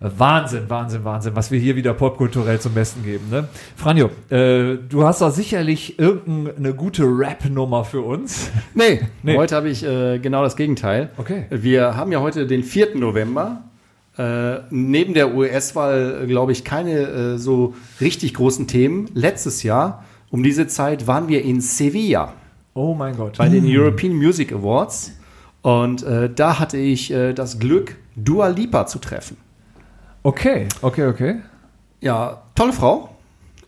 Wahnsinn, 0.00 0.64
Wahnsinn, 0.68 1.02
Wahnsinn, 1.04 1.34
was 1.34 1.50
wir 1.50 1.58
hier 1.58 1.74
wieder 1.74 1.92
popkulturell 1.92 2.60
zum 2.60 2.72
Besten 2.72 3.02
geben. 3.02 3.24
Ne? 3.30 3.48
Franjo, 3.74 4.10
äh, 4.30 4.76
du 4.88 5.04
hast 5.04 5.20
doch 5.20 5.30
sicherlich 5.32 5.98
irgendeine 5.98 6.72
gute 6.72 7.02
Rap-Nummer 7.04 7.84
für 7.84 8.02
uns. 8.02 8.50
Nee, 8.74 9.00
Nee. 9.24 9.36
heute 9.36 9.56
habe 9.56 9.68
ich 9.68 9.84
äh, 9.84 10.20
genau 10.20 10.44
das 10.44 10.54
Gegenteil. 10.54 11.10
Okay. 11.16 11.46
Wir 11.50 11.96
haben 11.96 12.12
ja 12.12 12.20
heute 12.20 12.46
den 12.46 12.62
4. 12.62 12.94
November. 12.96 13.62
Äh, 14.16 14.60
neben 14.70 15.14
der 15.14 15.34
US-Wahl, 15.34 16.26
glaube 16.28 16.52
ich, 16.52 16.64
keine 16.64 16.92
äh, 17.00 17.38
so 17.38 17.74
richtig 18.00 18.34
großen 18.34 18.68
Themen. 18.68 19.08
Letztes 19.14 19.64
Jahr, 19.64 20.04
um 20.30 20.44
diese 20.44 20.68
Zeit, 20.68 21.08
waren 21.08 21.26
wir 21.28 21.42
in 21.44 21.60
Sevilla 21.60 22.34
Oh 22.74 22.94
mein 22.94 23.16
Gott. 23.16 23.38
bei 23.38 23.48
den 23.48 23.64
European 23.66 24.12
Music 24.14 24.52
Awards. 24.52 25.12
Und 25.62 26.04
äh, 26.04 26.30
da 26.32 26.60
hatte 26.60 26.76
ich 26.78 27.12
äh, 27.12 27.32
das 27.32 27.58
Glück, 27.58 27.96
Dua 28.14 28.46
Lipa 28.48 28.86
zu 28.86 29.00
treffen. 29.00 29.36
Okay, 30.22 30.68
okay, 30.82 31.06
okay. 31.06 31.36
Ja, 32.00 32.42
tolle 32.54 32.72
Frau. 32.72 33.10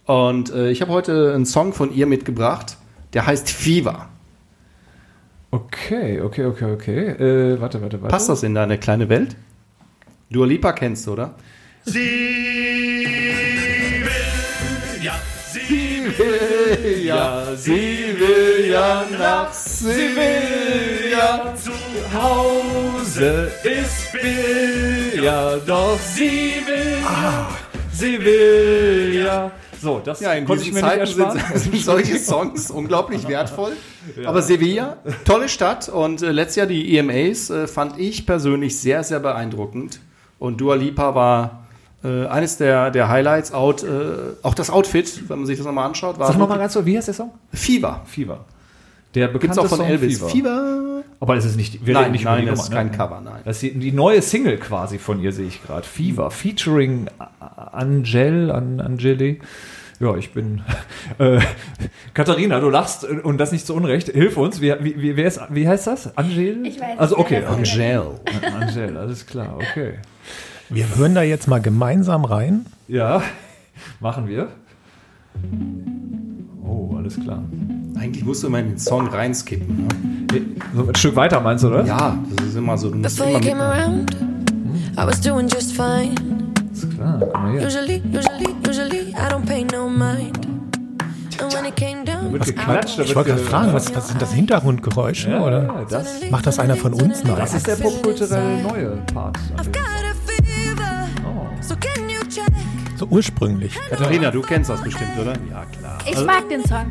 Und 0.06 0.52
äh, 0.52 0.70
ich 0.70 0.82
habe 0.82 0.92
heute 0.92 1.32
einen 1.34 1.46
Song 1.46 1.72
von 1.72 1.92
ihr 1.92 2.06
mitgebracht, 2.06 2.76
der 3.12 3.26
heißt 3.26 3.50
Fever. 3.50 4.08
Okay, 5.50 6.20
okay, 6.20 6.44
okay, 6.44 6.72
okay. 6.72 7.08
Äh, 7.08 7.60
warte, 7.60 7.82
warte, 7.82 8.00
warte. 8.00 8.12
Passt 8.12 8.28
das 8.28 8.42
in 8.42 8.54
deine 8.54 8.78
kleine 8.78 9.08
Welt? 9.08 9.36
Dua 10.30 10.46
Lipa 10.46 10.72
kennst 10.72 11.06
du, 11.06 11.12
oder? 11.12 11.34
Sie 11.84 11.96
will, 14.04 15.02
ja, 15.02 15.14
Sie 15.52 16.04
will 16.18 17.04
ja, 17.04 17.56
sie 17.56 18.14
will 18.16 18.70
ja 18.70 19.04
nach 19.18 19.52
Sevilla. 19.52 21.52
Zu 21.56 21.72
Hause 22.12 23.50
ist 23.62 24.12
Bill, 24.12 25.22
ja, 25.24 25.56
doch 25.58 25.98
sie 25.98 26.54
will 26.66 26.98
ja, 27.02 27.48
sie 27.92 28.24
will 28.24 29.22
ja. 29.24 29.52
So, 29.80 30.00
das 30.04 30.20
Ja, 30.20 30.32
in 30.32 30.44
konnte 30.44 30.62
ich 30.64 30.70
diesen 30.70 30.84
mir 30.84 30.96
nicht 31.04 31.16
Zeiten 31.16 31.38
sind, 31.38 31.54
sind 31.58 31.76
solche 31.76 32.18
Songs 32.18 32.70
unglaublich 32.70 33.26
wertvoll. 33.28 33.72
Aber 34.26 34.42
Sevilla, 34.42 34.98
tolle 35.24 35.48
Stadt 35.48 35.88
und 35.88 36.20
äh, 36.22 36.32
letztes 36.32 36.56
Jahr 36.56 36.66
die 36.66 36.98
EMAs 36.98 37.48
äh, 37.48 37.66
fand 37.66 37.98
ich 37.98 38.26
persönlich 38.26 38.78
sehr, 38.78 39.02
sehr 39.04 39.20
beeindruckend. 39.20 40.00
Und 40.38 40.60
Dua 40.60 40.74
Lipa 40.74 41.14
war 41.14 41.66
äh, 42.04 42.26
eines 42.26 42.56
der, 42.56 42.90
der 42.90 43.08
Highlights. 43.08 43.52
Out, 43.52 43.82
äh, 43.82 43.88
auch 44.42 44.54
das 44.54 44.68
Outfit, 44.70 45.28
wenn 45.28 45.38
man 45.38 45.46
sich 45.46 45.56
das 45.56 45.66
nochmal 45.66 45.86
anschaut, 45.86 46.18
war 46.18 46.26
Sag 46.26 46.38
nochmal 46.38 46.58
ganz 46.58 46.72
so, 46.72 46.84
wie 46.84 46.96
heißt 46.96 47.08
der 47.08 47.14
Song? 47.14 47.30
Fever. 47.52 48.02
Fever. 48.04 48.44
Der 49.14 49.26
bekannte 49.26 49.46
Gibt's 49.46 49.58
auch 49.58 49.66
von 49.66 49.78
Song 49.78 49.86
Elvis. 49.86 50.18
Fever. 50.18 50.30
Fever. 50.30 51.02
Aber 51.18 51.36
es 51.36 51.44
ist 51.44 51.56
nicht, 51.56 51.84
wir 51.84 51.94
Nein, 51.94 52.04
reden 52.04 52.12
nicht 52.12 52.22
über 52.22 52.30
nein, 52.32 52.40
die 52.42 52.46
das 52.46 52.56
Nummer, 52.58 52.68
ist 52.68 52.74
kein 52.74 52.86
ne? 52.90 52.96
Cover, 52.96 53.20
nein. 53.20 53.40
Das 53.44 53.56
ist 53.56 53.62
die, 53.62 53.78
die 53.78 53.92
neue 53.92 54.22
Single 54.22 54.56
quasi 54.56 54.98
von 54.98 55.20
ihr, 55.20 55.32
sehe 55.32 55.46
ich 55.48 55.62
gerade. 55.62 55.86
Fever, 55.86 56.30
featuring 56.30 57.08
Angel, 57.72 58.50
An, 58.50 58.80
Angeli. 58.80 59.40
Ja, 59.98 60.16
ich 60.16 60.32
bin. 60.32 60.62
Äh, 61.18 61.40
Katharina, 62.14 62.60
du 62.60 62.70
lachst 62.70 63.04
und 63.04 63.38
das 63.38 63.52
nicht 63.52 63.66
zu 63.66 63.74
Unrecht. 63.74 64.08
Hilf 64.08 64.36
uns. 64.36 64.60
Wie, 64.60 64.72
wie, 64.80 65.02
wie, 65.02 65.16
wer 65.16 65.26
ist, 65.26 65.40
wie 65.50 65.66
heißt 65.66 65.88
das? 65.88 66.16
Angel? 66.16 66.64
Ich 66.64 66.80
weiß 66.80 66.98
Also, 66.98 67.18
okay. 67.18 67.44
Angel. 67.44 68.20
Angel, 68.60 68.96
alles 68.96 69.26
klar, 69.26 69.56
okay. 69.56 69.94
Wir 70.68 70.86
hören 70.96 71.14
da 71.14 71.22
jetzt 71.22 71.48
mal 71.48 71.60
gemeinsam 71.60 72.24
rein. 72.24 72.64
Ja, 72.86 73.22
machen 74.00 74.28
wir. 74.28 74.48
Oh, 76.64 76.94
alles 76.96 77.18
klar. 77.20 77.42
Eigentlich 78.00 78.24
musst 78.24 78.42
du 78.42 78.46
immer 78.46 78.60
in 78.60 78.68
den 78.70 78.78
Song 78.78 79.08
reinskippen. 79.08 79.86
Ne? 80.32 80.40
So 80.74 80.88
ein 80.88 80.94
Stück 80.94 81.16
weiter 81.16 81.38
meinst 81.40 81.64
du, 81.64 81.68
oder? 81.68 81.84
Ja, 81.84 82.18
das 82.34 82.46
ist 82.46 82.56
immer 82.56 82.78
so. 82.78 82.88
Du 82.88 82.96
musst 82.96 83.18
Before 83.18 83.30
immer 83.36 83.40
you 83.44 83.50
came 83.50 83.62
around, 83.62 84.16
I 84.96 85.06
was 85.06 85.20
doing 85.20 85.46
just 85.48 85.72
fine. 85.76 86.14
Alles 86.70 86.88
klar, 86.96 87.18
guck 87.20 87.32
mal 87.34 87.52
hier. 87.52 87.66
Usually, 87.66 88.02
usually, 88.10 88.56
usually, 88.66 89.10
I 89.10 89.28
don't 89.30 89.44
pay 89.44 89.64
no 89.64 89.86
mind. 89.90 90.34
And 91.42 91.52
when 91.52 91.66
it 91.66 91.76
came 91.76 92.04
down, 92.06 92.32
Wird 92.32 92.46
geklatscht, 92.46 92.98
da 92.98 93.02
Ich 93.02 93.08
wird 93.08 93.16
wollte 93.16 93.30
gerade 93.30 93.42
ge- 93.42 93.50
fragen, 93.50 93.72
was, 93.74 93.94
was 93.94 94.08
sind 94.08 94.22
das 94.22 94.32
Hintergrundgeräusche? 94.32 95.30
Ja, 95.32 95.42
oder? 95.44 95.84
das, 95.90 96.06
Macht 96.30 96.46
das 96.46 96.58
einer 96.58 96.76
von 96.76 96.94
uns? 96.94 97.22
Nein. 97.22 97.34
das 97.36 97.52
ist 97.52 97.66
der 97.66 97.76
popkulturelle 97.76 98.62
neue 98.62 98.96
Part. 99.12 99.36
an 99.36 99.64
dem 99.64 99.72
I've 99.72 99.72
got 99.72 99.84
a 99.84 100.14
fever. 100.42 101.08
Oh. 101.26 101.46
So 101.60 101.74
can 101.76 102.08
you 102.08 102.20
check? 102.30 102.48
So 102.96 103.06
ursprünglich. 103.10 103.74
Katharina, 103.90 104.30
du 104.30 104.40
kennst 104.40 104.70
das 104.70 104.80
bestimmt, 104.82 105.18
oder? 105.20 105.32
Ja, 105.50 105.64
klar. 105.78 105.98
Ich 106.06 106.24
mag 106.24 106.48
den 106.48 106.64
Song. 106.64 106.86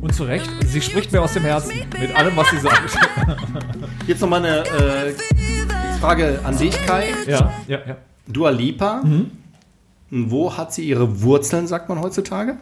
Und 0.00 0.14
zu 0.14 0.24
Recht, 0.24 0.50
sie 0.64 0.80
spricht 0.80 1.12
mir 1.12 1.20
aus 1.20 1.34
dem 1.34 1.42
Herzen 1.42 1.72
mit 2.00 2.16
allem, 2.16 2.34
was 2.36 2.50
sie 2.50 2.58
sagt. 2.58 2.96
Jetzt 4.06 4.20
nochmal 4.20 4.44
eine 4.44 4.58
äh, 4.60 5.12
Frage 6.00 6.40
an 6.42 6.56
dich, 6.56 6.74
Kai. 6.86 7.08
ja, 7.26 7.52
ja, 7.68 7.78
ja. 7.86 7.96
Dua 8.26 8.50
Lipa. 8.50 9.02
Mhm. 9.02 9.30
Wo 10.10 10.56
hat 10.56 10.72
sie 10.72 10.84
ihre 10.88 11.22
Wurzeln, 11.22 11.66
sagt 11.66 11.88
man 11.88 12.00
heutzutage? 12.00 12.56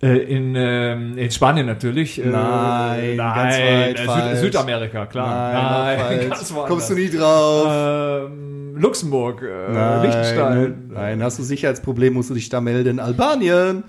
Äh, 0.00 0.18
in, 0.18 0.54
ähm, 0.56 1.18
in 1.18 1.30
Spanien 1.30 1.66
natürlich. 1.66 2.22
Äh, 2.24 2.28
Nein, 2.28 3.16
ganz 3.16 3.56
weit 3.58 3.98
äh. 3.98 4.36
Süd 4.36 4.52
Südamerika, 4.52 5.06
klar. 5.06 5.96
ganz 6.28 6.52
woanders. 6.54 6.68
Kommst 6.68 6.90
du 6.90 6.94
nie 6.94 7.10
drauf? 7.10 7.66
Ähm, 7.68 8.76
Luxemburg, 8.76 9.42
äh, 9.42 9.72
Nein. 9.72 10.02
Liechtenstein. 10.02 10.90
Nein, 10.92 11.22
hast 11.22 11.38
du 11.38 11.42
Sicherheitsproblem, 11.42 12.14
musst 12.14 12.30
du 12.30 12.34
dich 12.34 12.48
da 12.48 12.60
melden. 12.60 13.00
Albanien. 13.00 13.84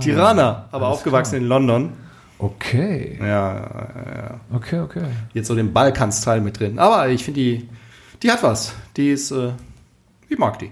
Tirana, 0.00 0.66
aber 0.70 0.88
aufgewachsen 0.88 1.36
in 1.36 1.48
London. 1.48 1.92
Okay, 2.38 3.18
Ja, 3.20 3.26
ja, 3.26 3.88
ja. 4.14 4.40
okay, 4.52 4.80
okay. 4.80 5.04
Jetzt 5.32 5.46
so 5.48 5.54
den 5.54 5.72
Balkansteil 5.72 6.40
mit 6.40 6.58
drin. 6.58 6.78
Aber 6.78 7.08
ich 7.08 7.24
finde, 7.24 7.40
die, 7.40 7.68
die 8.22 8.30
hat 8.32 8.42
was. 8.42 8.74
Die 8.96 9.10
ist, 9.10 9.30
äh, 9.30 9.50
ich 10.28 10.38
mag 10.38 10.58
die. 10.58 10.70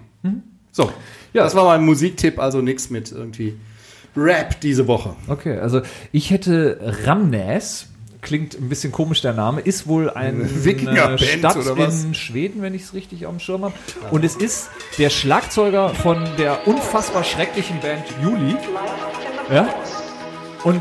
So, 0.73 0.85
Mhm. 0.87 0.91
Ja. 1.33 1.45
das 1.45 1.55
war 1.55 1.65
mein 1.65 1.85
Musiktipp, 1.85 2.39
also 2.41 2.61
nichts 2.61 2.91
mit 2.91 3.13
irgendwie 3.13 3.57
Rap 4.17 4.61
diese 4.61 4.89
Woche. 4.89 5.15
Okay, 5.29 5.59
also 5.59 5.83
ich 6.11 6.31
hätte 6.33 6.79
Ramnäs, 7.05 7.87
klingt 8.23 8.59
ein 8.59 8.69
bisschen 8.69 8.91
komisch 8.93 9.23
der 9.23 9.33
Name, 9.33 9.61
ist 9.61 9.87
wohl 9.87 10.11
eine 10.11 10.45
Wikingerband 10.65 11.21
Stadt 11.21 11.57
oder 11.57 11.79
was? 11.79 12.03
in 12.05 12.15
Schweden, 12.15 12.63
wenn 12.63 12.75
ich 12.75 12.83
es 12.83 12.95
richtig 12.95 13.27
auf 13.27 13.33
dem 13.33 13.39
Schirm 13.41 13.63
habe. 13.65 13.75
Und 14.11 14.25
es 14.25 14.35
ist 14.35 14.71
der 14.99 15.11
Schlagzeuger 15.11 15.91
von 15.91 16.25
der 16.37 16.67
unfassbar 16.67 17.23
schrecklichen 17.23 17.79
Band 17.81 18.03
Juli. 18.23 18.57
Ja? 19.53 19.69
Und 20.65 20.81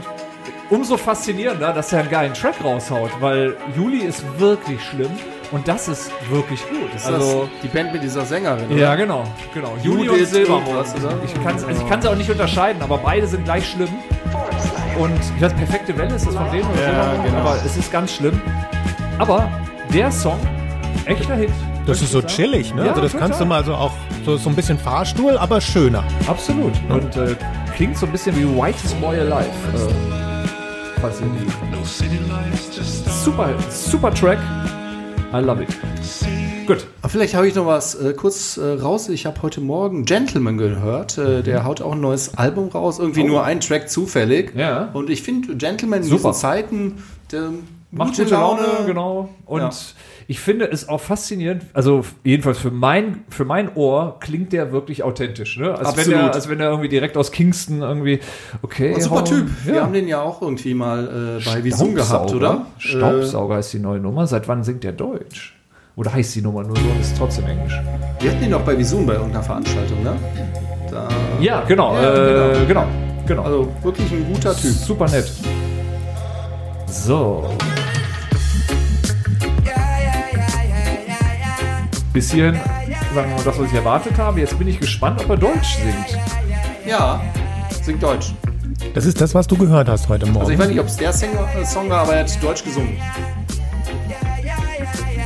umso 0.69 0.97
faszinierender, 0.97 1.73
dass 1.73 1.91
er 1.93 1.99
einen 2.01 2.09
geilen 2.09 2.33
Track 2.33 2.55
raushaut, 2.63 3.11
weil 3.19 3.55
Juli 3.75 3.99
ist 3.99 4.23
wirklich 4.39 4.81
schlimm 4.83 5.11
und 5.51 5.67
das 5.67 5.87
ist 5.87 6.11
wirklich 6.29 6.61
gut. 6.69 6.93
Ist 6.95 7.07
also, 7.07 7.41
das 7.41 7.49
die 7.63 7.67
Band 7.67 7.93
mit 7.93 8.03
dieser 8.03 8.25
Sängerin? 8.25 8.65
ja, 8.77 8.89
oder? 8.89 8.97
genau, 8.97 9.23
genau. 9.53 9.73
Juli 9.81 10.09
und 10.09 10.25
Silbermond. 10.25 10.85
Ich 11.25 11.33
kann 11.43 11.55
es 11.55 11.63
also 11.63 11.85
ich 11.85 12.07
auch 12.07 12.15
nicht 12.15 12.29
unterscheiden, 12.29 12.81
aber 12.81 12.97
beide 12.97 13.27
sind 13.27 13.45
gleich 13.45 13.67
schlimm. 13.69 13.89
Und 14.97 15.19
ich 15.35 15.41
weiß, 15.41 15.53
perfekte 15.53 15.97
Welle 15.97 16.15
ist 16.15 16.27
das 16.27 16.35
von 16.35 16.51
denen 16.51 16.69
oder 16.69 16.81
Ja, 16.81 16.87
Silbermond, 16.87 17.25
genau. 17.25 17.37
aber 17.39 17.55
es 17.65 17.77
ist 17.77 17.91
ganz 17.91 18.13
schlimm. 18.13 18.41
Aber 19.17 19.49
der 19.93 20.11
Song, 20.11 20.39
echter 21.05 21.35
Hit. 21.35 21.51
Das 21.85 22.01
ist 22.01 22.11
so 22.11 22.21
chillig, 22.21 22.75
ne? 22.75 22.83
Ja, 22.83 22.89
also 22.89 23.01
das 23.01 23.13
total. 23.13 23.27
kannst 23.27 23.41
du 23.41 23.45
mal 23.45 23.63
so 23.65 23.73
auch 23.73 23.93
so, 24.23 24.37
so 24.37 24.49
ein 24.49 24.55
bisschen 24.55 24.77
Fahrstuhl, 24.77 25.37
aber 25.37 25.59
schöner. 25.59 26.03
Absolut. 26.27 26.73
Und 26.89 27.15
äh, 27.15 27.35
klingt 27.75 27.97
so 27.97 28.05
ein 28.05 28.11
bisschen 28.11 28.35
wie 28.35 28.45
Whitest 28.45 28.99
Boy 29.01 29.19
Alive. 29.19 29.47
Äh, 29.73 30.18
falls 31.01 31.21
ihr 31.21 31.27
die. 31.27 31.47
Super, 33.23 33.53
super 33.69 34.13
Track. 34.13 34.39
I 35.33 35.37
love 35.37 35.63
it. 35.63 35.69
Gut. 36.67 36.85
Vielleicht 37.07 37.33
habe 37.35 37.47
ich 37.47 37.55
noch 37.55 37.65
was 37.65 37.95
äh, 37.95 38.13
kurz 38.13 38.57
äh, 38.57 38.73
raus. 38.73 39.09
Ich 39.09 39.25
habe 39.25 39.41
heute 39.41 39.61
Morgen 39.61 40.05
Gentleman 40.05 40.57
gehört. 40.57 41.17
Äh, 41.17 41.41
der 41.41 41.65
haut 41.65 41.81
auch 41.81 41.93
ein 41.93 42.01
neues 42.01 42.37
Album 42.37 42.69
raus. 42.69 42.99
Irgendwie 42.99 43.23
nur 43.23 43.43
ein 43.43 43.59
Track 43.59 43.89
zufällig. 43.89 44.51
Oh. 44.55 44.59
Ja. 44.59 44.89
Und 44.93 45.09
ich 45.09 45.23
finde 45.23 45.55
Gentleman 45.55 46.01
in 46.01 46.07
Super. 46.07 46.29
diesen 46.29 46.33
Zeiten 46.33 47.03
der, 47.31 47.49
Macht 47.91 48.17
gute 48.17 48.29
Laune, 48.29 48.61
genau. 48.85 49.29
Und 49.45 49.61
Ja. 49.61 49.69
Ich 50.29 50.39
finde 50.39 50.65
es 50.71 50.87
auch 50.87 51.01
faszinierend, 51.01 51.63
also 51.73 52.05
jedenfalls 52.23 52.59
für 52.59 52.69
mein, 52.69 53.21
für 53.29 53.45
mein 53.45 53.73
Ohr 53.75 54.17
klingt 54.19 54.53
der 54.53 54.71
wirklich 54.71 55.01
authentisch, 55.01 55.57
ne? 55.57 55.71
Als 55.71 55.79
wenn 55.79 55.87
Absolut. 55.87 56.19
der, 56.19 56.33
als 56.35 56.49
wenn 56.49 56.59
der 56.59 56.69
irgendwie 56.69 56.87
direkt 56.87 57.17
aus 57.17 57.31
Kingston 57.31 57.81
irgendwie, 57.81 58.19
okay. 58.61 58.93
Und 58.93 59.01
super 59.01 59.25
Typ. 59.25 59.47
Wir 59.65 59.73
Ja. 59.77 59.81
haben 59.81 59.91
den 59.93 60.07
ja 60.07 60.21
auch 60.21 60.43
irgendwie 60.43 60.75
mal 60.75 61.39
äh, 61.41 61.43
bei 61.43 61.63
Visum 61.63 61.95
gehabt, 61.95 62.31
oder? 62.31 62.67
Äh, 62.77 62.79
Staubsauger 62.81 63.57
ist 63.57 63.73
die 63.73 63.79
neue 63.79 63.99
Nummer. 63.99 64.27
Seit 64.27 64.47
wann 64.47 64.63
singt 64.63 64.83
der 64.83 64.91
Deutsch? 64.91 65.55
Oder 65.95 66.13
heißt 66.13 66.35
die 66.35 66.41
Nummer 66.43 66.61
nur 66.61 66.75
so 66.77 66.83
und 66.83 67.01
ist 67.01 67.17
trotzdem 67.17 67.47
Englisch? 67.47 67.73
Äh, 67.73 68.23
wir 68.23 68.31
hatten 68.31 68.43
ihn 68.43 68.51
doch 68.51 68.61
bei 68.61 68.77
Visum 68.77 69.07
bei 69.07 69.13
irgendeiner 69.13 69.43
Veranstaltung, 69.43 70.03
ne? 70.03 70.15
Da, 70.91 71.07
Ja, 71.41 71.63
genau, 71.67 71.95
Ja, 71.95 72.53
äh, 72.53 72.65
genau, 72.67 72.85
genau. 73.25 73.41
also 73.43 73.67
wirklich 73.81 74.11
ein 74.11 74.31
guter 74.31 74.55
Typ. 74.55 74.69
Super 74.73 75.09
nett. 75.09 75.31
So. 76.87 77.49
Bis 82.13 82.31
hierhin, 82.31 82.55
sagen 83.13 83.29
wir 83.29 83.35
mal, 83.35 83.43
das, 83.43 83.59
was 83.59 83.67
ich 83.67 83.73
erwartet 83.73 84.17
habe. 84.17 84.39
Jetzt 84.39 84.57
bin 84.57 84.67
ich 84.67 84.79
gespannt, 84.79 85.21
ob 85.21 85.29
er 85.29 85.37
Deutsch 85.37 85.75
singt. 85.77 86.17
Ja, 86.87 87.21
singt 87.83 88.01
Deutsch. 88.01 88.33
Das 88.93 89.05
ist 89.05 89.21
das, 89.21 89.35
was 89.35 89.45
du 89.45 89.57
gehört 89.57 89.87
hast 89.87 90.09
heute 90.09 90.25
Morgen. 90.25 90.39
Also 90.39 90.51
ich 90.51 90.59
weiß 90.59 90.69
nicht, 90.69 90.79
ob 90.79 90.87
es 90.87 90.97
der 90.97 91.13
Sänger, 91.13 91.47
äh, 91.55 91.65
Song 91.65 91.89
war, 91.89 91.99
aber 91.99 92.15
er 92.15 92.23
hat 92.23 92.43
Deutsch 92.43 92.63
gesungen. 92.63 92.97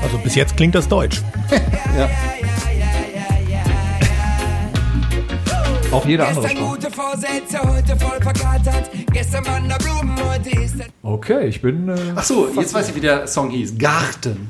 Also 0.02 0.18
bis 0.18 0.36
jetzt 0.36 0.58
klingt 0.58 0.76
das 0.76 0.88
deutsch. 0.88 1.22
Ja. 1.96 2.10
Auch 5.92 6.08
jede 6.08 6.26
andere 6.26 6.50
Sprache. 6.50 6.66
Okay, 11.04 11.46
ich 11.46 11.62
bin. 11.62 11.88
Äh, 11.88 11.96
Ach 12.16 12.24
so, 12.24 12.50
jetzt 12.58 12.74
weiß 12.74 12.90
ich, 12.90 12.96
wie 12.96 13.00
der 13.00 13.28
Song 13.28 13.52
hieß. 13.52 13.78
Garten. 13.78 14.50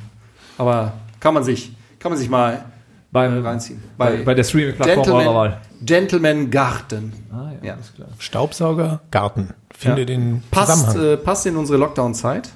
Aber 0.58 0.93
kann 1.20 1.34
man 1.34 1.43
sich, 1.43 1.74
kann 2.04 2.12
man 2.12 2.20
sich 2.20 2.30
mal 2.30 2.66
beim, 3.12 3.43
reinziehen. 3.43 3.82
bei, 3.97 4.18
bei 4.18 4.34
der 4.36 4.43
Streaming-Plattform 4.43 5.08
eurer 5.10 5.24
Gentleman, 5.24 5.36
Wahl. 5.36 5.62
Gentleman 5.82 6.51
Garten. 6.51 7.14
Ah, 7.32 7.51
ja, 7.62 7.68
Ja. 7.70 7.74
alles 7.76 7.93
klar. 7.95 8.10
Staubsauger, 8.20 8.99
Garten. 9.10 9.49
Finde 9.76 10.01
Ja. 10.01 10.06
den 10.06 10.43
Passt, 10.51 10.95
äh, 10.95 11.18
passt 11.18 11.45
in 11.45 11.56
unsere 11.56 11.80
Lockdown-Zeit. 11.80 12.49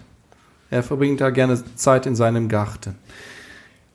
Er 0.70 0.84
verbringt 0.84 1.22
da 1.22 1.30
gerne 1.30 1.58
Zeit 1.76 2.06
in 2.06 2.16
seinem 2.16 2.50
Garten. 2.50 2.96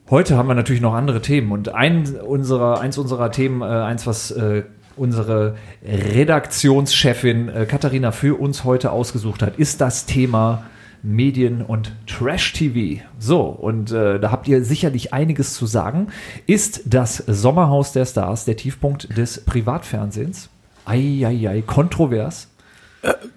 Heute 0.09 0.35
haben 0.37 0.47
wir 0.47 0.55
natürlich 0.55 0.81
noch 0.81 0.93
andere 0.95 1.21
Themen 1.21 1.51
und 1.51 1.69
ein 1.69 2.15
unserer, 2.15 2.81
eins 2.81 2.97
unserer 2.97 3.31
Themen, 3.31 3.61
äh, 3.61 3.65
eins, 3.65 4.05
was 4.07 4.31
äh, 4.31 4.63
unsere 4.95 5.55
Redaktionschefin 5.85 7.49
äh, 7.49 7.65
Katharina 7.65 8.11
für 8.11 8.39
uns 8.39 8.63
heute 8.63 8.91
ausgesucht 8.91 9.41
hat, 9.41 9.57
ist 9.57 9.81
das 9.81 10.05
Thema 10.05 10.63
Medien 11.03 11.61
und 11.61 11.91
Trash-TV. 12.07 13.03
So, 13.19 13.41
und 13.41 13.91
äh, 13.91 14.19
da 14.19 14.31
habt 14.31 14.47
ihr 14.47 14.63
sicherlich 14.63 15.13
einiges 15.13 15.53
zu 15.53 15.65
sagen. 15.65 16.07
Ist 16.47 16.81
das 16.85 17.17
Sommerhaus 17.17 17.91
der 17.91 18.05
Stars 18.05 18.45
der 18.45 18.55
Tiefpunkt 18.55 19.15
des 19.17 19.43
Privatfernsehens? 19.45 20.49
Eieiei, 20.85 21.61
kontrovers. 21.61 22.47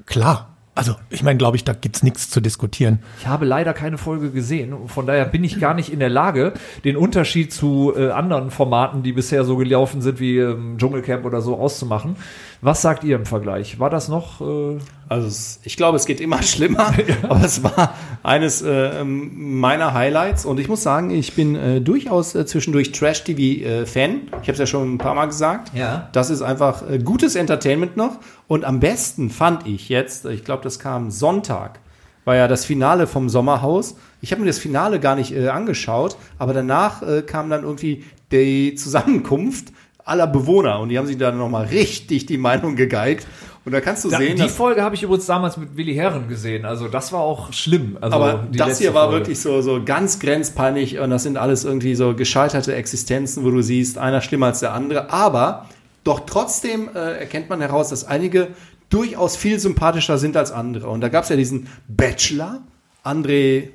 Klar. 0.06 0.56
Also, 0.76 0.94
ich 1.08 1.22
meine, 1.22 1.38
glaube 1.38 1.56
ich, 1.56 1.64
da 1.64 1.72
gibt's 1.72 2.02
nichts 2.02 2.28
zu 2.28 2.42
diskutieren. 2.42 2.98
Ich 3.18 3.26
habe 3.26 3.46
leider 3.46 3.72
keine 3.72 3.96
Folge 3.96 4.30
gesehen. 4.30 4.74
Von 4.88 5.06
daher 5.06 5.24
bin 5.24 5.42
ich 5.42 5.58
gar 5.58 5.72
nicht 5.72 5.90
in 5.90 6.00
der 6.00 6.10
Lage, 6.10 6.52
den 6.84 6.98
Unterschied 6.98 7.50
zu 7.50 7.94
äh, 7.96 8.10
anderen 8.10 8.50
Formaten, 8.50 9.02
die 9.02 9.12
bisher 9.12 9.46
so 9.46 9.56
gelaufen 9.56 10.02
sind 10.02 10.20
wie 10.20 10.36
ähm, 10.36 10.76
Dschungelcamp 10.76 11.24
oder 11.24 11.40
so, 11.40 11.56
auszumachen. 11.56 12.16
Was 12.62 12.82
sagt 12.82 13.04
ihr 13.04 13.16
im 13.16 13.26
Vergleich? 13.26 13.78
War 13.78 13.90
das 13.90 14.08
noch? 14.08 14.40
Äh, 14.40 14.78
Also 15.08 15.58
ich 15.62 15.76
glaube, 15.76 15.96
es 15.96 16.06
geht 16.06 16.20
immer 16.20 16.42
schlimmer, 16.42 16.92
aber 17.22 17.44
es 17.44 17.62
war 17.62 17.94
eines 18.22 18.62
äh, 18.62 19.04
meiner 19.04 19.94
Highlights 19.94 20.44
und 20.44 20.58
ich 20.58 20.68
muss 20.68 20.82
sagen, 20.82 21.10
ich 21.10 21.34
bin 21.34 21.54
äh, 21.54 21.80
durchaus 21.80 22.34
äh, 22.34 22.44
zwischendurch 22.46 22.92
Trash-TV-Fan. 22.92 24.20
ich 24.42 24.48
habe 24.48 24.52
es 24.52 24.58
ja 24.58 24.66
schon 24.66 24.94
ein 24.94 24.98
paar 24.98 25.14
Mal 25.14 25.26
gesagt. 25.26 25.76
Ja. 25.76 26.08
Das 26.12 26.30
ist 26.30 26.42
einfach 26.42 26.88
äh, 26.88 26.98
gutes 26.98 27.36
Entertainment 27.36 27.96
noch 27.96 28.18
und 28.48 28.64
am 28.64 28.80
besten 28.80 29.30
fand 29.30 29.66
ich 29.66 29.88
jetzt, 29.88 30.24
ich 30.24 30.44
glaube, 30.44 30.62
das 30.64 30.78
kam 30.78 31.10
Sonntag, 31.10 31.78
war 32.24 32.34
ja 32.36 32.48
das 32.48 32.64
Finale 32.64 33.06
vom 33.06 33.28
Sommerhaus. 33.28 33.96
Ich 34.20 34.32
habe 34.32 34.40
mir 34.40 34.48
das 34.48 34.58
Finale 34.58 34.98
gar 34.98 35.14
nicht 35.14 35.32
äh, 35.32 35.48
angeschaut, 35.48 36.16
aber 36.38 36.52
danach 36.52 37.02
kam 37.26 37.50
dann 37.50 37.62
irgendwie 37.62 38.04
die 38.32 38.74
Zusammenkunft 38.74 39.68
aller 40.06 40.28
Bewohner 40.28 40.78
und 40.80 40.88
die 40.88 40.98
haben 40.98 41.06
sich 41.06 41.18
dann 41.18 41.36
nochmal 41.36 41.66
richtig 41.66 42.24
die 42.26 42.38
Meinung 42.38 42.76
gegeigt. 42.76 43.26
Und 43.64 43.72
da 43.72 43.80
kannst 43.80 44.04
du 44.04 44.08
da, 44.08 44.18
sehen, 44.18 44.36
die 44.36 44.48
Folge 44.48 44.82
habe 44.82 44.94
ich 44.94 45.02
übrigens 45.02 45.26
damals 45.26 45.56
mit 45.56 45.76
Willi 45.76 45.94
Herren 45.94 46.28
gesehen. 46.28 46.64
Also 46.64 46.86
das 46.86 47.12
war 47.12 47.20
auch 47.20 47.52
schlimm. 47.52 47.98
Also 48.00 48.16
Aber 48.16 48.46
das 48.52 48.78
hier 48.78 48.94
war 48.94 49.08
Folge. 49.08 49.18
wirklich 49.18 49.40
so, 49.40 49.60
so 49.60 49.82
ganz 49.84 50.20
grenzpeinlich 50.20 51.00
und 51.00 51.10
das 51.10 51.24
sind 51.24 51.36
alles 51.36 51.64
irgendwie 51.64 51.96
so 51.96 52.14
gescheiterte 52.14 52.72
Existenzen, 52.76 53.44
wo 53.44 53.50
du 53.50 53.62
siehst, 53.62 53.98
einer 53.98 54.20
schlimmer 54.20 54.46
als 54.46 54.60
der 54.60 54.72
andere. 54.72 55.10
Aber 55.10 55.66
doch 56.04 56.20
trotzdem 56.20 56.88
äh, 56.94 57.18
erkennt 57.18 57.50
man 57.50 57.60
heraus, 57.60 57.88
dass 57.88 58.04
einige 58.04 58.48
durchaus 58.88 59.36
viel 59.36 59.58
sympathischer 59.58 60.18
sind 60.18 60.36
als 60.36 60.52
andere. 60.52 60.88
Und 60.88 61.00
da 61.00 61.08
gab 61.08 61.24
es 61.24 61.30
ja 61.30 61.36
diesen 61.36 61.66
Bachelor, 61.88 62.60
André 63.04 63.70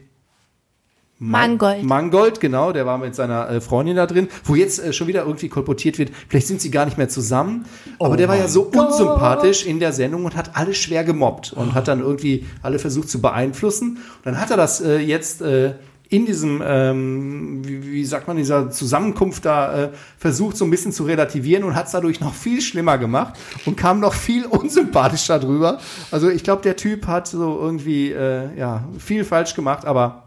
Mangold. 1.23 1.83
Mangold, 1.83 2.39
genau, 2.39 2.71
der 2.71 2.87
war 2.87 2.97
mit 2.97 3.13
seiner 3.13 3.47
äh, 3.47 3.61
Freundin 3.61 3.95
da 3.95 4.07
drin, 4.07 4.27
wo 4.43 4.55
jetzt 4.55 4.83
äh, 4.83 4.91
schon 4.91 5.05
wieder 5.05 5.21
irgendwie 5.21 5.49
kolportiert 5.49 5.99
wird, 5.99 6.09
vielleicht 6.27 6.47
sind 6.47 6.61
sie 6.61 6.71
gar 6.71 6.85
nicht 6.85 6.97
mehr 6.97 7.09
zusammen. 7.09 7.65
Aber 7.99 8.17
der 8.17 8.27
war 8.27 8.35
ja 8.35 8.47
so 8.47 8.63
unsympathisch 8.63 9.63
in 9.67 9.79
der 9.79 9.93
Sendung 9.93 10.25
und 10.25 10.35
hat 10.35 10.55
alle 10.55 10.73
schwer 10.73 11.03
gemobbt 11.03 11.53
und 11.53 11.75
hat 11.75 11.87
dann 11.87 11.99
irgendwie 11.99 12.47
alle 12.63 12.79
versucht 12.79 13.07
zu 13.07 13.21
beeinflussen. 13.21 13.97
Und 13.97 14.25
dann 14.25 14.41
hat 14.41 14.49
er 14.49 14.57
das 14.57 14.81
äh, 14.81 14.97
jetzt 14.97 15.43
äh, 15.43 15.75
in 16.09 16.25
diesem, 16.25 16.59
ähm, 16.65 17.61
wie, 17.67 17.83
wie 17.83 18.05
sagt 18.05 18.27
man, 18.27 18.35
dieser 18.35 18.71
Zusammenkunft 18.71 19.45
da 19.45 19.73
äh, 19.73 19.89
versucht 20.17 20.57
so 20.57 20.65
ein 20.65 20.71
bisschen 20.71 20.91
zu 20.91 21.03
relativieren 21.03 21.63
und 21.63 21.75
hat 21.75 21.85
es 21.85 21.91
dadurch 21.91 22.19
noch 22.19 22.33
viel 22.33 22.61
schlimmer 22.61 22.97
gemacht 22.97 23.35
und 23.67 23.77
kam 23.77 23.99
noch 23.99 24.13
viel 24.13 24.45
unsympathischer 24.45 25.37
drüber. 25.37 25.79
Also 26.09 26.29
ich 26.29 26.43
glaube, 26.43 26.63
der 26.63 26.77
Typ 26.77 27.05
hat 27.05 27.27
so 27.27 27.59
irgendwie 27.61 28.11
äh, 28.11 28.57
ja 28.57 28.85
viel 28.97 29.23
falsch 29.23 29.53
gemacht, 29.53 29.85
aber 29.85 30.20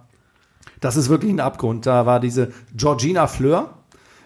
das 0.84 0.96
ist 0.96 1.08
wirklich 1.08 1.32
ein 1.32 1.40
Abgrund. 1.40 1.86
Da 1.86 2.04
war 2.04 2.20
diese 2.20 2.52
Georgina 2.76 3.26
Fleur. 3.26 3.70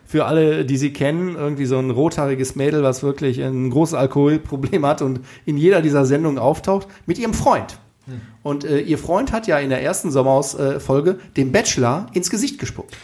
Für 0.05 0.25
alle, 0.25 0.65
die 0.65 0.79
sie 0.79 0.93
kennen, 0.93 1.37
irgendwie 1.37 1.67
so 1.67 1.79
ein 1.79 1.91
rothaariges 1.91 2.57
Mädel, 2.57 2.83
was 2.83 3.03
wirklich 3.03 3.43
ein 3.43 3.69
großes 3.71 3.95
Alkoholproblem 3.95 4.85
hat 4.87 5.03
und 5.03 5.21
in 5.45 5.59
jeder 5.59 5.83
dieser 5.83 6.07
Sendungen 6.07 6.39
auftaucht, 6.39 6.89
mit 7.05 7.19
ihrem 7.19 7.35
Freund. 7.35 7.79
Und 8.43 8.65
äh, 8.65 8.81
ihr 8.81 8.97
Freund 8.99 9.33
hat 9.33 9.47
ja 9.47 9.59
in 9.59 9.69
der 9.69 9.83
ersten 9.83 10.11
Sommerhaus-Folge 10.11 11.19
dem 11.37 11.53
Bachelor 11.53 12.07
ins 12.15 12.31
Gesicht 12.31 12.59
gespuckt. 12.59 12.97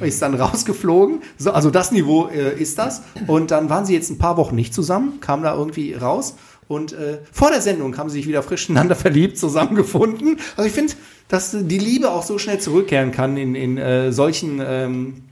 Ist 0.00 0.22
dann 0.22 0.34
rausgeflogen. 0.34 1.20
So, 1.36 1.50
also 1.50 1.70
das 1.70 1.92
Niveau 1.92 2.28
äh, 2.28 2.58
ist 2.58 2.78
das. 2.78 3.02
Und 3.26 3.50
dann 3.50 3.68
waren 3.68 3.84
sie 3.84 3.92
jetzt 3.92 4.10
ein 4.10 4.18
paar 4.18 4.38
Wochen 4.38 4.56
nicht 4.56 4.72
zusammen, 4.72 5.20
kam 5.20 5.42
da 5.42 5.54
irgendwie 5.54 5.92
raus. 5.92 6.36
Und 6.68 6.94
äh, 6.94 7.18
vor 7.30 7.50
der 7.50 7.60
Sendung 7.60 7.96
haben 7.98 8.08
sie 8.08 8.16
sich 8.16 8.26
wieder 8.26 8.42
frisch 8.42 8.68
ineinander 8.68 8.96
verliebt, 8.96 9.38
zusammengefunden. 9.38 10.38
Also 10.56 10.66
ich 10.66 10.72
finde, 10.72 10.94
dass 11.28 11.50
die 11.52 11.78
Liebe 11.78 12.10
auch 12.10 12.22
so 12.22 12.38
schnell 12.38 12.58
zurückkehren 12.60 13.10
kann 13.12 13.36
in, 13.36 13.54
in 13.54 13.78
äh, 13.78 14.12
solchen 14.12 14.60
ähm, 14.64 15.22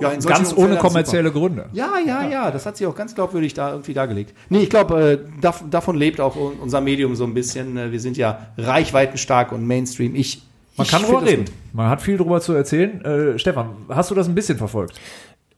ja, 0.00 0.08
in 0.10 0.20
solchen 0.22 0.26
Ganz 0.38 0.52
ohne 0.52 0.60
Umfeldern 0.62 0.78
kommerzielle 0.78 1.30
Gründe. 1.30 1.66
ja, 1.72 1.90
ja, 2.04 2.26
ja, 2.28 2.50
das 2.50 2.64
hat 2.66 2.76
sich 2.78 2.86
auch 2.86 2.94
ganz 2.96 3.14
glaubwürdig 3.14 3.52
da 3.54 3.70
irgendwie 3.72 3.92
dargelegt. 3.92 4.32
Nee, 4.48 4.62
ich 4.62 4.70
glaube, 4.70 5.20
äh, 5.22 5.40
dav 5.40 5.62
davon 5.70 5.96
lebt 5.96 6.20
auch 6.20 6.36
un- 6.36 6.54
unser 6.60 6.80
Medium 6.80 7.14
so 7.14 7.24
ein 7.24 7.34
bisschen. 7.34 7.76
Äh, 7.76 7.92
wir 7.92 8.00
sind 8.00 8.16
ja 8.16 8.46
reichweitenstark 8.56 9.52
und 9.52 9.66
Mainstream. 9.66 10.14
Ich, 10.14 10.42
Man 10.76 10.86
ich 10.86 10.90
kann 10.90 11.02
drüber 11.02 11.22
reden. 11.24 11.44
Man 11.74 11.88
hat 11.90 12.00
viel 12.02 12.16
drüber 12.16 12.40
zu 12.40 12.54
erzählen. 12.54 13.04
Äh, 13.04 13.38
Stefan, 13.38 13.70
hast 13.90 14.10
du 14.10 14.14
das 14.14 14.26
ein 14.26 14.34
bisschen 14.34 14.56
verfolgt? 14.58 14.98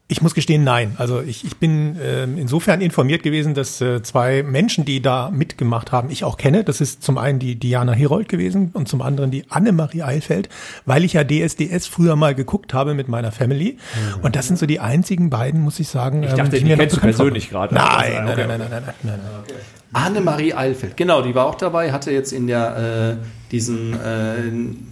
Ich 0.09 0.23
muss 0.23 0.35
gestehen, 0.35 0.63
nein. 0.63 0.95
Also 0.99 1.21
ich, 1.21 1.45
ich 1.45 1.57
bin 1.57 1.97
ähm, 2.01 2.39
insofern 2.39 2.81
informiert 2.81 3.25
gewesen, 3.25 3.55
dass 3.55 3.81
äh, 3.81 4.03
zwei 4.05 4.45
Menschen, 4.45 4.85
die 4.85 5.03
da 5.03 5.31
mitgemacht 5.31 5.91
haben, 5.91 6.11
ich 6.11 6.23
auch 6.23 6.37
kenne. 6.37 6.63
Das 6.63 6.81
ist 6.81 7.03
zum 7.03 7.19
einen 7.19 7.41
die 7.41 7.57
Diana 7.57 7.93
Herold 7.93 8.29
gewesen 8.29 8.71
und 8.73 8.87
zum 8.89 9.03
anderen 9.03 9.33
die 9.33 9.45
Annemarie 9.51 10.03
Eilfeld, 10.05 10.49
weil 10.85 11.03
ich 11.03 11.15
ja 11.15 11.25
DSDS 11.25 11.89
früher 11.89 12.15
mal 12.15 12.37
geguckt 12.37 12.73
habe 12.73 12.95
mit 12.95 13.09
meiner 13.09 13.33
Family. 13.33 13.79
Und 14.23 14.37
das 14.37 14.47
sind 14.47 14.61
so 14.61 14.67
die 14.67 14.79
einzigen 14.79 15.29
beiden, 15.29 15.61
muss 15.61 15.81
ich 15.81 15.89
sagen. 15.89 16.23
Ich 16.23 16.35
dachte, 16.35 16.57
die 16.57 16.65
mir 16.65 16.77
noch 16.77 16.83
kennst 16.83 16.97
du 16.97 17.01
persönlich 17.01 17.51
gerade. 17.51 17.75
Nein, 17.75 17.85
Also, 17.87 18.13
nein, 18.13 18.29
okay. 18.29 18.47
nein, 18.47 18.59
nein, 18.61 18.69
nein, 18.71 18.83
nein, 18.87 18.95
nein, 19.03 19.21
nein. 19.47 19.57
Annemarie 19.93 20.53
Eilfeld, 20.55 20.97
genau, 20.97 21.23
die 21.23 21.35
war 21.35 21.47
auch 21.47 21.55
dabei, 21.55 21.93
hatte 21.93 22.11
jetzt 22.11 22.33
in 22.33 22.47
der, 22.47 23.19
äh, 23.21 23.27
diesen, 23.53 23.93
äh, 23.95 24.35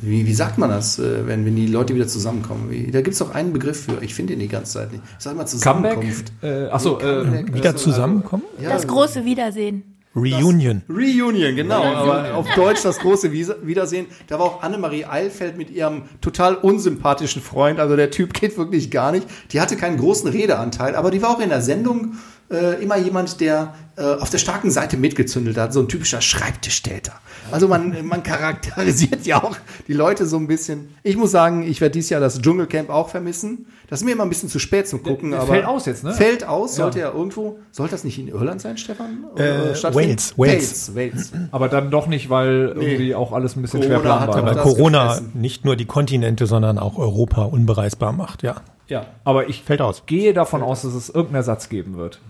wie, 0.01 0.27
wie 0.27 0.35
sagt 0.35 0.57
man 0.59 0.71
das, 0.71 0.99
äh, 0.99 1.27
wenn, 1.27 1.45
wenn 1.45 1.57
die 1.57 1.67
Leute 1.67 1.95
wieder 1.95 2.07
zusammenkommen? 2.07 2.71
Wie, 2.71 2.91
da 2.91 3.01
gibt 3.03 3.13
es 3.15 3.19
doch 3.19 3.35
einen 3.35 3.53
Begriff 3.53 3.85
für, 3.85 4.03
ich 4.03 4.15
finde 4.15 4.33
ihn 4.35 4.39
die 4.39 4.49
ganze 4.49 4.75
Zeit 4.75 4.93
nicht. 4.93 5.03
Ich 5.19 5.25
sag 5.25 5.37
mal 5.37 5.45
Comeback? 5.45 5.51
Zusammenkunft. 5.51 6.33
Äh, 6.43 6.67
achso, 6.69 6.99
Nee, 7.01 7.03
Comeback, 7.23 7.51
äh, 7.51 7.55
Wieder 7.55 7.73
das- 7.73 7.83
zusammenkommen? 7.83 8.45
Ja, 8.63 8.71
Das 8.71 8.87
große 8.87 9.25
Wiedersehen. 9.25 9.83
Reunion. 10.17 10.83
Reunion, 10.89 11.57
genau. 11.57 11.83
Aber 11.83 12.35
auf 12.35 12.47
Deutsch 12.55 12.83
das 12.85 13.01
große 13.01 13.33
Wiedersehen. 13.33 14.07
Da 14.29 14.39
war 14.39 14.45
auch 14.47 14.63
Annemarie 14.63 15.07
Eilfeld 15.07 15.59
mit 15.59 15.71
ihrem 15.71 16.03
total 16.21 16.55
unsympathischen 16.55 17.43
Freund. 17.43 17.81
Also 17.81 17.97
der 17.97 18.13
Typ 18.13 18.33
geht 18.33 18.57
wirklich 18.57 18.93
gar 18.93 19.11
nicht. 19.11 19.27
Die 19.51 19.61
hatte 19.61 19.75
keinen 19.77 19.97
großen 19.97 20.31
Redeanteil, 20.31 20.95
aber 20.95 21.11
die 21.11 21.21
war 21.21 21.31
auch 21.31 21.41
in 21.41 21.49
der 21.49 21.63
Sendung 21.63 22.13
äh, 22.51 22.83
immer 22.83 22.97
jemand, 22.97 23.41
der 23.41 23.75
äh, 23.97 24.03
auf 24.03 24.29
der 24.31 24.39
starken 24.39 24.71
Seite 24.71 24.97
mitgezündelt 24.97 25.57
hat. 25.57 25.73
So 25.73 25.81
ein 25.81 25.89
typischer 25.89 26.21
Schreibtischtäter. 26.21 27.13
Also 27.51 27.69
man, 27.69 28.07
man 28.07 28.23
charakterisiert 28.23 29.27
ja 29.27 29.43
auch 29.43 29.57
die 29.87 29.93
Leute 29.93 30.27
so 30.27 30.37
ein 30.37 30.47
bisschen. 30.47 30.89
Ich 31.03 31.17
muss 31.17 31.31
sagen, 31.31 31.63
ich 31.63 31.81
werde 31.81 31.93
dieses 31.93 32.11
Jahr 32.11 32.21
das 32.21 32.41
Dschungelcamp 32.41 32.91
auch 32.91 33.09
vermissen. 33.09 33.67
Das 33.89 34.01
ist 34.01 34.05
mir 34.05 34.13
immer 34.13 34.25
ein 34.25 34.29
bisschen 34.29 34.49
zu 34.49 34.59
spät 34.59 34.89
zum 34.89 35.03
Gucken. 35.03 35.31
Der 35.31 35.41
aber 35.41 35.53
fällt 35.53 35.65
aus 35.67 35.87
jetzt, 35.87 36.05
ne? 36.05 36.13
Fällt 36.13 36.47
aus, 36.47 36.77
Ja. 36.77 36.85
sollte 36.85 37.01
ja 37.01 37.13
irgendwo. 37.13 37.59
Sollte 37.71 37.93
das 37.93 38.05
nicht 38.05 38.19
in 38.19 38.29
Irland 38.29 38.61
sein, 38.61 38.77
Stefan? 38.79 39.25
Äh? 39.37 39.41
Wales, 39.41 39.85
Wales. 39.95 40.39
Wales, 40.39 40.95
Wales. 40.95 41.33
aber 41.51 41.69
dann 41.69 41.91
doch 41.91 42.07
nicht, 42.07 42.31
weil 42.31 42.73
irgendwie 42.75 43.15
auch 43.15 43.33
alles 43.33 43.57
ein 43.57 43.63
bisschen 43.63 43.83
schwer 43.83 44.01
Corona 44.01 44.27
planbar 44.27 44.45
hat. 44.47 44.57
Weil 44.57 44.63
Corona 44.63 45.05
gefressen. 45.09 45.33
nicht 45.35 45.65
nur 45.65 45.77
die 45.77 45.87
Kontinente, 45.87 46.47
sondern 46.47 46.79
auch 46.79 46.99
Europa 46.99 47.45
unbereisbar 47.45 48.13
macht, 48.13 48.43
ja. 48.43 48.57
Ja, 48.89 49.07
aber 49.25 49.49
ich 49.49 49.63
Fällt 49.63 49.81
aus. 49.81 50.05
gehe 50.07 50.35
davon 50.35 50.63
aus, 50.63 50.83
dass 50.83 50.95
es 50.95 51.09
irgendeinen 51.09 51.37
Ersatz 51.37 51.69
geben 51.69 51.97
wird. 51.97 52.21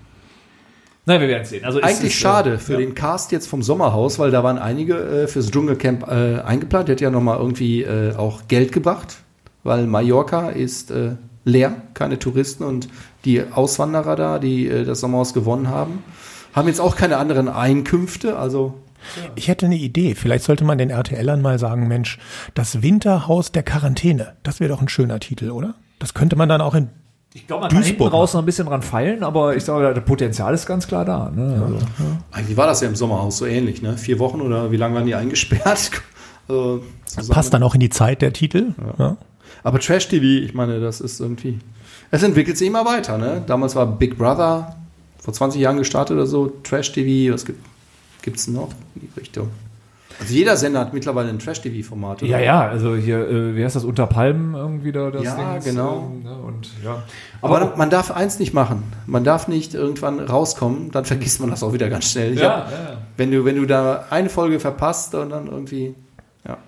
Nein, 1.06 1.20
wir 1.20 1.28
werden 1.28 1.42
es 1.42 1.50
sehen. 1.50 1.64
Also 1.64 1.80
es 1.80 1.84
Eigentlich 1.84 2.12
ist, 2.12 2.18
schade 2.20 2.54
äh, 2.54 2.58
für 2.58 2.74
ja. 2.74 2.78
den 2.78 2.94
Cast 2.94 3.30
jetzt 3.32 3.46
vom 3.46 3.62
Sommerhaus, 3.62 4.18
weil 4.18 4.30
da 4.30 4.42
waren 4.42 4.58
einige 4.58 4.94
äh, 4.94 5.26
fürs 5.26 5.50
Dschungelcamp 5.50 6.08
äh, 6.08 6.40
eingeplant. 6.40 6.88
Der 6.88 6.94
hat 6.94 7.00
ja 7.00 7.10
nochmal 7.10 7.38
irgendwie 7.38 7.82
äh, 7.82 8.14
auch 8.16 8.48
Geld 8.48 8.72
gebracht, 8.72 9.16
weil 9.64 9.86
Mallorca 9.86 10.48
ist 10.48 10.90
äh, 10.90 11.16
leer, 11.44 11.74
keine 11.92 12.18
Touristen 12.18 12.64
und 12.64 12.88
die 13.26 13.42
Auswanderer 13.42 14.16
da, 14.16 14.38
die 14.38 14.66
äh, 14.66 14.84
das 14.84 15.00
Sommerhaus 15.00 15.34
gewonnen 15.34 15.68
haben, 15.68 16.02
haben 16.54 16.68
jetzt 16.68 16.80
auch 16.80 16.96
keine 16.96 17.18
anderen 17.18 17.48
Einkünfte. 17.48 18.38
Also 18.38 18.80
Ich 19.34 19.48
hätte 19.48 19.66
eine 19.66 19.76
Idee. 19.76 20.14
Vielleicht 20.14 20.44
sollte 20.44 20.64
man 20.64 20.78
den 20.78 20.88
RTLern 20.88 21.42
mal 21.42 21.58
sagen, 21.58 21.86
Mensch, 21.86 22.18
das 22.54 22.80
Winterhaus 22.80 23.52
der 23.52 23.62
Quarantäne. 23.62 24.36
Das 24.42 24.58
wäre 24.58 24.70
doch 24.70 24.80
ein 24.80 24.88
schöner 24.88 25.20
Titel, 25.20 25.50
oder? 25.50 25.74
Das 25.98 26.14
könnte 26.14 26.36
man 26.36 26.48
dann 26.48 26.60
auch 26.60 26.74
in 26.74 26.88
Ich 27.34 27.46
glaube, 27.46 27.62
man 27.62 27.70
kann 27.70 27.82
hinten 27.82 27.98
Duisburg. 27.98 28.12
raus 28.12 28.34
noch 28.34 28.42
ein 28.42 28.46
bisschen 28.46 28.66
dran 28.66 28.82
feilen, 28.82 29.22
aber 29.22 29.56
ich 29.56 29.64
sage, 29.64 29.94
das 29.94 30.04
Potenzial 30.04 30.52
ist 30.54 30.66
ganz 30.66 30.86
klar 30.86 31.04
da. 31.04 31.30
Ne? 31.34 31.62
Also, 31.64 31.78
eigentlich 32.32 32.56
war 32.56 32.66
das 32.66 32.80
ja 32.80 32.88
im 32.88 32.96
Sommerhaus 32.96 33.38
so 33.38 33.46
ähnlich, 33.46 33.82
ne? 33.82 33.96
Vier 33.96 34.18
Wochen 34.18 34.40
oder 34.40 34.70
wie 34.70 34.76
lange 34.76 34.94
waren 34.96 35.06
die 35.06 35.14
eingesperrt? 35.14 35.90
Also, 37.16 37.32
passt 37.32 37.54
dann 37.54 37.62
auch 37.62 37.72
in 37.74 37.80
die 37.80 37.88
Zeit 37.88 38.20
der 38.20 38.34
Titel. 38.34 38.74
Ja. 38.98 39.16
Aber 39.62 39.78
Trash 39.78 40.08
TV, 40.08 40.44
ich 40.44 40.52
meine, 40.52 40.78
das 40.78 41.00
ist 41.00 41.20
irgendwie. 41.20 41.58
Es 42.10 42.22
entwickelt 42.22 42.58
sich 42.58 42.68
immer 42.68 42.84
weiter, 42.84 43.16
ne? 43.16 43.42
Damals 43.46 43.74
war 43.74 43.86
Big 43.86 44.18
Brother 44.18 44.76
vor 45.18 45.32
20 45.32 45.58
Jahren 45.60 45.78
gestartet 45.78 46.16
oder 46.16 46.26
so, 46.26 46.52
Trash 46.62 46.92
TV, 46.92 47.32
was 47.32 47.46
gibt 47.46 47.64
gibt's 48.20 48.46
noch 48.46 48.70
in 48.94 49.02
die 49.02 49.20
Richtung? 49.20 49.48
Also 50.20 50.32
jeder 50.32 50.56
Sender 50.56 50.80
hat 50.80 50.94
mittlerweile 50.94 51.28
ein 51.28 51.38
Trash 51.38 51.60
TV 51.60 51.86
Format. 51.86 52.22
oder? 52.22 52.30
ja, 52.30 52.38
ja, 52.38 52.68
also 52.68 52.94
hier, 52.96 53.28
äh, 53.28 53.56
wie 53.56 53.64
heißt 53.64 53.76
das, 53.76 53.84
unter 53.84 54.06
Palmen 54.06 54.54
irgendwie 54.54 54.92
da 54.92 55.10
das 55.10 55.24
Ja, 55.24 55.34
Ding 55.36 55.58
ist, 55.58 55.64
genau. 55.64 56.12
ähm, 56.14 56.22
ne, 56.22 56.34
und, 56.36 56.68
ja. 56.84 57.02
Aber 57.42 57.60
Aber, 57.60 57.76
man 57.76 57.90
darf 57.90 58.10
eins 58.10 58.38
nicht 58.38 58.54
machen. 58.54 58.84
Man 59.06 59.24
darf 59.24 59.48
nicht 59.48 59.74
irgendwann 59.74 60.20
rauskommen, 60.20 60.90
dann 60.92 61.04
vergisst 61.14 61.40
man 61.40 61.50
das 61.50 61.62
auch 61.62 61.72
wieder 61.72 61.88
ganz 61.90 62.10
schnell. 62.10 62.38
Ja, 62.38 62.58
hab, 62.58 62.70
ja. 62.70 62.96
wenn 63.16 63.30
du 63.30 63.44
wenn 63.44 63.56
du 63.56 63.66
da 63.66 64.06
eine 64.10 64.28
Folge 64.28 64.60
verpasst 64.60 65.14
und 65.14 65.30
dann 65.30 65.46
irgendwie 65.48 65.94
ja. 66.46 66.58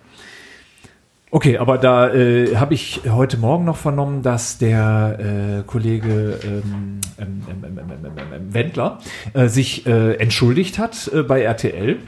Okay, 1.31 1.59
aber 1.59 1.77
da 1.77 2.13
äh, 2.15 2.57
habe 2.57 2.75
ich 2.75 3.03
heute 3.11 3.37
Morgen 3.37 3.65
noch 3.65 3.77
vernommen, 3.77 4.23
dass 4.23 4.59
der 4.59 5.19
äh, 5.61 5.63
Kollege 5.67 6.39
ähm, 6.45 7.01
ähm, 7.19 7.43
ähm, 7.49 7.65
ähm, 7.65 7.79
ähm, 7.79 7.91
ähm, 8.05 8.13
ähm, 8.33 8.55
Wendler 8.55 9.01
äh, 9.35 9.49
sich 9.49 9.87
äh, 9.87 10.15
entschuldigt 10.15 10.79
hat 10.79 11.11
äh, 11.13 11.23
bei 11.23 11.43
RTL. 11.43 11.99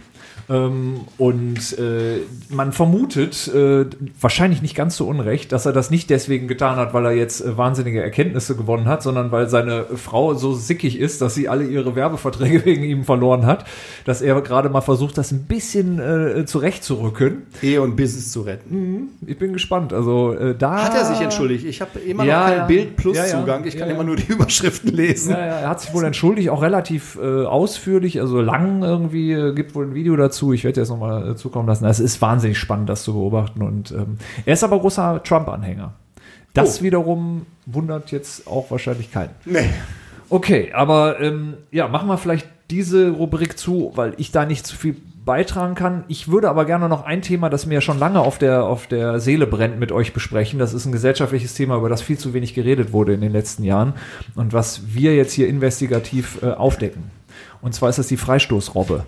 Ähm, 0.50 1.00
und 1.18 1.78
äh, 1.78 2.20
man 2.48 2.72
vermutet, 2.72 3.48
äh, 3.48 3.84
wahrscheinlich 4.18 4.62
nicht 4.62 4.74
ganz 4.74 4.96
so 4.96 5.06
unrecht, 5.06 5.52
dass 5.52 5.66
er 5.66 5.72
das 5.72 5.90
nicht 5.90 6.08
deswegen 6.08 6.48
getan 6.48 6.76
hat, 6.76 6.94
weil 6.94 7.04
er 7.04 7.12
jetzt 7.12 7.42
äh, 7.44 7.58
wahnsinnige 7.58 8.02
Erkenntnisse 8.02 8.56
gewonnen 8.56 8.86
hat, 8.86 9.02
sondern 9.02 9.30
weil 9.30 9.48
seine 9.50 9.84
Frau 9.96 10.32
so 10.34 10.54
sickig 10.54 10.98
ist, 10.98 11.20
dass 11.20 11.34
sie 11.34 11.48
alle 11.50 11.64
ihre 11.64 11.94
Werbeverträge 11.96 12.64
wegen 12.64 12.82
ihm 12.82 13.04
verloren 13.04 13.44
hat, 13.44 13.66
dass 14.06 14.22
er 14.22 14.40
gerade 14.40 14.70
mal 14.70 14.80
versucht, 14.80 15.18
das 15.18 15.32
ein 15.32 15.44
bisschen 15.44 15.98
äh, 15.98 16.46
zurechtzurücken. 16.46 17.42
Ehe 17.60 17.82
und 17.82 17.96
Business 17.96 18.32
zu 18.32 18.40
retten. 18.40 18.74
Mhm, 18.74 19.08
ich 19.26 19.38
bin 19.38 19.52
gespannt. 19.52 19.92
Also 19.92 20.32
äh, 20.32 20.54
da 20.56 20.84
Hat 20.84 20.94
er 20.94 21.04
sich 21.04 21.20
entschuldigt? 21.20 21.66
Ich 21.66 21.82
habe 21.82 21.98
immer 21.98 22.24
Ja, 22.24 22.40
noch 22.40 22.46
keinen 22.46 22.58
ja. 22.58 22.66
Bild 22.66 22.96
Plus 22.96 23.16
Ja, 23.18 23.26
ja. 23.26 23.38
Zugang. 23.40 23.64
Ich 23.66 23.76
kann 23.76 23.90
immer 23.90 24.04
nur 24.04 24.16
die 24.16 24.26
Überschriften 24.32 24.92
lesen. 24.94 25.34
Er 25.34 25.68
hat 25.68 25.82
sich 25.82 25.92
wohl 25.92 26.04
entschuldigt, 26.04 26.48
auch 26.48 26.62
relativ 26.62 27.18
äh, 27.20 27.44
ausführlich, 27.44 28.20
also 28.20 28.40
lang 28.40 28.82
irgendwie, 28.82 29.32
äh, 29.32 29.52
gibt 29.52 29.74
wohl 29.74 29.84
ein 29.84 29.94
Video 29.94 30.16
dazu. 30.16 30.37
Ich 30.52 30.64
werde 30.64 30.80
jetzt 30.80 30.88
nochmal 30.90 31.30
äh, 31.32 31.36
zukommen 31.36 31.68
lassen. 31.68 31.84
Es 31.86 32.00
ist 32.00 32.20
wahnsinnig 32.22 32.58
spannend, 32.58 32.88
das 32.88 33.02
zu 33.02 33.12
beobachten. 33.14 33.62
Und 33.62 33.90
ähm, 33.92 34.18
er 34.44 34.54
ist 34.54 34.64
aber 34.64 34.78
großer 34.78 35.22
Trump-Anhänger. 35.22 35.92
Das 36.54 36.80
Oh. 36.80 36.82
wiederum 36.84 37.46
wundert 37.66 38.10
jetzt 38.10 38.46
auch 38.46 38.70
wahrscheinlich 38.70 39.12
keinen. 39.12 39.30
Nee. 39.44 39.68
Okay, 40.30 40.72
aber 40.74 41.20
ähm, 41.20 41.54
ja, 41.70 41.88
machen 41.88 42.08
wir 42.08 42.18
vielleicht 42.18 42.46
diese 42.70 43.10
Rubrik 43.10 43.58
zu, 43.58 43.92
weil 43.94 44.14
ich 44.18 44.30
da 44.32 44.44
nicht 44.44 44.66
zu 44.66 44.76
viel 44.76 44.96
beitragen 45.24 45.74
kann. 45.74 46.04
Ich 46.08 46.28
würde 46.28 46.48
aber 46.48 46.64
gerne 46.64 46.88
noch 46.88 47.04
ein 47.04 47.20
Thema, 47.22 47.48
das 47.50 47.66
mir 47.66 47.80
schon 47.82 47.98
lange 47.98 48.20
auf 48.20 48.38
der, 48.38 48.64
auf 48.64 48.86
der 48.86 49.20
Seele 49.20 49.46
brennt, 49.46 49.78
mit 49.78 49.92
euch 49.92 50.12
besprechen. 50.14 50.58
Das 50.58 50.72
ist 50.74 50.86
ein 50.86 50.92
gesellschaftliches 50.92 51.54
Thema, 51.54 51.76
über 51.76 51.88
das 51.90 52.00
viel 52.02 52.18
zu 52.18 52.32
wenig 52.34 52.54
geredet 52.54 52.92
wurde 52.92 53.12
in 53.14 53.20
den 53.20 53.32
letzten 53.32 53.62
Jahren 53.62 53.92
und 54.36 54.52
was 54.54 54.94
wir 54.94 55.14
jetzt 55.14 55.32
hier 55.32 55.48
investigativ 55.48 56.42
äh, 56.42 56.46
aufdecken. 56.52 57.10
Und 57.60 57.74
zwar 57.74 57.88
ist 57.90 57.98
das 57.98 58.08
die 58.08 58.16
Freistoßrobbe. 58.16 59.04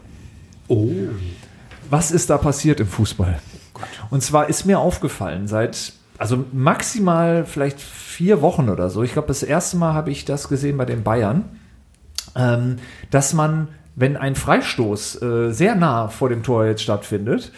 Oh. 0.71 0.89
Was 1.91 2.13
ist 2.13 2.31
da 2.31 2.39
passiert 2.39 2.79
im 2.79 2.87
Fußball? 2.87 3.41
Und 4.11 4.23
zwar 4.23 4.49
ist 4.49 4.67
mir 4.67 4.79
aufgefallen, 4.79 5.49
seit, 5.49 5.93
also 6.17 6.45
maximal 6.53 7.45
vielleicht 7.45 7.81
vier 7.81 8.41
Wochen 8.41 8.69
oder 8.69 8.89
so, 8.89 9.03
ich 9.03 9.13
glaube, 9.13 9.29
das 9.29 9.43
erste 9.43 9.77
Mal 9.77 9.95
habe 9.95 10.11
ich 10.11 10.25
das 10.25 10.49
gesehen 10.49 10.77
bei 10.77 10.85
den 10.85 11.03
Bayern, 11.03 11.45
ähm, 12.37 12.77
dass 13.11 13.33
man, 13.35 13.67
wenn 13.97 14.17
ein 14.17 14.37
Freistoß 14.37 15.21
äh, 15.23 15.51
sehr 15.51 15.75
nah 15.75 16.07
vor 16.07 16.29
dem 16.29 16.45
Tor 16.45 16.67
jetzt 16.67 16.83
stattfindet, 16.83 17.51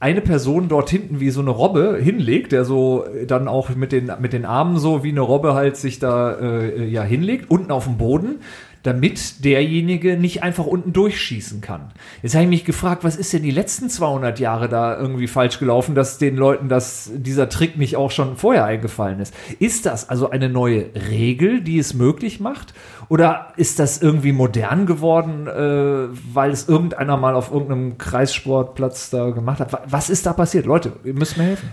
eine 0.00 0.20
Person 0.20 0.68
dort 0.68 0.90
hinten 0.90 1.20
wie 1.20 1.30
so 1.30 1.40
eine 1.40 1.50
Robbe 1.50 1.98
hinlegt, 2.02 2.50
der 2.50 2.64
so 2.64 3.04
äh, 3.04 3.26
dann 3.26 3.46
auch 3.46 3.70
mit 3.70 3.92
den, 3.92 4.10
mit 4.18 4.32
den 4.32 4.44
Armen 4.44 4.78
so 4.78 5.04
wie 5.04 5.10
eine 5.10 5.20
Robbe 5.20 5.54
halt 5.54 5.76
sich 5.76 6.00
da 6.00 6.32
äh, 6.32 6.84
ja 6.84 7.02
hinlegt, 7.02 7.48
unten 7.48 7.70
auf 7.70 7.84
dem 7.84 7.96
Boden, 7.96 8.40
damit 8.86 9.44
derjenige 9.44 10.16
nicht 10.16 10.42
einfach 10.42 10.66
unten 10.66 10.92
durchschießen 10.92 11.60
kann. 11.60 11.92
Jetzt 12.22 12.34
habe 12.34 12.44
ich 12.44 12.50
mich 12.50 12.64
gefragt, 12.64 13.04
was 13.04 13.16
ist 13.16 13.32
denn 13.32 13.42
die 13.42 13.50
letzten 13.50 13.90
200 13.90 14.38
Jahre 14.38 14.68
da 14.68 14.96
irgendwie 14.98 15.26
falsch 15.26 15.58
gelaufen, 15.58 15.94
dass 15.94 16.18
den 16.18 16.36
Leuten 16.36 16.68
das, 16.68 17.10
dieser 17.14 17.48
Trick 17.48 17.76
nicht 17.76 17.96
auch 17.96 18.10
schon 18.10 18.36
vorher 18.36 18.64
eingefallen 18.64 19.20
ist? 19.20 19.34
Ist 19.58 19.86
das 19.86 20.08
also 20.08 20.30
eine 20.30 20.48
neue 20.48 20.86
Regel, 21.10 21.60
die 21.60 21.78
es 21.78 21.94
möglich 21.94 22.40
macht? 22.40 22.74
Oder 23.08 23.52
ist 23.56 23.78
das 23.78 24.02
irgendwie 24.02 24.32
modern 24.32 24.86
geworden, 24.86 25.46
äh, 25.46 26.08
weil 26.34 26.50
es 26.50 26.68
irgendeiner 26.68 27.16
mal 27.16 27.34
auf 27.34 27.52
irgendeinem 27.52 27.98
Kreissportplatz 27.98 29.10
da 29.10 29.30
gemacht 29.30 29.60
hat? 29.60 29.72
Wa- 29.72 29.82
Was 29.88 30.10
ist 30.10 30.26
da 30.26 30.32
passiert? 30.32 30.66
Leute, 30.66 30.92
ihr 31.04 31.14
müsst 31.14 31.36
mir 31.36 31.44
helfen. 31.44 31.68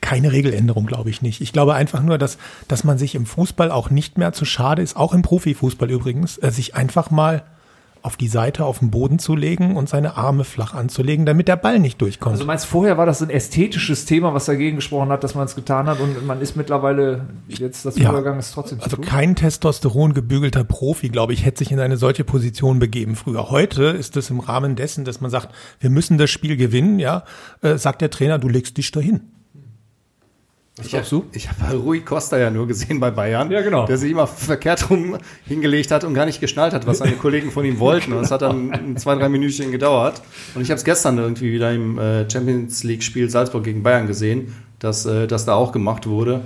Keine 0.00 0.32
Regeländerung, 0.32 0.86
glaube 0.86 1.10
ich 1.10 1.22
nicht. 1.22 1.40
Ich 1.40 1.52
glaube 1.52 1.74
einfach 1.74 2.02
nur, 2.02 2.16
dass, 2.18 2.38
dass 2.68 2.84
man 2.84 2.98
sich 2.98 3.14
im 3.14 3.26
Fußball 3.26 3.70
auch 3.70 3.90
nicht 3.90 4.16
mehr 4.16 4.32
zu 4.32 4.44
schade 4.44 4.80
ist, 4.82 4.96
auch 4.96 5.12
im 5.12 5.22
Profifußball 5.22 5.90
übrigens, 5.90 6.38
äh, 6.38 6.50
sich 6.50 6.74
einfach 6.76 7.10
mal 7.10 7.42
auf 8.04 8.16
die 8.16 8.26
Seite 8.26 8.64
auf 8.64 8.80
den 8.80 8.90
Boden 8.90 9.20
zu 9.20 9.36
legen 9.36 9.76
und 9.76 9.88
seine 9.88 10.16
Arme 10.16 10.42
flach 10.42 10.74
anzulegen, 10.74 11.24
damit 11.24 11.46
der 11.46 11.54
Ball 11.54 11.78
nicht 11.78 12.00
durchkommt. 12.00 12.32
Also 12.34 12.44
meinst 12.44 12.66
vorher 12.66 12.98
war 12.98 13.06
das 13.06 13.22
ein 13.22 13.30
ästhetisches 13.30 14.06
Thema, 14.06 14.34
was 14.34 14.44
dagegen 14.46 14.74
gesprochen 14.76 15.10
hat, 15.10 15.22
dass 15.22 15.36
man 15.36 15.44
es 15.44 15.54
getan 15.54 15.86
hat 15.86 16.00
und 16.00 16.26
man 16.26 16.40
ist 16.40 16.56
mittlerweile 16.56 17.28
jetzt 17.46 17.84
das 17.84 17.96
Ja. 17.96 18.10
Übergang 18.10 18.40
ist 18.40 18.52
trotzdem 18.54 18.80
Also 18.80 18.96
tun? 18.96 19.04
kein 19.04 19.36
Testosteron 19.36 20.14
gebügelter 20.14 20.64
Profi, 20.64 21.10
glaube 21.10 21.32
ich, 21.32 21.44
hätte 21.44 21.58
sich 21.58 21.70
in 21.70 21.78
eine 21.78 21.96
solche 21.96 22.24
Position 22.24 22.80
begeben 22.80 23.14
früher. 23.14 23.50
Heute 23.50 23.84
ist 23.84 24.16
es 24.16 24.30
im 24.30 24.40
Rahmen 24.40 24.74
dessen, 24.74 25.04
dass 25.04 25.20
man 25.20 25.30
sagt, 25.30 25.54
wir 25.78 25.90
müssen 25.90 26.18
das 26.18 26.28
Spiel 26.30 26.56
gewinnen, 26.56 26.98
ja, 26.98 27.22
äh, 27.62 27.78
sagt 27.78 28.00
der 28.00 28.10
Trainer, 28.10 28.40
du 28.40 28.48
legst 28.48 28.76
dich 28.78 28.90
dahin. 28.90 29.20
Ich 30.80 30.94
habe 30.94 31.24
ich 31.34 31.50
hab 31.50 31.72
Rui 31.74 32.00
Costa 32.00 32.38
ja 32.38 32.50
nur 32.50 32.66
gesehen 32.66 32.98
bei 32.98 33.10
Bayern, 33.10 33.50
Ja, 33.50 33.60
genau. 33.60 33.84
der 33.84 33.98
sich 33.98 34.10
immer 34.10 34.26
verkehrt 34.26 34.88
rum 34.88 35.18
hingelegt 35.44 35.90
hat 35.90 36.02
und 36.04 36.14
gar 36.14 36.24
nicht 36.24 36.40
geschnallt 36.40 36.72
hat, 36.72 36.86
was 36.86 36.98
seine 36.98 37.12
Kollegen 37.12 37.50
von 37.50 37.66
ihm 37.66 37.78
wollten. 37.78 38.14
Und 38.14 38.22
das 38.22 38.30
hat 38.30 38.40
dann 38.40 38.72
ein, 38.72 38.96
zwei, 38.96 39.14
drei 39.16 39.28
Minütchen 39.28 39.70
gedauert. 39.70 40.22
Und 40.54 40.62
ich 40.62 40.70
habe 40.70 40.78
es 40.78 40.84
gestern 40.84 41.18
irgendwie 41.18 41.52
wieder 41.52 41.72
im 41.72 41.98
äh, 41.98 42.28
Champions 42.30 42.84
League-Spiel 42.84 43.28
Salzburg 43.28 43.64
gegen 43.64 43.82
Bayern 43.82 44.06
gesehen, 44.06 44.54
dass 44.78 45.04
äh, 45.04 45.26
das 45.26 45.44
da 45.44 45.54
auch 45.54 45.72
gemacht 45.72 46.06
wurde. 46.06 46.40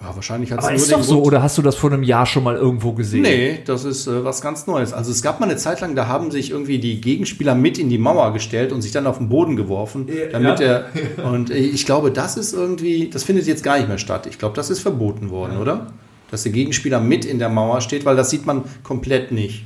Ja, 0.00 0.14
wahrscheinlich 0.14 0.52
hat 0.52 0.58
es 0.58 0.64
nur 0.66 0.74
ist 0.74 0.92
doch 0.92 1.02
so, 1.02 1.14
Grund- 1.14 1.28
oder 1.28 1.42
hast 1.42 1.56
du 1.56 1.62
das 1.62 1.76
vor 1.76 1.92
einem 1.92 2.02
Jahr 2.02 2.26
schon 2.26 2.44
mal 2.44 2.56
irgendwo 2.56 2.92
gesehen? 2.92 3.22
Nee, 3.22 3.60
das 3.64 3.84
ist 3.84 4.06
äh, 4.06 4.24
was 4.24 4.40
ganz 4.42 4.66
Neues. 4.66 4.92
Also 4.92 5.10
es 5.10 5.22
gab 5.22 5.40
mal 5.40 5.46
eine 5.46 5.56
Zeit 5.56 5.80
lang, 5.80 5.94
da 5.94 6.08
haben 6.08 6.30
sich 6.30 6.50
irgendwie 6.50 6.78
die 6.78 7.00
Gegenspieler 7.00 7.54
mit 7.54 7.78
in 7.78 7.88
die 7.88 7.98
Mauer 7.98 8.32
gestellt 8.32 8.72
und 8.72 8.82
sich 8.82 8.92
dann 8.92 9.06
auf 9.06 9.18
den 9.18 9.28
Boden 9.28 9.56
geworfen, 9.56 10.08
damit 10.32 10.60
ja. 10.60 10.66
er 10.66 11.24
und 11.24 11.50
ich 11.50 11.86
glaube, 11.86 12.10
das 12.10 12.36
ist 12.36 12.52
irgendwie, 12.52 13.08
das 13.08 13.24
findet 13.24 13.46
jetzt 13.46 13.62
gar 13.62 13.78
nicht 13.78 13.88
mehr 13.88 13.98
statt. 13.98 14.26
Ich 14.26 14.38
glaube, 14.38 14.56
das 14.56 14.68
ist 14.68 14.80
verboten 14.80 15.30
worden, 15.30 15.56
oder? 15.58 15.86
Dass 16.30 16.42
der 16.42 16.52
Gegenspieler 16.52 17.00
mit 17.00 17.24
in 17.24 17.38
der 17.38 17.48
Mauer 17.48 17.80
steht, 17.80 18.04
weil 18.04 18.16
das 18.16 18.30
sieht 18.30 18.44
man 18.46 18.64
komplett 18.82 19.32
nicht. 19.32 19.64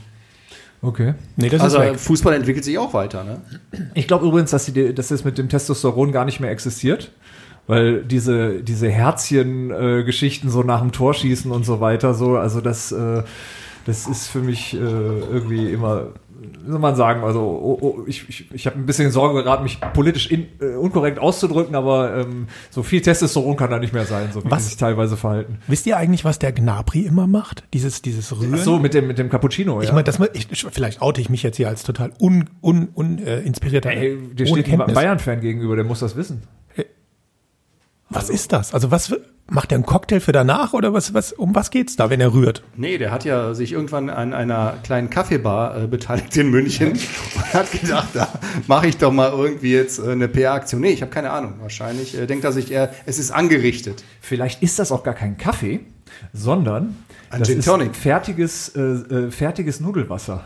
Okay. 0.81 1.15
Nee, 1.37 1.49
das 1.49 1.61
also. 1.61 1.95
Fußball 1.95 2.35
entwickelt 2.35 2.65
sich 2.65 2.79
auch 2.79 2.95
weiter, 2.95 3.25
ne? 3.25 3.41
Ich 3.95 4.07
glaube 4.07 4.27
übrigens, 4.27 4.53
dass, 4.53 4.67
die, 4.67 4.95
dass 4.95 5.09
das 5.09 5.25
mit 5.25 5.39
dem 5.39 5.49
Testosteron 5.49 6.13
gar 6.13 6.25
nicht 6.25 6.39
mehr 6.39 6.51
existiert. 6.51 7.11
Weil 7.69 8.03
diese, 8.03 8.63
diese 8.63 8.89
Herzchen-Geschichten 8.89 10.49
so 10.49 10.63
nach 10.63 10.81
dem 10.81 10.91
Torschießen 10.91 11.51
und 11.53 11.65
so 11.65 11.81
weiter, 11.81 12.15
so, 12.15 12.37
also 12.37 12.63
das, 12.63 12.93
äh, 12.93 13.23
das 13.85 14.07
ist 14.07 14.29
für 14.29 14.41
mich 14.41 14.75
äh, 14.75 14.79
irgendwie 14.79 15.71
immer, 15.71 16.09
wie 16.65 16.71
soll 16.71 16.79
man 16.79 16.97
sagen, 16.97 17.25
also 17.25 17.41
oh, 17.41 17.79
oh, 17.81 18.05
ich, 18.07 18.27
ich, 18.29 18.53
ich 18.55 18.67
habe 18.67 18.79
ein 18.79 18.87
bisschen 18.87 19.11
Sorge 19.11 19.43
geraten, 19.43 19.65
mich 19.65 19.81
politisch 19.93 20.31
in, 20.31 20.47
äh, 20.61 20.77
unkorrekt 20.77 21.19
auszudrücken, 21.19 21.75
aber 21.75 22.17
ähm, 22.17 22.47
so 22.71 22.83
viel 22.83 23.03
Testosteron 23.03 23.57
kann 23.57 23.71
da 23.71 23.79
nicht 23.79 23.93
mehr 23.93 24.07
sein, 24.07 24.31
so 24.33 24.43
wie 24.43 24.51
Was? 24.51 24.67
sich 24.67 24.79
teilweise 24.79 25.19
verhalten. 25.19 25.59
Wisst 25.67 25.87
ihr 25.87 25.99
eigentlich, 25.99 26.25
was 26.25 26.39
der 26.39 26.53
Gnabri 26.53 27.01
immer 27.01 27.27
macht? 27.27 27.65
Dieses, 27.75 28.01
dieses 28.01 28.35
Rühren. 28.35 28.55
Ach 28.55 28.65
so, 28.65 28.79
mit 28.79 28.95
dem, 28.95 29.07
mit 29.07 29.19
dem 29.19 29.29
Cappuccino, 29.29 29.83
Ich 29.83 29.89
ja. 29.89 29.95
meine, 29.95 30.05
das, 30.05 30.19
ich, 30.33 30.49
vielleicht 30.71 31.03
oute 31.03 31.21
ich 31.21 31.29
mich 31.29 31.43
jetzt 31.43 31.57
hier 31.57 31.69
als 31.69 31.83
total 31.83 32.13
un, 32.19 32.49
un, 32.63 32.89
un, 32.95 33.19
äh, 33.19 33.41
inspirierter. 33.41 33.91
Ey, 33.91 34.17
der 34.33 34.47
steht 34.47 34.65
Kenntnis. 34.65 34.95
Bayern-Fan 34.95 35.43
gegenüber, 35.43 35.77
der 35.77 35.85
muss 35.85 36.01
das 36.01 36.17
wissen. 36.17 36.45
Was 38.11 38.31
ist 38.31 38.53
das? 38.53 38.73
Also 38.75 38.91
was 38.91 39.15
macht 39.51 39.73
er 39.73 39.77
einen 39.77 39.87
Cocktail 39.87 40.21
für 40.21 40.33
danach 40.33 40.73
oder 40.73 40.93
was, 40.93 41.15
was, 41.15 41.33
um 41.33 41.55
was 41.55 41.71
geht's 41.71 41.97
da, 41.97 42.11
wenn 42.11 42.21
er 42.21 42.33
rührt? 42.35 42.63
Nee, 42.77 42.99
der 42.99 43.11
hat 43.11 43.25
ja 43.25 43.55
sich 43.55 43.73
irgendwann 43.73 44.11
an 44.11 44.33
einer 44.35 44.75
kleinen 44.83 45.09
Kaffeebar 45.11 45.85
äh, 45.85 45.87
beteiligt 45.87 46.37
in 46.37 46.51
München 46.51 46.93
und 46.93 47.55
hat 47.55 47.71
gedacht, 47.73 48.09
da 48.15 48.29
mache 48.67 48.89
ich 48.89 48.97
doch 48.99 49.13
mal 49.13 49.31
irgendwie 49.31 49.73
jetzt 49.73 49.99
äh, 49.99 50.11
eine 50.13 50.29
PR-Aktion. 50.29 50.81
Nee, 50.81 50.91
ich 50.91 51.03
habe 51.03 51.11
keine 51.11 51.31
Ahnung. 51.31 51.55
Wahrscheinlich 51.61 52.17
äh, 52.17 52.27
denkt 52.27 52.45
er 52.45 52.53
sich 52.53 52.71
eher, 52.71 52.91
es 53.07 53.19
ist 53.19 53.31
angerichtet. 53.31 54.05
Vielleicht 54.21 54.63
ist 54.63 54.79
das 54.79 54.93
auch 54.93 55.03
gar 55.03 55.15
kein 55.15 55.37
Kaffee, 55.39 55.81
sondern 56.33 56.97
Ein 57.31 57.41
das 57.41 57.49
Gin 57.49 57.59
ist 57.61 57.65
Tonic. 57.67 57.95
fertiges, 57.97 58.69
äh, 58.77 58.81
äh, 58.81 59.31
fertiges 59.31 59.81
Nudelwasser. 59.81 60.45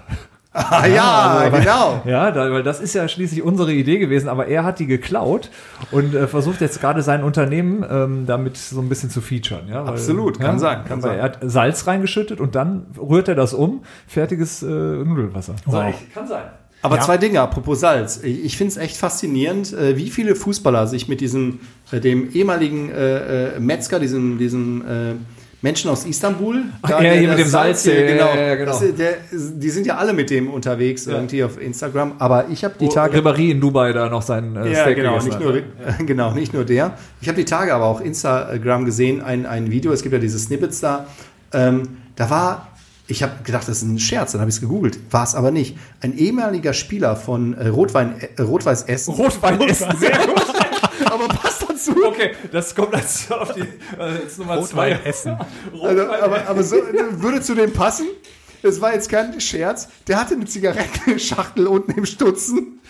Ah 0.55 0.87
ja, 0.87 1.03
aber- 1.47 1.59
genau. 1.61 2.03
Ja, 2.05 2.31
da, 2.31 2.51
weil 2.53 2.63
das 2.63 2.81
ist 2.81 2.95
ja 2.95 3.09
schließlich 3.09 3.43
unsere 3.43 3.73
Idee 3.73 3.99
gewesen, 3.99 4.29
aber 4.29 4.47
er 4.49 4.65
hat 4.65 4.79
die 4.79 4.87
geklaut 4.87 5.51
und 5.91 6.15
äh, 6.15 6.27
versucht 6.29 6.61
jetzt 6.61 6.81
gerade 6.81 7.03
sein 7.03 7.25
Unternehmen 7.25 7.85
ähm, 7.89 8.27
damit 8.27 8.57
so 8.59 8.81
ein 8.81 8.89
bisschen 8.89 9.09
zu 9.11 9.21
featuren. 9.23 9.69
Ja, 9.69 9.83
weil, 9.85 9.95
Absolut, 9.95 10.39
kann 10.39 10.55
ja, 10.57 10.59
sein, 10.59 10.85
kann 10.85 11.03
weil 11.03 11.11
sein. 11.11 11.19
Er 11.19 11.25
hat 11.25 11.39
Salz 11.43 11.87
reingeschüttet 11.87 12.41
und 12.41 12.55
dann 12.55 12.87
rührt 12.99 13.29
er 13.29 13.35
das 13.35 13.55
um, 13.55 13.83
fertiges 14.07 14.63
äh, 14.63 14.67
Nudelwasser. 14.67 15.55
Wow. 15.65 15.95
Kann 16.15 16.27
sein. 16.29 16.43
Aber 16.85 16.97
Ja. 16.97 17.03
zwei 17.03 17.17
Dinge, 17.17 17.41
apropos 17.41 17.79
Salz. 17.81 18.21
Ich, 18.25 18.45
ich 18.45 18.57
finde 18.57 18.73
es 18.73 18.77
echt 18.77 18.97
faszinierend, 18.97 19.73
äh, 19.73 19.97
wie 19.97 20.11
viele 20.11 20.35
Fußballer 20.35 20.87
sich 20.89 21.07
mit 21.09 21.21
diesem, 21.21 21.61
äh, 21.93 22.01
dem 22.01 22.31
ehemaligen 22.33 22.91
äh, 22.91 23.55
äh, 23.57 23.61
Metzger, 23.61 24.01
diesem, 24.01 24.37
diesem 24.37 24.83
äh, 24.83 25.15
Menschen 25.63 25.91
aus 25.91 26.05
Istanbul. 26.05 26.65
Ach, 26.83 26.91
da, 26.91 26.97
ja, 26.97 27.03
der 27.03 27.21
hier 27.21 27.29
mit 27.29 27.39
dem 27.39 27.49
Salz, 27.49 27.85
hier, 27.85 27.95
ja, 27.95 28.01
ja, 28.01 28.13
genau. 28.13 28.35
ja, 28.35 28.55
genau. 28.57 28.73
Das, 28.73 28.97
der, 28.97 29.15
die 29.31 29.71
sind 29.71 29.87
ja 29.87 29.97
alle 29.97 30.13
mit 30.13 30.29
dem 30.29 30.51
unterwegs 30.51 31.07
irgendwie 31.07 31.45
auf 31.45 31.61
Instagram. 31.61 32.15
Aber 32.19 32.47
ich 32.51 32.65
habe 32.65 32.75
die 32.81 32.89
Tage. 32.89 33.19
Ribéry 33.19 33.53
in 33.53 33.61
Dubai 33.61 33.93
da 33.93 34.09
noch 34.09 34.23
sein 34.23 34.57
äh, 34.57 34.73
Ja, 34.73 34.83
Steak 34.83 34.97
genau 34.97 35.19
gegessen 35.19 35.29
nicht, 35.29 35.41
nur, 35.41 35.57
äh, 35.57 35.63
genau, 36.05 36.33
nicht 36.33 36.53
nur 36.53 36.65
der. 36.65 36.99
Ich 37.21 37.29
habe 37.29 37.37
die 37.37 37.45
Tage 37.45 37.73
aber 37.73 37.87
auch 37.87 38.01
Instagram 38.01 38.85
gesehen, 38.85 39.23
ein, 39.23 39.47
ein 39.47 39.71
Video, 39.71 39.93
es 39.93 40.03
gibt 40.03 40.13
ja 40.13 40.19
diese 40.19 40.39
Snippets 40.39 40.81
da. 40.81 41.07
Ähm, 41.53 41.97
da 42.17 42.29
war, 42.29 42.69
ich 43.07 43.23
habe 43.23 43.33
gedacht, 43.45 43.69
das 43.69 43.79
ist 43.79 43.83
ein 43.83 44.01
Scherz, 44.01 44.33
dann 44.33 44.41
habe 44.41 44.51
ich 44.51 44.57
es 44.57 44.61
gegoogelt, 44.61 44.99
war 45.13 45.23
es 45.23 45.37
aber 45.37 45.53
nicht. 45.53 45.77
Ein 46.01 46.17
ehemaliger 46.17 46.73
Spieler 46.73 47.15
von 47.15 47.55
äh, 47.55 47.69
Rotwein, 47.69 48.15
äh, 48.37 48.43
Rot-Weiß 48.43 48.83
Essen. 48.85 49.15
Rotwein 49.15 49.61
essen, 49.69 49.97
sehr 49.97 50.11
gut. 50.27 50.43
Aber 51.07 51.29
passt 51.29 51.65
dazu. 51.69 51.95
Okay, 52.05 52.33
das 52.51 52.75
kommt 52.75 52.95
als 52.95 53.31
auf 53.31 53.53
die 53.55 53.65
also 53.99 54.23
jetzt 54.23 54.39
Nummer 54.39 54.63
zwei. 54.63 54.93
Rotwein 54.93 55.07
essen. 55.07 55.39
Also, 55.83 56.03
aber, 56.13 56.47
aber 56.47 56.63
so, 56.63 56.77
würde 56.77 57.41
zu 57.41 57.55
dem 57.55 57.73
passen. 57.73 58.07
Es 58.63 58.81
war 58.81 58.95
jetzt 58.95 59.09
kein 59.09 59.41
Scherz. 59.41 59.89
Der 60.07 60.21
hatte 60.21 60.35
eine 60.35 60.45
Zigarettenschachtel 60.45 61.67
unten 61.67 61.93
im 61.93 62.07
Stutzen 62.07 62.81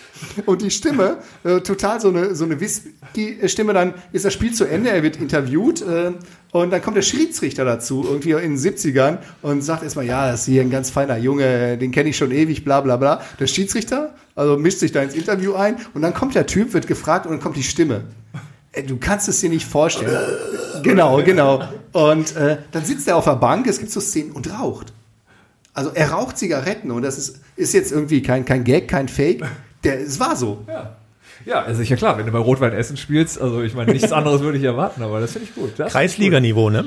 und 0.45 0.61
die 0.61 0.71
Stimme, 0.71 1.17
äh, 1.43 1.61
total 1.61 1.99
so 1.99 2.09
eine, 2.09 2.35
so 2.35 2.45
eine 2.45 2.59
Whisky-Stimme. 2.59 3.73
Dann 3.73 3.93
ist 4.11 4.25
das 4.25 4.33
Spiel 4.33 4.53
zu 4.53 4.65
Ende, 4.65 4.91
er 4.91 5.03
wird 5.03 5.17
interviewt 5.17 5.81
äh, 5.81 6.11
und 6.51 6.71
dann 6.71 6.81
kommt 6.81 6.97
der 6.97 7.01
Schiedsrichter 7.01 7.65
dazu, 7.65 8.05
irgendwie 8.07 8.31
in 8.31 8.55
den 8.55 8.57
70ern 8.57 9.17
und 9.41 9.63
sagt 9.63 9.83
erstmal, 9.83 10.05
ja, 10.05 10.29
das 10.29 10.41
ist 10.41 10.45
hier 10.45 10.61
ein 10.61 10.69
ganz 10.69 10.89
feiner 10.89 11.17
Junge, 11.17 11.77
den 11.77 11.91
kenne 11.91 12.09
ich 12.09 12.17
schon 12.17 12.31
ewig, 12.31 12.63
bla 12.63 12.81
bla 12.81 12.97
bla. 12.97 13.21
Der 13.39 13.47
Schiedsrichter, 13.47 14.15
also 14.35 14.57
mischt 14.57 14.79
sich 14.79 14.91
da 14.91 15.01
ins 15.01 15.15
Interview 15.15 15.55
ein 15.55 15.77
und 15.93 16.01
dann 16.01 16.13
kommt 16.13 16.35
der 16.35 16.45
Typ, 16.45 16.73
wird 16.73 16.87
gefragt 16.87 17.25
und 17.25 17.31
dann 17.31 17.41
kommt 17.41 17.57
die 17.57 17.63
Stimme. 17.63 18.05
Du 18.87 18.97
kannst 18.97 19.27
es 19.29 19.39
dir 19.39 19.49
nicht 19.49 19.67
vorstellen. 19.67 20.17
Genau, 20.81 21.21
genau. 21.23 21.63
Und 21.91 22.35
äh, 22.35 22.57
dann 22.71 22.83
sitzt 22.83 23.07
er 23.07 23.17
auf 23.17 23.25
der 23.25 23.35
Bank, 23.35 23.67
es 23.67 23.79
gibt 23.79 23.91
so 23.91 23.99
Szenen 23.99 24.31
und 24.31 24.51
raucht. 24.51 24.93
Also 25.73 25.91
er 25.93 26.11
raucht 26.11 26.37
Zigaretten 26.37 26.91
und 26.91 27.01
das 27.01 27.17
ist, 27.17 27.39
ist 27.55 27.73
jetzt 27.73 27.91
irgendwie 27.91 28.21
kein, 28.21 28.45
kein 28.45 28.63
Gag, 28.63 28.87
kein 28.87 29.07
Fake. 29.07 29.43
Der, 29.83 29.99
es 30.01 30.19
war 30.19 30.35
so. 30.35 30.63
Ja. 30.67 30.95
Ja, 31.45 31.61
ist 31.63 31.77
sicher 31.77 31.97
klar, 31.97 32.17
wenn 32.17 32.25
du 32.25 32.31
bei 32.31 32.39
Rotwein 32.39 32.73
Essen 32.73 32.95
spielst, 32.95 33.41
also 33.41 33.61
ich 33.63 33.73
meine, 33.73 33.91
nichts 33.91 34.11
anderes 34.11 34.41
würde 34.41 34.57
ich 34.57 34.63
erwarten, 34.63 35.01
aber 35.01 35.19
das 35.19 35.33
finde 35.33 35.49
ich 35.49 35.55
gut. 35.55 35.75
Kreisliganiveau, 35.75 36.69
ne? 36.69 36.85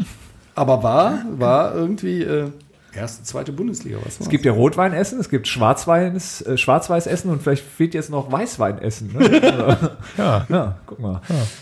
Aber 0.54 0.82
war, 0.82 1.24
war 1.36 1.74
irgendwie 1.74 2.22
äh, 2.22 2.50
erste, 2.96 3.22
zweite 3.24 3.52
Bundesliga. 3.52 3.98
Was 4.04 4.18
Es 4.20 4.28
gibt 4.28 4.44
ja 4.44 4.52
Rotweinessen, 4.52 5.20
es 5.20 5.28
gibt 5.28 5.46
Schwarzweins, 5.48 6.42
äh, 6.42 6.56
Schwarzweißessen 6.56 7.30
und 7.30 7.42
vielleicht 7.42 7.64
fehlt 7.64 7.94
jetzt 7.94 8.10
noch 8.10 8.32
Weißweinessen. 8.32 9.12
Ne? 9.12 9.42
Also, 9.56 9.88
Ja. 10.18 10.46
ja, 10.48 10.78
guck 10.86 10.98
mal. 10.98 11.20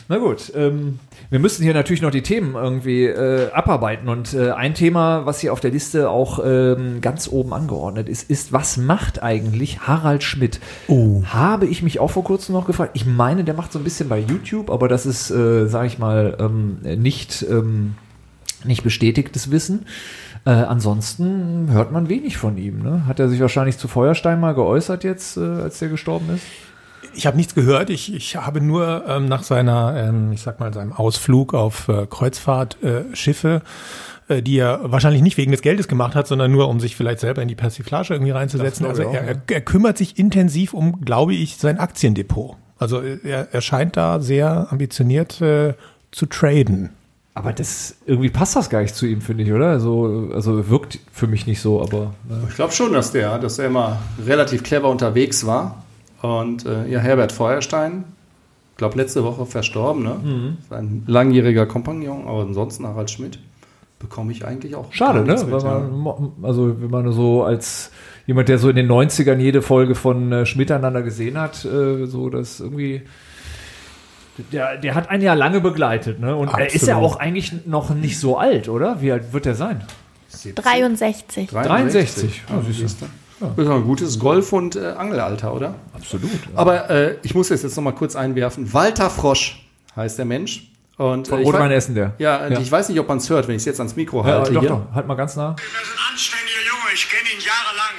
Na 0.08 0.18
gut, 0.18 0.52
ähm, 0.54 0.98
wir 1.30 1.38
müssen 1.38 1.62
hier 1.62 1.74
natürlich 1.74 2.02
noch 2.02 2.10
die 2.10 2.22
Themen 2.22 2.54
irgendwie 2.54 3.04
äh, 3.04 3.50
abarbeiten 3.52 4.08
und 4.08 4.34
äh, 4.34 4.52
ein 4.52 4.74
Thema, 4.74 5.26
was 5.26 5.40
hier 5.40 5.52
auf 5.52 5.60
der 5.60 5.70
Liste 5.70 6.08
auch 6.10 6.40
ähm, 6.44 7.00
ganz 7.00 7.28
oben 7.28 7.52
angeordnet 7.52 8.08
ist, 8.08 8.30
ist, 8.30 8.52
was 8.52 8.76
macht 8.76 9.22
eigentlich 9.22 9.80
Harald 9.80 10.22
Schmidt? 10.22 10.60
Oh. 10.88 11.22
Habe 11.26 11.66
ich 11.66 11.82
mich 11.82 12.00
auch 12.00 12.10
vor 12.10 12.24
kurzem 12.24 12.54
noch 12.54 12.66
gefragt. 12.66 12.92
Ich 12.94 13.06
meine, 13.06 13.44
der 13.44 13.54
macht 13.54 13.72
so 13.72 13.78
ein 13.78 13.84
bisschen 13.84 14.08
bei 14.08 14.18
YouTube, 14.18 14.70
aber 14.70 14.88
das 14.88 15.06
ist, 15.06 15.30
äh, 15.30 15.66
sage 15.66 15.86
ich 15.86 15.98
mal, 15.98 16.36
ähm, 16.38 16.78
nicht, 17.00 17.44
ähm, 17.48 17.94
nicht 18.64 18.82
bestätigtes 18.82 19.50
Wissen. 19.50 19.86
Äh, 20.46 20.50
ansonsten 20.50 21.68
hört 21.70 21.90
man 21.90 22.08
wenig 22.08 22.36
von 22.36 22.58
ihm. 22.58 22.82
Ne? 22.82 23.06
Hat 23.06 23.18
er 23.18 23.28
sich 23.28 23.40
wahrscheinlich 23.40 23.78
zu 23.78 23.88
Feuerstein 23.88 24.40
mal 24.40 24.54
geäußert 24.54 25.04
jetzt, 25.04 25.36
äh, 25.36 25.40
als 25.40 25.78
der 25.78 25.88
gestorben 25.88 26.34
ist? 26.34 26.44
Ich 27.14 27.26
habe 27.26 27.36
nichts 27.36 27.54
gehört. 27.54 27.90
Ich, 27.90 28.12
ich 28.12 28.36
habe 28.36 28.60
nur 28.60 29.04
ähm, 29.08 29.26
nach 29.26 29.42
seiner, 29.42 29.96
ähm, 29.96 30.32
ich 30.32 30.42
sag 30.42 30.60
mal, 30.60 30.72
seinem 30.74 30.92
Ausflug 30.92 31.54
auf 31.54 31.88
äh, 31.88 32.06
Kreuzfahrtschiffe, 32.06 33.08
äh, 33.12 33.16
Schiffe, 33.16 33.62
äh, 34.28 34.42
die 34.42 34.58
er 34.58 34.80
wahrscheinlich 34.84 35.22
nicht 35.22 35.36
wegen 35.36 35.52
des 35.52 35.62
Geldes 35.62 35.88
gemacht 35.88 36.14
hat, 36.14 36.26
sondern 36.26 36.50
nur 36.50 36.68
um 36.68 36.80
sich 36.80 36.96
vielleicht 36.96 37.20
selber 37.20 37.42
in 37.42 37.48
die 37.48 37.54
Persiflage 37.54 38.14
irgendwie 38.14 38.32
reinzusetzen. 38.32 38.86
Also 38.86 39.02
er, 39.02 39.22
er, 39.22 39.42
er 39.48 39.60
kümmert 39.60 39.96
sich 39.96 40.18
intensiv 40.18 40.74
um, 40.74 41.04
glaube 41.04 41.34
ich, 41.34 41.56
sein 41.56 41.78
Aktiendepot. 41.78 42.56
Also 42.78 43.00
er, 43.00 43.48
er 43.52 43.60
scheint 43.60 43.96
da 43.96 44.20
sehr 44.20 44.68
ambitioniert 44.70 45.40
äh, 45.40 45.74
zu 46.10 46.26
traden. 46.26 46.90
Aber 47.36 47.52
das 47.52 47.96
irgendwie 48.06 48.30
passt 48.30 48.54
das 48.54 48.70
gar 48.70 48.80
nicht 48.80 48.94
zu 48.94 49.06
ihm, 49.06 49.20
finde 49.20 49.42
ich, 49.42 49.52
oder? 49.52 49.66
Also, 49.66 50.30
also 50.32 50.68
wirkt 50.70 51.00
für 51.12 51.26
mich 51.26 51.48
nicht 51.48 51.60
so, 51.60 51.82
aber. 51.82 52.14
Ne? 52.28 52.44
Ich 52.48 52.54
glaube 52.54 52.72
schon, 52.72 52.92
dass 52.92 53.10
der, 53.10 53.38
dass 53.38 53.58
er 53.58 53.66
immer 53.66 53.98
relativ 54.24 54.62
clever 54.62 54.88
unterwegs 54.88 55.44
war. 55.44 55.82
Und 56.22 56.64
äh, 56.64 56.88
ja, 56.88 57.00
Herbert 57.00 57.32
Feuerstein, 57.32 58.04
glaube 58.76 58.96
letzte 58.96 59.24
Woche 59.24 59.46
verstorben, 59.46 60.04
ne? 60.04 60.14
Mhm. 60.22 60.56
Sein 60.70 61.02
langjähriger 61.06 61.66
Kompagnon, 61.66 62.26
aber 62.28 62.42
ansonsten 62.42 62.86
Harald 62.86 63.10
Schmidt 63.10 63.40
bekomme 63.98 64.30
ich 64.30 64.44
eigentlich 64.44 64.76
auch. 64.76 64.92
Schade, 64.92 65.24
ne? 65.24 65.32
mit, 65.32 65.62
ja. 65.62 65.80
man, 65.80 66.32
also, 66.42 66.80
wenn 66.80 66.90
man 66.90 67.10
so 67.12 67.42
als 67.42 67.90
jemand, 68.26 68.48
der 68.48 68.58
so 68.58 68.70
in 68.70 68.76
den 68.76 68.88
90ern 68.88 69.38
jede 69.38 69.60
Folge 69.60 69.96
von 69.96 70.30
äh, 70.30 70.46
Schmidt 70.46 70.70
einander 70.70 71.02
gesehen 71.02 71.38
hat, 71.38 71.64
äh, 71.64 72.06
so 72.06 72.30
das 72.30 72.60
irgendwie. 72.60 73.02
Der, 74.52 74.76
der 74.78 74.94
hat 74.94 75.10
einen 75.10 75.22
ja 75.22 75.34
lange 75.34 75.60
begleitet, 75.60 76.18
ne? 76.20 76.34
Und 76.34 76.48
er 76.48 76.66
ist 76.72 76.86
ja 76.86 76.94
Absolut. 76.96 77.16
auch 77.16 77.20
eigentlich 77.20 77.52
noch 77.66 77.90
nicht 77.90 78.18
so 78.18 78.36
alt, 78.36 78.68
oder? 78.68 79.00
Wie 79.00 79.12
alt 79.12 79.32
wird 79.32 79.46
er 79.46 79.54
sein? 79.54 79.84
63. 80.54 81.50
63. 81.50 82.42
Ja, 82.48 82.56
Ja, 82.56 82.62
siehst 82.70 83.00
du. 83.02 83.06
du. 83.40 83.46
Das 83.56 83.66
ist 83.66 83.70
ein 83.70 83.84
gutes 83.84 84.18
Golf- 84.18 84.52
und 84.52 84.76
äh, 84.76 84.86
Angelalter, 84.96 85.54
oder? 85.54 85.74
Absolut. 85.92 86.30
Ja. 86.32 86.38
Aber 86.54 86.90
äh, 86.90 87.16
ich 87.22 87.34
muss 87.34 87.48
das 87.48 87.62
jetzt 87.62 87.76
noch 87.76 87.82
mal 87.84 87.92
kurz 87.92 88.16
einwerfen. 88.16 88.72
Walter 88.72 89.10
Frosch 89.10 89.64
heißt 89.96 90.18
der 90.18 90.24
Mensch. 90.24 90.70
Und, 90.96 91.26
Von 91.28 91.40
äh, 91.40 91.44
Rotwein 91.44 91.70
essen 91.72 91.94
der. 91.96 92.14
Ja, 92.18 92.46
Ja. 92.48 92.58
ich 92.60 92.70
weiß 92.70 92.88
nicht, 92.88 93.00
ob 93.00 93.08
man 93.08 93.18
es 93.18 93.28
hört, 93.28 93.48
wenn 93.48 93.56
ich 93.56 93.62
es 93.62 93.66
jetzt 93.66 93.80
ans 93.80 93.96
Mikro 93.96 94.18
Ja, 94.20 94.34
halte. 94.38 94.52
doch, 94.52 94.60
hier. 94.60 94.68
doch, 94.70 94.82
halt 94.94 95.06
mal 95.08 95.14
ganz 95.16 95.34
nah. 95.36 95.48
Er 95.48 95.54
ist 95.82 95.90
ein 95.92 96.12
anständiger 96.12 96.60
Junge, 96.70 96.94
ich 96.94 97.08
kenne 97.08 97.28
ihn 97.34 97.40
jahrelang. 97.40 97.94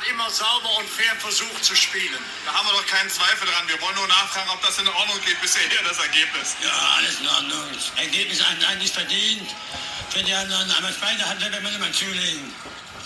Hat 0.00 0.08
immer 0.08 0.30
sauber 0.30 0.78
und 0.78 0.88
fair 0.88 1.14
versucht 1.18 1.62
zu 1.62 1.76
spielen. 1.76 2.16
Da 2.46 2.54
haben 2.54 2.66
wir 2.68 2.72
doch 2.72 2.86
keinen 2.86 3.10
Zweifel 3.10 3.46
dran. 3.46 3.68
Wir 3.68 3.78
wollen 3.82 3.94
nur 3.96 4.08
nachfragen, 4.08 4.48
ob 4.48 4.62
das 4.64 4.78
in 4.78 4.88
Ordnung 4.88 5.20
geht 5.26 5.38
bisher 5.42 5.60
hier, 5.68 5.80
das 5.86 5.98
Ergebnis. 5.98 6.56
Ja, 6.64 6.72
alles 6.96 7.20
in 7.20 7.28
Ordnung. 7.28 7.68
Das 7.74 7.92
Ergebnis 8.02 8.40
hat 8.40 8.56
eigentlich 8.64 8.92
verdient. 8.92 9.44
Für 10.08 10.22
die 10.22 10.32
anderen, 10.32 10.70
aber 10.72 10.88
Schweine 10.88 11.28
hat 11.28 11.36
er, 11.42 11.60
man 11.60 11.74
immer 11.74 11.92
zulegen. 11.92 12.48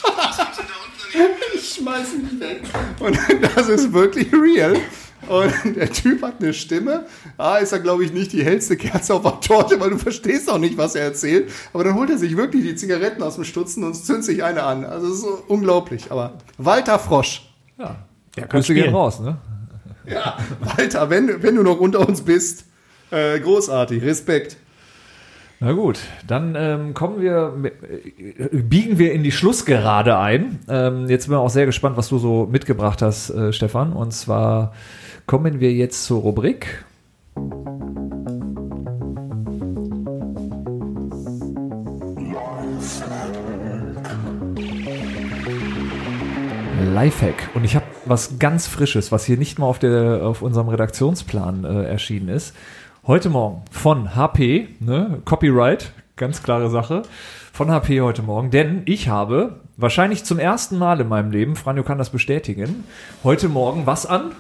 Ich 1.55 1.75
schmeiß 1.77 2.15
ihn 2.15 2.41
weg. 2.41 2.63
Und 2.99 3.19
das 3.57 3.69
ist 3.69 3.93
wirklich 3.93 4.33
real. 4.33 4.81
Und 5.29 5.77
der 5.77 5.91
Typ 5.93 6.23
hat 6.23 6.41
eine 6.41 6.53
Stimme. 6.55 7.07
Ah, 7.37 7.57
ist 7.57 7.73
er, 7.73 7.81
glaube 7.81 8.05
ich, 8.05 8.13
nicht 8.13 8.33
die 8.33 8.45
hellste 8.45 8.77
Kerze 8.77 9.15
auf 9.15 9.23
der 9.23 9.41
Torte, 9.41 9.81
weil 9.81 9.91
du 9.91 9.99
verstehst 9.99 10.51
auch 10.51 10.59
nicht, 10.59 10.77
was 10.77 10.95
er 10.95 11.05
erzählt. 11.05 11.51
Aber 11.73 11.85
dann 11.85 11.95
holt 11.95 12.11
er 12.11 12.19
sich 12.19 12.37
wirklich 12.37 12.63
die 12.63 12.75
Zigaretten 12.75 13.23
aus 13.23 13.37
dem 13.37 13.45
Stutzen 13.45 13.85
und 13.85 13.95
zündet 13.95 14.25
sich 14.25 14.45
eine 14.45 14.63
an. 14.63 14.85
Also, 14.85 15.07
es 15.09 15.15
ist 15.15 15.23
so 15.23 15.43
unglaublich. 15.49 16.11
Aber 16.11 16.35
Walter 16.59 16.99
Frosch. 16.99 17.51
Ja. 17.79 17.97
Der 18.37 18.47
Grüße 18.47 18.75
gehen 18.75 18.95
raus, 18.95 19.21
ne? 19.21 19.39
Ja, 20.07 20.37
Walter, 20.61 21.09
wenn, 21.09 21.43
wenn 21.43 21.55
du 21.55 21.63
noch 21.63 21.81
unter 21.81 22.07
uns 22.07 22.23
bist, 22.23 22.65
äh, 23.11 23.39
großartig. 23.41 24.03
Respekt. 24.03 24.57
Na 25.65 25.73
gut, 25.73 25.99
dann 26.27 26.55
ähm, 26.59 26.93
kommen 26.93 27.23
wir, 27.23 27.55
äh, 27.65 28.49
biegen 28.59 28.99
wir 28.99 29.15
in 29.15 29.23
die 29.23 29.33
Schlussgerade 29.33 30.19
ein. 30.19 30.59
Ähm, 30.69 31.09
jetzt 31.09 31.29
bin 31.29 31.37
ich 31.37 31.41
auch 31.41 31.49
sehr 31.49 31.65
gespannt, 31.65 31.97
was 31.97 32.11
du 32.11 32.19
so 32.19 32.47
mitgebracht 32.53 33.01
hast, 33.01 33.31
äh, 33.31 33.51
Stefan. 33.51 33.95
Und 33.95 34.13
zwar 34.13 34.75
kommen 35.25 35.61
wir 35.61 35.73
jetzt 35.73 36.05
zur 36.05 36.21
Rubrik. 36.21 36.85
Lifehack. 46.93 47.49
Und 47.55 47.65
ich 47.65 47.75
habe 47.75 47.87
was 48.05 48.39
ganz 48.39 48.67
Frisches, 48.67 49.13
was 49.13 49.25
hier 49.25 49.39
nicht 49.39 49.59
mal 49.59 49.65
auf, 49.65 49.79
der, 49.79 50.27
auf 50.27 50.43
unserem 50.43 50.69
Redaktionsplan 50.69 51.65
äh, 51.65 51.85
erschienen 51.85 52.29
ist. 52.29 52.55
Heute 53.07 53.29
Morgen 53.29 53.61
von 53.71 54.17
HP, 54.17 54.67
ne, 54.81 55.21
Copyright, 55.27 55.93
ganz 56.17 56.43
klare 56.43 56.71
Sache, 56.71 57.03
von 57.53 57.71
HP 57.71 58.01
heute 58.01 58.23
Morgen. 58.23 58.51
Denn 58.51 58.81
ich 58.87 59.11
habe 59.11 59.61
wahrscheinlich 59.77 60.25
zum 60.25 60.39
ersten 60.39 60.79
Mal 60.79 61.03
in 61.03 61.09
meinem 61.09 61.31
Leben, 61.31 61.55
Franjo 61.55 61.83
kann 61.83 61.99
das 61.99 62.09
bestätigen, 62.09 62.85
heute 63.23 63.51
Morgen 63.51 63.85
was 63.85 64.07
an? 64.07 64.33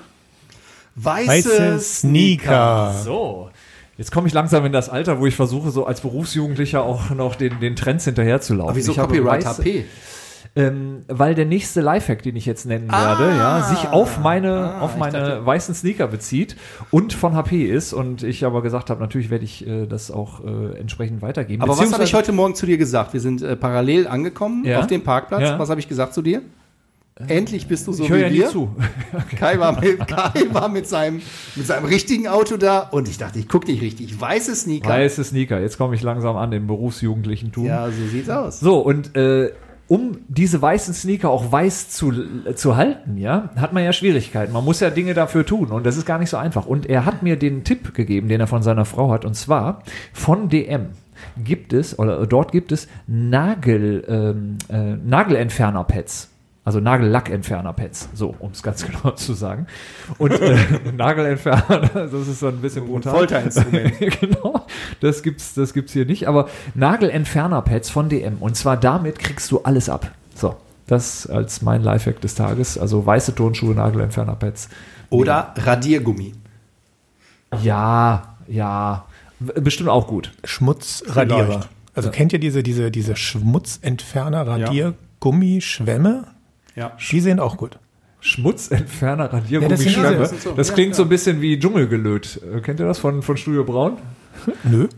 Weiße, 0.94 1.28
Weiße 1.28 1.78
Sneaker. 1.78 2.94
So. 3.04 3.50
Jetzt 3.98 4.10
komme 4.10 4.28
ich 4.28 4.32
langsam 4.32 4.64
in 4.64 4.72
das 4.72 4.88
Alter, 4.88 5.20
wo 5.20 5.26
ich 5.26 5.36
versuche, 5.36 5.70
so 5.70 5.84
als 5.84 6.00
Berufsjugendlicher 6.00 6.82
auch 6.82 7.10
noch 7.10 7.34
den, 7.34 7.60
den 7.60 7.76
Trends 7.76 8.06
hinterherzulaufen. 8.06 8.70
Aber 8.70 8.76
wieso 8.76 8.92
ich 8.92 8.98
Copyright 8.98 9.44
HP? 9.44 9.84
Ähm, 10.56 11.04
weil 11.08 11.34
der 11.34 11.46
nächste 11.46 11.80
Lifehack, 11.80 12.22
den 12.22 12.36
ich 12.36 12.46
jetzt 12.46 12.64
nennen 12.64 12.88
werde, 12.90 13.28
ja, 13.36 13.62
sich 13.62 13.88
auf 13.88 14.20
meine, 14.20 14.80
auf 14.80 14.96
meine 14.96 15.44
weißen 15.44 15.74
Sneaker 15.74 16.06
bezieht 16.06 16.54
und 16.92 17.12
von 17.12 17.34
HP 17.34 17.64
ist. 17.64 17.92
Und 17.92 18.22
ich 18.22 18.44
aber 18.44 18.62
gesagt 18.62 18.88
habe, 18.90 19.00
natürlich 19.00 19.30
werde 19.30 19.44
ich 19.44 19.66
äh, 19.66 19.86
das 19.86 20.12
auch 20.12 20.44
äh, 20.44 20.78
entsprechend 20.78 21.22
weitergeben. 21.22 21.62
Aber 21.62 21.76
was 21.76 21.92
habe 21.92 22.04
ich 22.04 22.14
heute 22.14 22.30
Morgen 22.32 22.54
zu 22.54 22.66
dir 22.66 22.78
gesagt? 22.78 23.12
Wir 23.14 23.20
sind 23.20 23.42
äh, 23.42 23.56
parallel 23.56 24.06
angekommen 24.06 24.64
Ja. 24.64 24.78
auf 24.78 24.86
dem 24.86 25.02
Parkplatz. 25.02 25.42
Ja. 25.42 25.58
Was 25.58 25.70
habe 25.70 25.80
ich 25.80 25.88
gesagt 25.88 26.14
zu 26.14 26.22
dir? 26.22 26.42
Endlich 27.28 27.68
bist 27.68 27.86
du 27.86 27.92
so 27.92 28.02
Ich 28.02 28.10
höre 28.10 28.18
wie 28.30 28.38
ja 28.38 28.44
wir. 28.46 28.48
zu. 28.48 28.74
Kai 29.38 29.60
war, 29.60 29.80
mit, 29.80 30.04
Kai 30.08 30.46
war 30.52 30.68
mit, 30.68 30.88
seinem, 30.88 31.22
mit 31.54 31.64
seinem 31.64 31.84
richtigen 31.84 32.26
Auto 32.26 32.56
da 32.56 32.80
und 32.80 33.08
ich 33.08 33.18
dachte, 33.18 33.38
ich 33.38 33.48
gucke 33.48 33.68
nicht 33.70 33.82
richtig. 33.82 34.20
Weiße 34.20 34.52
Sneaker. 34.56 34.88
Weiße 34.88 35.22
Sneaker. 35.22 35.60
Jetzt 35.60 35.78
komme 35.78 35.94
ich 35.94 36.02
langsam 36.02 36.34
an 36.36 36.50
den 36.50 36.66
berufsjugendlichen 36.66 37.52
Tum. 37.52 37.66
Ja, 37.66 37.86
so 37.86 38.04
sieht's 38.10 38.28
aus. 38.28 38.58
So, 38.58 38.80
und 38.80 39.14
äh, 39.16 39.52
um 39.88 40.18
diese 40.28 40.60
weißen 40.60 40.94
Sneaker 40.94 41.30
auch 41.30 41.52
weiß 41.52 41.90
zu, 41.90 42.12
zu 42.54 42.76
halten, 42.76 43.18
ja, 43.18 43.50
hat 43.56 43.72
man 43.72 43.84
ja 43.84 43.92
Schwierigkeiten. 43.92 44.52
Man 44.52 44.64
muss 44.64 44.80
ja 44.80 44.90
Dinge 44.90 45.14
dafür 45.14 45.44
tun 45.44 45.70
und 45.70 45.84
das 45.84 45.96
ist 45.96 46.06
gar 46.06 46.18
nicht 46.18 46.30
so 46.30 46.36
einfach. 46.36 46.66
Und 46.66 46.86
er 46.86 47.04
hat 47.04 47.22
mir 47.22 47.36
den 47.36 47.64
Tipp 47.64 47.94
gegeben, 47.94 48.28
den 48.28 48.40
er 48.40 48.46
von 48.46 48.62
seiner 48.62 48.84
Frau 48.84 49.10
hat, 49.10 49.24
und 49.24 49.34
zwar 49.34 49.82
von 50.12 50.48
DM 50.48 50.88
gibt 51.42 51.72
es, 51.72 51.98
oder 51.98 52.26
dort 52.26 52.52
gibt 52.52 52.72
es 52.72 52.88
Nagel, 53.06 54.04
ähm, 54.08 54.58
äh, 54.68 54.96
Nagelentferner-Pads. 54.96 56.33
Also 56.66 56.80
Nagellackentferner-Pads, 56.80 58.08
so, 58.14 58.34
um 58.38 58.52
es 58.52 58.62
ganz 58.62 58.86
genau 59.02 59.10
zu 59.10 59.34
sagen. 59.34 59.66
Und 60.16 60.32
äh, 60.32 60.56
Nagelentferner, 60.96 61.90
das 61.94 62.12
ist 62.12 62.40
so 62.40 62.48
ein 62.48 62.60
bisschen 62.60 62.86
brutal. 62.86 63.12
Folterinstrument. 63.12 63.98
genau, 64.20 64.64
das 65.00 65.22
gibt's, 65.22 65.52
das 65.54 65.74
gibt's 65.74 65.92
hier 65.92 66.06
nicht. 66.06 66.26
Aber 66.26 66.48
Nagelentferner-Pads 66.74 67.90
von 67.90 68.08
DM. 68.08 68.38
Und 68.40 68.56
zwar 68.56 68.78
damit 68.78 69.18
kriegst 69.18 69.50
du 69.50 69.60
alles 69.60 69.90
ab. 69.90 70.10
So, 70.34 70.56
das 70.86 71.26
als 71.26 71.60
mein 71.60 71.82
Lifehack 71.82 72.22
des 72.22 72.34
Tages. 72.34 72.78
Also 72.78 73.04
weiße 73.04 73.34
Turnschuhe, 73.34 73.74
Nagelentferner-Pads. 73.74 74.70
Oder 75.10 75.54
Radiergummi. 75.56 76.32
Ja, 77.62 78.36
ja, 78.48 79.04
bestimmt 79.38 79.90
auch 79.90 80.06
gut. 80.06 80.32
Schmutzradierer. 80.44 81.68
Also 81.94 82.10
kennt 82.10 82.32
ihr 82.32 82.38
diese, 82.40 82.62
diese, 82.62 82.90
diese 82.90 83.16
Schmutzentferner, 83.16 84.46
Radiergummischwämme? 84.46 86.33
Ja. 86.76 86.96
Die 87.10 87.20
sehen 87.20 87.40
auch 87.40 87.56
gut. 87.56 87.78
Schmutzentferner, 88.20 89.24
Ja, 89.24 89.28
das 89.28 89.42
Radiergummischwämme. 89.42 90.08
diese- 90.10 90.18
das 90.18 90.30
das 90.30 90.42
so- 90.42 90.54
ja, 90.56 90.74
klingt 90.74 90.94
so 90.94 91.02
ja. 91.02 91.06
ein 91.06 91.08
bisschen 91.10 91.40
wie 91.42 91.58
Dschungelgelöt. 91.58 92.40
Äh, 92.56 92.60
Kennt 92.60 92.80
ihr 92.80 92.86
das 92.86 92.98
von, 92.98 93.22
von 93.22 93.36
Studio 93.36 93.64
Braun? 93.64 93.98
Nö. 94.64 94.88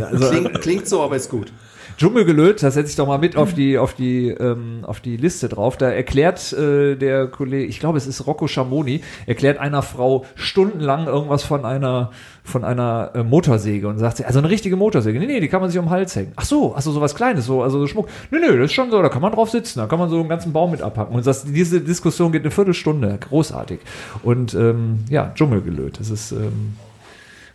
Also, 0.00 0.30
Klingt, 0.30 0.60
klingt 0.60 0.88
so, 0.88 1.02
aber 1.02 1.16
ist 1.16 1.28
gut. 1.28 1.52
Dschungelgelöt, 1.98 2.62
das 2.62 2.74
setze 2.74 2.90
ich 2.90 2.96
doch 2.96 3.08
mal 3.08 3.18
mit 3.18 3.36
auf 3.36 3.54
die, 3.54 3.76
auf 3.76 3.92
die, 3.92 4.28
ähm, 4.28 4.84
auf 4.84 5.00
die 5.00 5.16
Liste 5.16 5.48
drauf. 5.48 5.76
Da 5.76 5.90
erklärt 5.90 6.52
äh, 6.52 6.94
der 6.94 7.26
Kollege, 7.26 7.64
ich 7.64 7.80
glaube, 7.80 7.98
es 7.98 8.06
ist 8.06 8.24
Rocco 8.24 8.46
Schamoni, 8.46 9.00
erklärt 9.26 9.58
einer 9.58 9.82
Frau 9.82 10.24
stundenlang 10.36 11.08
irgendwas 11.08 11.42
von 11.42 11.64
einer, 11.64 12.12
von 12.44 12.62
einer 12.62 13.10
äh, 13.14 13.24
Motorsäge 13.24 13.88
und 13.88 13.98
sagt 13.98 14.18
sie, 14.18 14.24
also 14.24 14.38
eine 14.38 14.48
richtige 14.48 14.76
Motorsäge. 14.76 15.18
Nee, 15.18 15.26
nee, 15.26 15.40
die 15.40 15.48
kann 15.48 15.60
man 15.60 15.70
sich 15.70 15.78
um 15.80 15.86
den 15.86 15.90
Hals 15.90 16.14
hängen. 16.14 16.32
Ach 16.36 16.44
so, 16.44 16.72
also 16.72 16.92
sowas 16.92 17.16
Kleines, 17.16 17.46
so, 17.46 17.64
also 17.64 17.80
so 17.80 17.88
Schmuck. 17.88 18.08
Nee, 18.30 18.38
nee, 18.38 18.46
das 18.46 18.66
ist 18.66 18.72
schon 18.74 18.92
so, 18.92 19.02
da 19.02 19.08
kann 19.08 19.20
man 19.20 19.32
drauf 19.32 19.50
sitzen, 19.50 19.80
da 19.80 19.86
kann 19.86 19.98
man 19.98 20.08
so 20.08 20.20
einen 20.20 20.28
ganzen 20.28 20.52
Baum 20.52 20.70
mit 20.70 20.82
abhacken. 20.82 21.16
Und 21.16 21.26
das, 21.26 21.46
diese 21.46 21.80
Diskussion 21.80 22.30
geht 22.30 22.42
eine 22.42 22.52
Viertelstunde, 22.52 23.18
großartig. 23.28 23.80
Und 24.22 24.54
ähm, 24.54 25.00
ja, 25.10 25.32
Dschungelgelöt, 25.34 25.98
das 25.98 26.10
ist 26.10 26.30
ähm, 26.30 26.76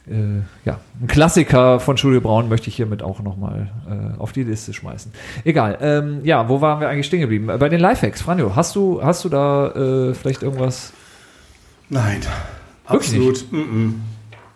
äh, 0.07 0.41
ja, 0.65 0.79
ein 1.01 1.07
Klassiker 1.07 1.79
von 1.79 1.97
Studio 1.97 2.19
Braun 2.19 2.49
möchte 2.49 2.67
ich 2.69 2.75
hiermit 2.75 3.01
auch 3.01 3.21
nochmal 3.21 3.69
äh, 3.89 4.19
auf 4.19 4.33
die 4.33 4.43
Liste 4.43 4.73
schmeißen. 4.73 5.13
Egal, 5.45 5.77
ähm, 5.81 6.19
ja, 6.23 6.49
wo 6.49 6.61
waren 6.61 6.81
wir 6.81 6.89
eigentlich 6.89 7.05
stehen 7.05 7.21
geblieben? 7.21 7.47
Bei 7.47 7.69
den 7.69 7.79
Lifehacks, 7.79 8.21
Franjo, 8.21 8.55
hast 8.55 8.75
du, 8.75 9.01
hast 9.01 9.23
du 9.23 9.29
da 9.29 9.67
äh, 9.69 10.13
vielleicht 10.13 10.43
irgendwas? 10.43 10.91
Nein, 11.89 12.21
Wirklich 12.89 13.19
absolut. 13.19 13.51
Mm 13.51 13.57
-mm. 13.57 13.93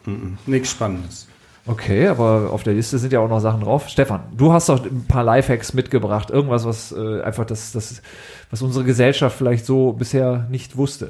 Mm 0.06 0.12
-mm. 0.12 0.38
Nichts 0.46 0.72
Spannendes. 0.72 1.28
Okay, 1.66 2.08
aber 2.08 2.50
auf 2.52 2.64
der 2.64 2.74
Liste 2.74 2.98
sind 2.98 3.12
ja 3.12 3.20
auch 3.20 3.28
noch 3.28 3.42
Sachen 3.42 3.62
drauf. 3.62 3.90
Stefan, 3.90 4.22
du 4.36 4.54
hast 4.54 4.70
doch 4.70 4.84
ein 4.84 5.06
paar 5.06 5.26
Lifehacks 5.26 5.74
mitgebracht, 5.74 6.30
irgendwas, 6.30 6.66
was 6.66 6.94
äh, 6.94 7.22
einfach 7.22 7.46
das, 7.46 7.74
das, 7.74 8.02
was 8.50 8.62
unsere 8.62 8.86
Gesellschaft 8.86 9.38
vielleicht 9.38 9.66
so 9.66 9.92
bisher 9.92 10.48
nicht 10.50 10.78
wusste. 10.78 11.10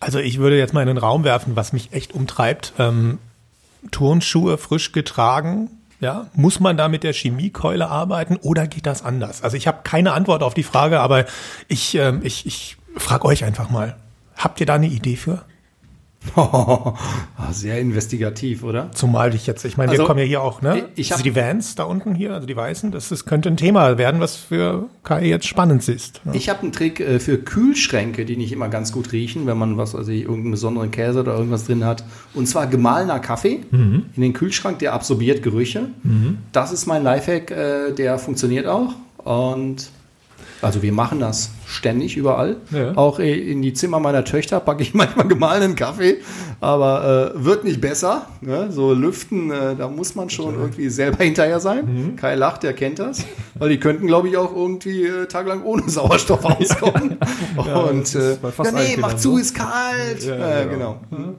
Also 0.00 0.18
ich 0.18 0.38
würde 0.38 0.58
jetzt 0.58 0.72
mal 0.72 0.80
in 0.80 0.88
den 0.88 0.98
Raum 0.98 1.24
werfen, 1.24 1.56
was 1.56 1.74
mich 1.74 1.92
echt 1.92 2.14
umtreibt. 2.14 2.72
Ähm, 2.78 3.18
Turnschuhe 3.90 4.58
frisch 4.58 4.92
getragen, 4.92 5.70
ja, 6.00 6.26
muss 6.34 6.60
man 6.60 6.76
da 6.76 6.88
mit 6.88 7.04
der 7.04 7.12
Chemiekeule 7.12 7.88
arbeiten 7.88 8.36
oder 8.36 8.66
geht 8.66 8.86
das 8.86 9.02
anders? 9.02 9.42
Also 9.42 9.56
ich 9.56 9.66
habe 9.66 9.78
keine 9.82 10.12
Antwort 10.12 10.42
auf 10.42 10.54
die 10.54 10.62
Frage, 10.62 11.00
aber 11.00 11.24
ich, 11.68 11.94
ähm, 11.94 12.20
ich, 12.22 12.46
ich 12.46 12.76
frage 12.96 13.24
euch 13.24 13.44
einfach 13.44 13.70
mal. 13.70 13.96
Habt 14.36 14.60
ihr 14.60 14.66
da 14.66 14.74
eine 14.74 14.88
Idee 14.88 15.16
für? 15.16 15.44
Ah, 16.36 17.52
Sehr 17.52 17.78
investigativ, 17.80 18.62
oder? 18.64 18.90
Zumal 18.92 19.34
ich 19.34 19.46
jetzt, 19.46 19.64
ich 19.64 19.76
meine, 19.76 19.90
Also, 19.90 20.02
wir 20.02 20.06
kommen 20.06 20.18
ja 20.20 20.24
hier 20.26 20.42
auch, 20.42 20.62
ne? 20.62 20.88
ich 20.96 21.10
hab- 21.12 21.18
also 21.18 21.24
die 21.24 21.36
Vans 21.36 21.74
da 21.74 21.84
unten 21.84 22.14
hier, 22.14 22.32
also 22.34 22.46
die 22.46 22.56
Weißen, 22.56 22.90
das, 22.90 23.08
das 23.10 23.24
könnte 23.24 23.48
ein 23.48 23.56
Thema 23.56 23.98
werden, 23.98 24.20
was 24.20 24.36
für 24.36 24.88
Kai 25.04 25.24
jetzt 25.26 25.46
spannend 25.46 25.86
ist. 25.88 26.20
ne? 26.24 26.32
Ich 26.34 26.48
habe 26.48 26.62
einen 26.62 26.72
Trick 26.72 27.00
äh, 27.00 27.20
für 27.20 27.38
Kühlschränke, 27.38 28.24
die 28.24 28.36
nicht 28.36 28.52
immer 28.52 28.68
ganz 28.68 28.90
gut 28.92 29.12
riechen, 29.12 29.46
wenn 29.46 29.58
man 29.58 29.76
was, 29.76 29.94
also 29.94 30.10
irgendeinen 30.10 30.50
besonderen 30.52 30.90
Käse 30.90 31.20
oder 31.20 31.34
irgendwas 31.36 31.66
drin 31.66 31.84
hat. 31.84 32.04
Und 32.34 32.46
zwar 32.48 32.66
gemahlener 32.66 33.20
Kaffee 33.20 33.60
in 33.70 34.04
den 34.16 34.32
Kühlschrank, 34.32 34.78
der 34.80 34.92
absorbiert 34.94 35.42
Gerüche. 35.42 35.88
Das 36.52 36.72
ist 36.72 36.86
mein 36.86 37.02
Lifehack, 37.04 37.50
äh, 37.50 37.92
der 37.92 38.18
funktioniert 38.18 38.66
auch. 38.66 38.94
Und 39.24 39.90
also 40.62 40.82
wir 40.82 40.92
machen 40.92 41.20
das 41.20 41.50
ständig 41.66 42.16
überall. 42.16 42.56
Ja. 42.70 42.96
Auch 42.96 43.18
in 43.18 43.62
die 43.62 43.72
Zimmer 43.72 44.00
meiner 44.00 44.24
Töchter 44.24 44.60
packe 44.60 44.82
ich 44.82 44.94
manchmal 44.94 45.28
gemahlenen 45.28 45.76
Kaffee, 45.76 46.18
aber 46.60 47.34
äh, 47.34 47.44
wird 47.44 47.64
nicht 47.64 47.80
besser. 47.80 48.26
Ne? 48.40 48.70
So 48.70 48.92
lüften, 48.92 49.50
äh, 49.50 49.76
da 49.76 49.88
muss 49.88 50.14
man 50.14 50.30
schon 50.30 50.54
irgendwie 50.54 50.88
selber 50.88 51.18
hinterher 51.24 51.60
sein. 51.60 52.14
Kai 52.16 52.34
lacht, 52.34 52.62
der 52.62 52.72
kennt 52.72 52.98
das. 52.98 53.24
Weil 53.58 53.70
die 53.70 53.80
könnten, 53.80 54.06
glaube 54.06 54.28
ich, 54.28 54.36
auch 54.36 54.54
irgendwie 54.54 55.04
äh, 55.04 55.26
tagelang 55.26 55.62
ohne 55.64 55.82
Sauerstoff 55.88 56.44
auskommen. 56.44 57.18
Und 57.56 58.02
das 58.02 58.14
äh, 58.14 58.36
ja, 58.64 58.72
nee, 58.72 58.96
mach 58.98 59.16
zu, 59.16 59.32
so. 59.32 59.38
ist 59.38 59.54
kalt. 59.54 60.24
Ja, 60.24 60.64
genau. 60.64 61.00
genau. 61.10 61.34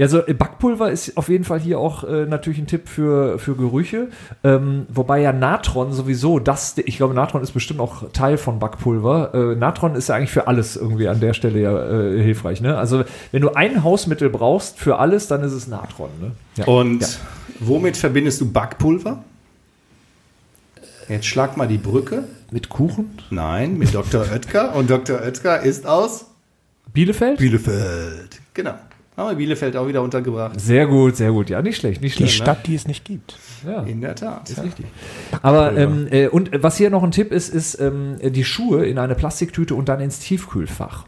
Ja, 0.00 0.08
so 0.08 0.26
äh, 0.26 0.32
Backpulver 0.32 0.90
ist 0.90 1.18
auf 1.18 1.28
jeden 1.28 1.44
Fall 1.44 1.60
hier 1.60 1.78
auch 1.78 2.04
äh, 2.04 2.24
natürlich 2.24 2.58
ein 2.58 2.66
Tipp 2.66 2.88
für, 2.88 3.38
für 3.38 3.54
Gerüche. 3.54 4.08
Ähm, 4.42 4.86
wobei 4.88 5.20
ja 5.20 5.30
Natron 5.30 5.92
sowieso, 5.92 6.38
das, 6.38 6.78
ich 6.78 6.96
glaube, 6.96 7.12
Natron 7.12 7.42
ist 7.42 7.50
bestimmt 7.52 7.80
auch 7.80 8.10
Teil 8.14 8.38
von 8.38 8.58
Backpulver. 8.60 9.34
Äh, 9.34 9.56
Natron 9.56 9.94
ist 9.94 10.08
ja 10.08 10.14
eigentlich 10.14 10.30
für 10.30 10.46
alles 10.48 10.76
irgendwie 10.76 11.06
an 11.06 11.20
der 11.20 11.34
Stelle 11.34 11.60
ja 11.60 11.90
äh, 11.90 12.22
hilfreich. 12.22 12.62
Ne? 12.62 12.78
Also, 12.78 13.04
wenn 13.30 13.42
du 13.42 13.50
ein 13.52 13.84
Hausmittel 13.84 14.30
brauchst 14.30 14.78
für 14.78 14.98
alles, 14.98 15.26
dann 15.28 15.42
ist 15.42 15.52
es 15.52 15.66
Natron. 15.68 16.08
Ne? 16.18 16.30
Ja. 16.56 16.64
Und 16.64 17.02
Ja. 17.02 17.08
womit 17.60 17.98
verbindest 17.98 18.40
du 18.40 18.50
Backpulver? 18.50 19.22
Jetzt 21.10 21.26
schlag 21.26 21.58
mal 21.58 21.68
die 21.68 21.76
Brücke. 21.76 22.24
mit 22.50 22.70
Kuchen? 22.70 23.18
Nein, 23.28 23.76
mit 23.76 23.94
Dr. 23.94 24.22
Oetker. 24.32 24.74
Und 24.76 24.88
Dr. 24.88 25.20
Oetker 25.20 25.60
ist 25.60 25.86
aus 25.86 26.24
Bielefeld? 26.94 27.38
Bielefeld. 27.38 28.40
Genau. 28.54 28.74
Haben 29.16 29.30
wir 29.30 29.36
Bielefeld 29.36 29.76
auch 29.76 29.86
wieder 29.88 30.02
untergebracht. 30.02 30.58
Sehr 30.60 30.86
gut, 30.86 31.16
sehr 31.16 31.32
gut. 31.32 31.50
Ja, 31.50 31.60
nicht 31.62 31.76
schlecht, 31.76 32.00
nicht 32.00 32.14
Die 32.18 32.22
schlecht. 32.24 32.36
Stadt, 32.36 32.66
die 32.66 32.74
es 32.74 32.86
nicht 32.86 33.04
gibt. 33.04 33.36
Ja. 33.66 33.82
In 33.82 34.00
der 34.00 34.14
Tat. 34.14 34.48
Ist 34.48 34.62
richtig. 34.62 34.86
Aber 35.42 35.76
ähm, 35.76 36.06
äh, 36.10 36.28
und 36.28 36.50
was 36.62 36.76
hier 36.76 36.90
noch 36.90 37.02
ein 37.02 37.10
Tipp 37.10 37.32
ist, 37.32 37.52
ist 37.52 37.78
ähm, 37.80 38.16
die 38.22 38.44
Schuhe 38.44 38.86
in 38.86 38.98
eine 38.98 39.14
Plastiktüte 39.14 39.74
und 39.74 39.88
dann 39.88 40.00
ins 40.00 40.20
Tiefkühlfach. 40.20 41.06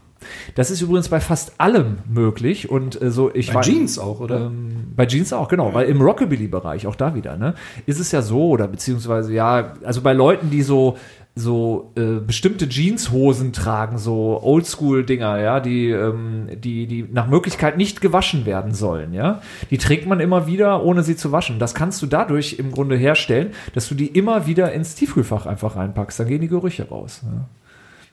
Das 0.55 0.69
ist 0.71 0.81
übrigens 0.81 1.09
bei 1.09 1.19
fast 1.19 1.53
allem 1.59 1.97
möglich 2.09 2.69
und 2.69 3.01
äh, 3.01 3.09
so 3.11 3.33
ich 3.33 3.47
Bei 3.47 3.55
war- 3.55 3.61
Jeans 3.63 3.97
auch, 3.99 4.19
oder? 4.19 4.45
Ähm, 4.47 4.93
bei 4.95 5.05
Jeans 5.05 5.33
auch, 5.33 5.47
genau, 5.49 5.73
weil 5.73 5.87
im 5.89 5.99
Rockabilly-Bereich, 6.01 6.87
auch 6.87 6.95
da 6.95 7.15
wieder, 7.15 7.35
ne, 7.35 7.55
ist 7.87 7.99
es 7.99 8.11
ja 8.11 8.21
so, 8.21 8.49
oder 8.49 8.67
beziehungsweise 8.67 9.33
ja, 9.33 9.73
also 9.83 10.01
bei 10.01 10.13
Leuten, 10.13 10.49
die 10.49 10.61
so 10.61 10.97
so 11.35 11.91
äh, 11.95 12.19
bestimmte 12.19 12.69
Jeanshosen 12.69 13.53
tragen, 13.53 13.97
so 13.97 14.39
Oldschool-Dinger, 14.43 15.39
ja, 15.39 15.59
die, 15.59 15.89
ähm, 15.89 16.47
die, 16.55 16.85
die 16.85 17.07
nach 17.11 17.27
Möglichkeit 17.27 17.75
nicht 17.75 18.01
gewaschen 18.01 18.45
werden 18.45 18.73
sollen, 18.75 19.13
ja. 19.13 19.41
Die 19.71 19.79
trägt 19.79 20.05
man 20.05 20.19
immer 20.19 20.45
wieder, 20.45 20.83
ohne 20.83 21.01
sie 21.01 21.15
zu 21.15 21.31
waschen. 21.31 21.57
Das 21.57 21.73
kannst 21.73 22.01
du 22.03 22.05
dadurch 22.05 22.59
im 22.59 22.71
Grunde 22.71 22.95
herstellen, 22.95 23.51
dass 23.73 23.89
du 23.89 23.95
die 23.95 24.07
immer 24.07 24.45
wieder 24.45 24.71
ins 24.73 24.93
Tiefkühlfach 24.93 25.47
einfach 25.47 25.75
reinpackst. 25.75 26.19
Dann 26.19 26.27
gehen 26.27 26.41
die 26.41 26.47
Gerüche 26.47 26.87
raus. 26.89 27.21
Ja. 27.23 27.47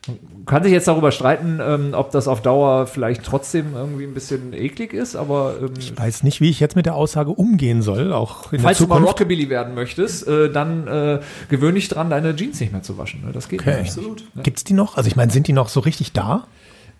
Man 0.06 0.46
Kann 0.46 0.62
sich 0.62 0.72
jetzt 0.72 0.88
darüber 0.88 1.12
streiten, 1.12 1.60
ähm, 1.62 1.90
ob 1.92 2.10
das 2.10 2.26
auf 2.26 2.40
Dauer 2.40 2.86
vielleicht 2.86 3.22
trotzdem 3.22 3.74
irgendwie 3.74 4.04
ein 4.04 4.14
bisschen 4.14 4.54
eklig 4.54 4.94
ist, 4.94 5.14
aber 5.14 5.56
ähm, 5.60 5.74
Ich 5.78 5.96
weiß 5.96 6.22
nicht, 6.22 6.40
wie 6.40 6.48
ich 6.48 6.58
jetzt 6.58 6.74
mit 6.74 6.86
der 6.86 6.94
Aussage 6.94 7.30
umgehen 7.30 7.82
soll, 7.82 8.12
auch 8.12 8.50
in 8.52 8.60
falls 8.60 8.78
der 8.78 8.86
du 8.86 8.88
mal 8.90 8.96
Zukunft. 8.96 9.20
Rockabilly 9.20 9.50
werden 9.50 9.74
möchtest, 9.74 10.26
äh, 10.26 10.50
dann 10.50 10.86
äh, 10.88 11.20
gewöhn 11.50 11.74
dich 11.74 11.88
dran, 11.88 12.08
deine 12.08 12.34
Jeans 12.34 12.58
nicht 12.60 12.72
mehr 12.72 12.82
zu 12.82 12.96
waschen. 12.96 13.22
Ne? 13.26 13.32
Das 13.32 13.48
geht 13.48 13.60
Okay. 13.60 13.80
nicht. 13.82 13.88
Absolut. 13.90 14.24
Gibt's 14.42 14.64
die 14.64 14.72
noch? 14.72 14.96
Also 14.96 15.06
ich 15.08 15.16
meine, 15.16 15.30
sind 15.32 15.46
die 15.48 15.52
noch 15.52 15.68
so 15.68 15.80
richtig 15.80 16.12
da? 16.12 16.46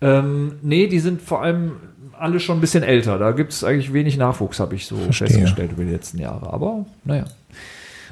Ähm, 0.01 0.53
nee, 0.61 0.85
die 0.87 0.99
sind 0.99 1.21
vor 1.23 1.41
allem 1.41 1.73
alle 2.19 2.39
schon 2.39 2.59
ein 2.59 2.61
bisschen 2.61 2.83
älter. 2.83 3.17
Da 3.17 3.31
gibt 3.31 3.51
es 3.51 3.63
eigentlich 3.63 3.93
wenig 3.93 4.15
Nachwuchs, 4.17 4.59
habe 4.59 4.75
ich 4.75 4.85
so 4.85 4.95
Verstehe. 4.95 5.27
festgestellt 5.27 5.71
über 5.71 5.83
die 5.83 5.91
letzten 5.91 6.19
Jahre. 6.19 6.53
Aber 6.53 6.85
naja. 7.03 7.25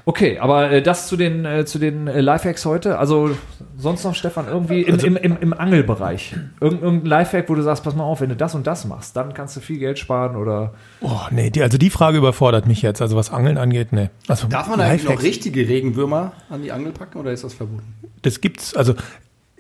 Okay, 0.10 0.39
aber 0.39 0.72
äh, 0.72 0.82
das 0.82 1.07
zu 1.07 1.18
den, 1.18 1.45
äh, 1.45 1.66
zu 1.66 1.78
den 1.78 2.07
äh, 2.07 2.20
Lifehacks 2.20 2.66
heute. 2.66 2.97
Also 2.97 3.30
sonst 3.78 4.03
noch, 4.03 4.16
Stefan, 4.16 4.47
irgendwie 4.47 4.82
im, 4.82 4.97
im, 4.97 5.16
im, 5.16 5.38
im 5.39 5.53
Angelbereich. 5.53 6.36
Irgend, 6.60 6.82
irgendein 6.82 7.05
Lifehack, 7.05 7.47
wo 7.47 7.53
du 7.53 7.62
sagst, 7.62 7.84
pass 7.84 7.93
mal 7.93 8.05
auf, 8.05 8.20
wenn 8.20 8.30
du 8.30 8.36
das 8.36 8.55
und 8.55 8.66
das 8.66 8.86
machst, 8.86 9.16
dann 9.16 9.36
kannst 9.36 9.55
du 9.55 9.60
viel 9.60 9.78
Geld 9.78 9.99
sparen 9.99 10.36
oder 10.36 10.74
Oh, 11.01 11.20
nee, 11.30 11.51
die, 11.51 11.62
also 11.62 11.78
die 11.78 11.91
Frage 11.91 12.18
überfordert 12.18 12.66
mich 12.66 12.82
jetzt. 12.82 13.03
Also 13.03 13.16
was 13.16 13.30
Angeln 13.30 13.60
angeht, 13.60 13.93
nee. 13.93 14.10
Also 14.28 14.47
Darf 14.47 14.68
man 14.68 14.82
eigentlich 14.82 15.07
noch 15.07 15.22
richtige 15.22 15.70
Regenwürmer 15.70 16.32
an 16.49 16.64
die 16.64 16.72
Angel 16.72 16.91
packen 16.91 17.20
oder 17.20 17.32
ist 17.32 17.43
das 17.43 17.53
verboten? 17.53 17.84
Das 18.24 18.41
gibt's, 18.41 18.76
also 18.76 18.95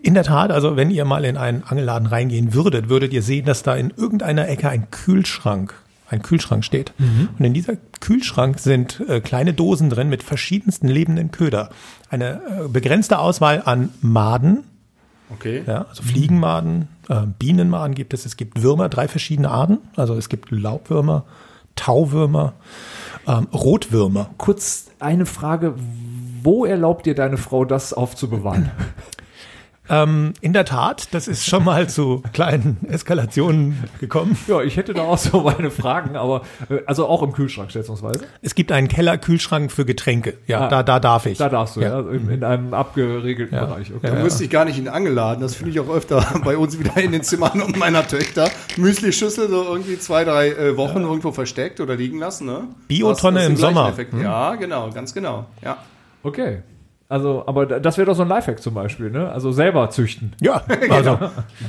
in 0.01 0.15
der 0.15 0.23
Tat, 0.23 0.49
also 0.49 0.75
wenn 0.75 0.89
ihr 0.89 1.05
mal 1.05 1.25
in 1.25 1.37
einen 1.37 1.61
Angelladen 1.61 2.07
reingehen 2.07 2.55
würdet, 2.55 2.89
würdet 2.89 3.13
ihr 3.13 3.21
sehen, 3.21 3.45
dass 3.45 3.61
da 3.61 3.75
in 3.75 3.93
irgendeiner 3.95 4.49
Ecke 4.49 4.67
ein 4.67 4.89
Kühlschrank, 4.89 5.75
ein 6.09 6.21
Kühlschrank 6.21 6.65
steht. 6.65 6.93
Und 7.37 7.43
in 7.45 7.53
dieser 7.53 7.73
Kühlschrank 7.99 8.59
sind 8.59 8.99
äh, 9.07 9.21
kleine 9.21 9.53
Dosen 9.53 9.89
drin 9.89 10.09
mit 10.09 10.23
verschiedensten 10.23 10.87
lebenden 10.87 11.31
Köder. 11.31 11.69
Eine 12.09 12.41
äh, 12.65 12.67
begrenzte 12.67 13.19
Auswahl 13.19 13.61
an 13.65 13.89
Maden, 14.01 14.63
Okay. 15.31 15.63
ja, 15.67 15.85
also 15.87 16.01
Fliegenmaden, 16.01 16.87
äh, 17.07 17.21
Bienenmaden 17.37 17.93
gibt 17.93 18.15
es. 18.15 18.25
Es 18.25 18.35
gibt 18.35 18.63
Würmer, 18.63 18.89
drei 18.89 19.07
verschiedene 19.07 19.51
Arten. 19.51 19.77
Also 19.95 20.15
es 20.15 20.27
gibt 20.27 20.49
Laubwürmer, 20.49 21.23
Tauwürmer, 21.75 22.53
ähm, 23.27 23.47
Rotwürmer. 23.53 24.31
kurz 24.39 24.87
eine 24.99 25.27
Frage, 25.27 25.75
wo 26.41 26.65
erlaubt 26.65 27.05
dir 27.05 27.13
deine 27.13 27.37
Frau 27.37 27.63
das 27.63 27.93
aufzubewahren? 27.93 28.71
Ähm, 29.89 30.33
in 30.41 30.53
der 30.53 30.65
Tat, 30.65 31.07
das 31.13 31.27
ist 31.27 31.45
schon 31.45 31.63
mal 31.63 31.89
zu 31.89 32.21
kleinen 32.33 32.77
Eskalationen 32.89 33.83
gekommen. 33.99 34.37
Ja, 34.47 34.61
ich 34.61 34.77
hätte 34.77 34.93
da 34.93 35.01
auch 35.03 35.17
so 35.17 35.41
meine 35.41 35.71
Fragen, 35.71 36.15
aber 36.15 36.43
äh, 36.69 36.79
also 36.85 37.07
auch 37.07 37.23
im 37.23 37.31
Kühlschrank 37.33 37.71
schätzungsweise. 37.71 38.21
Es 38.41 38.55
gibt 38.55 38.71
einen 38.71 38.87
Keller-Kühlschrank 38.87 39.71
für 39.71 39.85
Getränke. 39.85 40.35
Ja, 40.47 40.61
Ah, 40.61 40.67
da, 40.69 40.83
da 40.83 40.99
darf 40.99 41.25
ich. 41.25 41.37
Da 41.37 41.49
darfst 41.49 41.75
du, 41.75 41.81
ja, 41.81 41.99
Ja. 42.01 42.09
in, 42.11 42.29
in 42.29 42.43
einem 42.43 42.73
abgeregelten 42.73 43.55
Ja. 43.57 43.65
Bereich. 43.65 43.91
Okay. 43.95 44.07
Da 44.13 44.21
müsste 44.21 44.43
ich 44.43 44.49
gar 44.49 44.65
nicht 44.65 44.77
in 44.77 44.87
angeladen. 44.87 45.41
Das 45.41 45.55
finde 45.55 45.71
ich 45.71 45.79
auch 45.79 45.89
öfter 45.89 46.25
bei 46.43 46.55
uns 46.57 46.77
wieder 46.79 46.97
in 46.97 47.11
den 47.11 47.23
Zimmern 47.23 47.61
und 47.61 47.77
meiner 47.77 48.07
Töchter. 48.07 48.49
Müsli-Schüssel 48.77 49.49
so 49.49 49.63
irgendwie 49.63 49.97
zwei, 49.99 50.23
drei 50.23 50.49
äh, 50.49 50.77
Wochen 50.77 51.01
irgendwo 51.01 51.31
versteckt 51.31 51.79
oder 51.79 51.95
liegen 51.95 52.19
lassen. 52.19 52.45
Ne? 52.45 52.61
Biotonne 52.87 53.45
im 53.45 53.55
Sommer. 53.57 53.93
Hm. 53.97 54.21
Ja, 54.21 54.55
genau, 54.55 54.89
ganz 54.91 55.13
genau. 55.13 55.45
Ja. 55.63 55.77
Okay. 56.23 56.59
Also, 57.11 57.43
aber 57.47 57.65
da- 57.65 57.79
das 57.79 57.97
wäre 57.97 58.05
doch 58.05 58.13
so 58.15 58.21
ein 58.21 58.27
Lifehack 58.27 58.61
zum 58.61 58.75
Beispiel, 58.75 59.09
ne? 59.09 59.31
Also 59.31 59.51
selber 59.51 59.89
züchten. 59.89 60.33
Ja, 60.41 60.61
also 60.91 61.17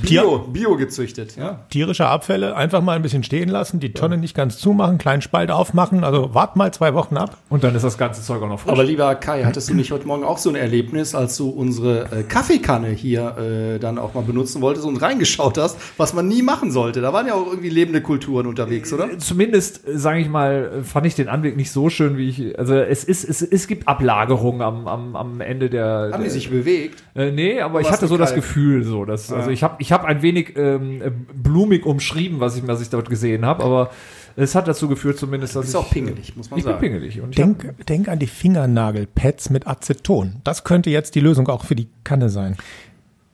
Tier, 0.05 0.21
Bio, 0.21 0.39
Bio 0.41 0.77
gezüchtet. 0.77 1.35
Ja. 1.37 1.61
tierische 1.71 2.07
Abfälle 2.07 2.55
einfach 2.55 2.83
mal 2.83 2.93
ein 2.97 3.01
bisschen 3.01 3.23
stehen 3.23 3.49
lassen, 3.49 3.81
die 3.81 3.95
Tonne 3.95 4.19
nicht 4.19 4.37
ganz 4.37 4.59
zumachen, 4.59 4.99
kleinen 4.99 5.23
Spalt 5.23 5.51
aufmachen. 5.51 6.05
Also 6.05 6.35
wart 6.35 6.57
mal 6.57 6.75
zwei 6.75 6.93
Wochen 6.93 7.17
ab. 7.17 7.39
Und 7.49 7.65
dann 7.65 7.75
ist 7.75 7.85
das 7.85 7.97
ganze 7.97 8.21
Zeug 8.21 8.43
auch 8.43 8.49
noch 8.49 8.61
frisch. 8.61 8.71
Aber 8.73 8.85
lieber 8.85 9.15
Kai, 9.15 9.45
hattest 9.45 9.71
du 9.71 9.75
nicht 9.75 9.93
heute 9.93 10.07
Morgen 10.07 10.25
auch 10.25 10.37
so 10.37 10.51
ein 10.51 10.57
Erlebnis, 10.57 11.15
als 11.15 11.39
du 11.39 11.49
unsere 11.49 12.03
äh, 12.13 12.23
Kaffeekanne 12.23 12.89
hier 12.91 13.39
äh, 13.39 13.79
dann 13.79 13.97
auch 13.97 14.13
mal 14.13 14.23
benutzen 14.25 14.61
wolltest 14.61 14.85
und 14.87 14.99
reingeschaut 14.99 15.57
hast, 15.57 15.79
was 15.97 16.13
man 16.13 16.29
nie 16.29 16.43
machen 16.43 16.71
sollte? 16.71 17.01
Da 17.01 17.15
waren 17.15 17.27
ja 17.27 17.33
auch 17.33 17.47
irgendwie 17.47 17.71
lebende 17.71 18.03
Kulturen 18.03 18.47
unterwegs, 18.47 18.93
oder? 18.93 19.17
Zumindest, 19.19 19.81
sage 19.87 20.21
ich 20.21 20.29
mal, 20.29 20.83
fand 20.83 21.07
ich 21.07 21.15
den 21.15 21.29
Anblick 21.31 21.57
nicht 21.57 21.71
so 21.73 21.89
schön, 21.89 22.19
wie 22.19 22.29
ich. 22.29 22.59
Also 22.59 22.75
es 22.75 23.05
ist, 23.05 23.25
es, 23.27 23.41
es 23.41 23.67
gibt 23.67 23.89
Ablagerungen 23.89 24.61
am, 24.61 24.87
am, 24.87 25.17
am 25.17 25.30
Ende 25.41 25.71
der. 25.71 26.11
Haben 26.13 26.25
die 26.25 26.31
sich 26.31 26.51
bewegt? 26.51 27.03
Äh, 27.15 27.31
nee, 27.31 27.61
aber 27.61 27.81
ich 27.81 27.91
hatte 27.91 28.07
so 28.07 28.17
das? 28.17 28.35
Gefühl, 28.35 28.85
so, 28.85 29.05
dass, 29.05 29.33
also 29.33 29.51
ich 29.51 29.63
habe 29.63 29.77
ich 29.79 29.93
hab 29.93 30.05
ein 30.05 30.23
wenig 30.23 30.57
ähm, 30.57 31.03
äh, 31.03 31.11
blumig 31.11 31.85
umschrieben, 31.85 32.41
was 32.41 32.57
ich, 32.57 32.67
was 32.67 32.81
ich 32.81 32.89
dort 32.89 33.11
gesehen 33.11 33.45
habe, 33.45 33.65
aber 33.65 33.91
es 34.37 34.55
hat 34.55 34.69
dazu 34.69 34.89
geführt 34.89 35.19
zumindest, 35.19 35.57
dass 35.57 35.67
Ist 35.67 35.71
ich, 35.71 35.77
auch 35.77 35.91
pingelig, 35.91 36.37
muss 36.37 36.51
man 36.51 36.59
ich 36.59 36.65
sagen. 36.65 36.81
bin 36.81 36.93
pingelig. 36.93 37.21
Und 37.21 37.37
ich 37.37 37.43
hab, 37.43 37.59
Denk, 37.59 37.87
denk 37.87 38.09
an 38.09 38.19
die 38.19 38.27
Fingernagelpads 38.27 39.51
mit 39.51 39.67
Aceton. 39.67 40.37
Das 40.45 40.65
könnte 40.65 40.91
jetzt 40.91 41.15
die 41.15 41.21
Lösung 41.21 41.49
auch 41.49 41.65
für 41.65 41.75
die 41.75 41.89
Kanne 42.05 42.31
sein. 42.31 42.57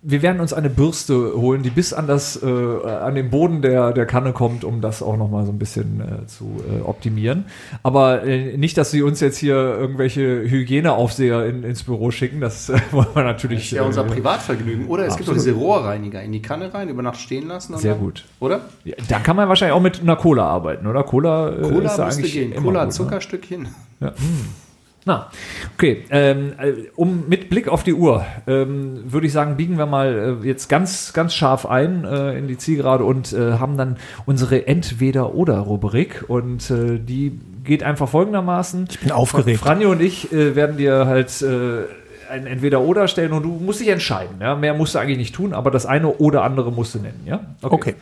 Wir 0.09 0.23
werden 0.23 0.41
uns 0.41 0.53
eine 0.53 0.71
Bürste 0.71 1.33
holen, 1.35 1.65
die 1.65 1.71
bis 1.71 1.93
an 1.93 2.07
das, 2.07 2.41
äh, 2.41 2.47
an 2.47 3.17
den 3.17 3.29
Boden 3.29 3.61
der, 3.61 3.93
der 3.93 4.07
Kanne 4.07 4.33
kommt, 4.33 4.63
um 4.63 4.81
das 4.81 5.03
auch 5.03 5.17
noch 5.17 5.29
mal 5.29 5.45
so 5.45 5.51
ein 5.51 5.59
bisschen 5.59 6.01
äh, 6.01 6.27
zu 6.29 6.63
äh, 6.71 6.83
optimieren. 6.83 7.47
Aber 7.83 8.23
äh, 8.23 8.57
nicht, 8.57 8.79
dass 8.79 8.93
sie 8.93 9.03
uns 9.03 9.19
jetzt 9.19 9.37
hier 9.37 9.57
irgendwelche 9.57 10.21
Hygieneaufseher 10.49 11.47
in, 11.47 11.65
ins 11.65 11.83
Büro 11.83 12.13
schicken. 12.13 12.41
Das 12.41 12.69
äh, 12.69 12.79
wollen 12.93 13.09
wir 13.15 13.25
natürlich. 13.25 13.59
Das 13.59 13.73
ist 13.73 13.79
ja 13.79 13.83
unser 13.83 14.07
äh, 14.07 14.11
Privatvergnügen. 14.11 14.87
Oder 14.87 15.07
es 15.07 15.17
gibt 15.17 15.29
doch 15.29 15.35
Absolut. 15.35 15.57
diese 15.57 15.67
Rohrreiniger 15.67 16.23
in 16.23 16.31
die 16.31 16.43
Kanne 16.43 16.73
rein, 16.73 16.89
über 16.89 17.03
Nacht 17.03 17.19
stehen 17.19 17.49
lassen. 17.49 17.77
Sehr 17.77 17.95
dann- 17.95 18.01
gut. 18.01 18.25
Oder? 18.39 18.61
Ja, 18.85 18.95
da 19.09 19.19
kann 19.19 19.35
man 19.35 19.49
wahrscheinlich 19.49 19.75
auch 19.75 19.83
mit 19.83 20.01
einer 20.01 20.15
Cola 20.15 20.47
arbeiten, 20.47 20.87
oder? 20.87 21.03
Cola, 21.03 21.51
Cola 21.63 21.91
ist 21.91 21.97
da 21.97 22.07
eigentlich 22.07 22.33
gehen. 22.33 22.55
Cola, 22.55 22.85
gut, 22.85 22.89
ne? 22.89 22.95
Zuckerstückchen. 22.95 23.69
Ja. 23.99 24.09
Hm. 24.11 24.66
Na, 25.07 25.31
okay. 25.77 26.05
Ähm, 26.11 26.55
äh, 26.59 26.73
um 26.97 27.29
mit 27.29 27.49
Blick 27.49 27.69
auf 27.69 27.85
die 27.85 27.95
Uhr 27.95 28.27
ähm, 28.49 29.05
würde 29.07 29.29
ich 29.29 29.33
sagen, 29.33 29.57
biegen 29.57 29.79
wir 29.79 29.87
mal 29.87 30.41
äh, 30.43 30.47
jetzt 30.47 30.69
ganz, 30.69 31.13
ganz 31.13 31.33
scharf 31.33 31.65
ein 31.65 32.05
äh, 32.05 32.37
in 32.37 32.49
die 32.49 32.59
Zielgerade 32.59 33.05
und 33.05 33.33
äh, 33.33 33.53
haben 33.53 33.77
dann 33.77 33.99
unsere 34.27 34.67
Entweder-Oder-Rubrik 34.67 36.25
und 36.27 36.69
äh, 36.73 36.99
die 36.99 37.39
geht 37.63 37.85
einfach 37.85 38.09
folgendermaßen. 38.09 38.89
Ich 38.91 38.99
bin 38.99 39.13
aufgeregt. 39.13 39.61
Franjo 39.61 39.93
und 39.93 40.03
ich 40.03 40.33
äh, 40.33 40.57
werden 40.57 40.77
dir 40.77 41.07
halt 41.07 41.41
äh, 41.41 41.85
ein 42.29 42.49
Entweder-Oder 42.49 43.07
stellen 43.07 43.31
und 43.31 43.45
du 43.45 43.51
musst 43.51 43.79
dich 43.79 43.89
entscheiden. 43.89 44.39
Ja? 44.41 44.57
Mehr 44.57 44.75
musst 44.75 44.97
du 44.97 44.99
eigentlich 44.99 45.19
nicht 45.19 45.37
tun, 45.37 45.53
aber 45.53 45.71
das 45.71 45.87
eine 45.87 46.09
oder 46.09 46.43
andere 46.43 46.73
musst 46.73 46.97
du 46.97 46.99
nennen. 46.99 47.23
Ja? 47.27 47.43
Okay. 47.63 47.95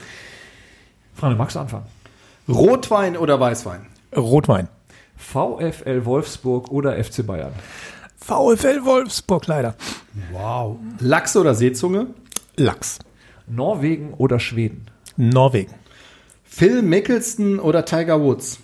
Franjo, 1.14 1.36
magst 1.36 1.56
du 1.56 1.60
anfangen? 1.60 1.84
Rotwein 2.48 3.18
oder 3.18 3.38
Weißwein? 3.38 3.80
Rotwein. 4.16 4.68
VfL 5.24 6.04
Wolfsburg 6.04 6.70
oder 6.70 7.02
FC 7.02 7.26
Bayern? 7.26 7.52
VfL 8.16 8.84
Wolfsburg 8.84 9.46
leider. 9.46 9.74
Wow. 10.32 10.76
Lachs 11.00 11.36
oder 11.36 11.54
Seezunge? 11.54 12.08
Lachs. 12.56 12.98
Norwegen 13.46 14.14
oder 14.14 14.38
Schweden? 14.38 14.86
Norwegen. 15.16 15.74
Phil 16.44 16.82
Mickelson 16.82 17.58
oder 17.58 17.84
Tiger 17.84 18.20
Woods? 18.20 18.60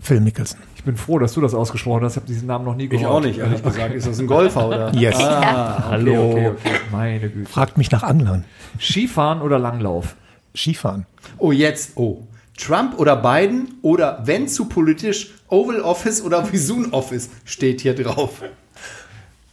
Phil 0.00 0.20
Mickelson. 0.20 0.60
Ich 0.76 0.84
bin 0.84 0.96
froh, 0.96 1.18
dass 1.18 1.32
du 1.34 1.40
das 1.40 1.54
ausgesprochen 1.54 2.04
hast. 2.04 2.12
Ich 2.12 2.16
habe 2.16 2.26
diesen 2.26 2.46
Namen 2.46 2.64
noch 2.64 2.74
nie 2.76 2.88
gehört. 2.88 3.02
Ich 3.02 3.06
auch 3.06 3.20
nicht, 3.20 3.38
ehrlich 3.38 3.62
gesagt. 3.62 3.94
Ist 3.94 4.06
das 4.06 4.18
ein 4.18 4.26
Golfer 4.26 4.68
oder? 4.68 4.94
Yes. 4.94 5.16
Ah, 5.18 5.76
okay, 5.76 5.86
Hallo. 5.88 6.30
okay, 6.30 6.48
okay. 6.48 6.70
Meine 6.90 7.28
Güte. 7.30 7.50
Fragt 7.50 7.78
mich 7.78 7.90
nach 7.90 8.02
Anglern. 8.02 8.44
Skifahren 8.80 9.40
oder 9.42 9.58
Langlauf? 9.58 10.16
Skifahren. 10.54 11.06
Oh, 11.38 11.52
jetzt, 11.52 11.96
oh. 11.96 12.22
Trump 12.56 12.98
oder 12.98 13.16
Biden 13.16 13.74
oder 13.82 14.20
wenn 14.24 14.48
zu 14.48 14.66
politisch 14.66 15.34
Oval 15.48 15.80
Office 15.80 16.22
oder 16.22 16.50
Visun 16.52 16.92
Office 16.92 17.28
steht 17.44 17.80
hier 17.80 17.94
drauf. 17.94 18.42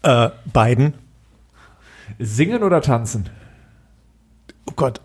Äh, 0.04 0.30
Biden. 0.52 0.94
Singen 2.20 2.64
oder 2.64 2.82
tanzen? 2.82 3.30
Oh 4.68 4.74
Gott. 4.76 5.02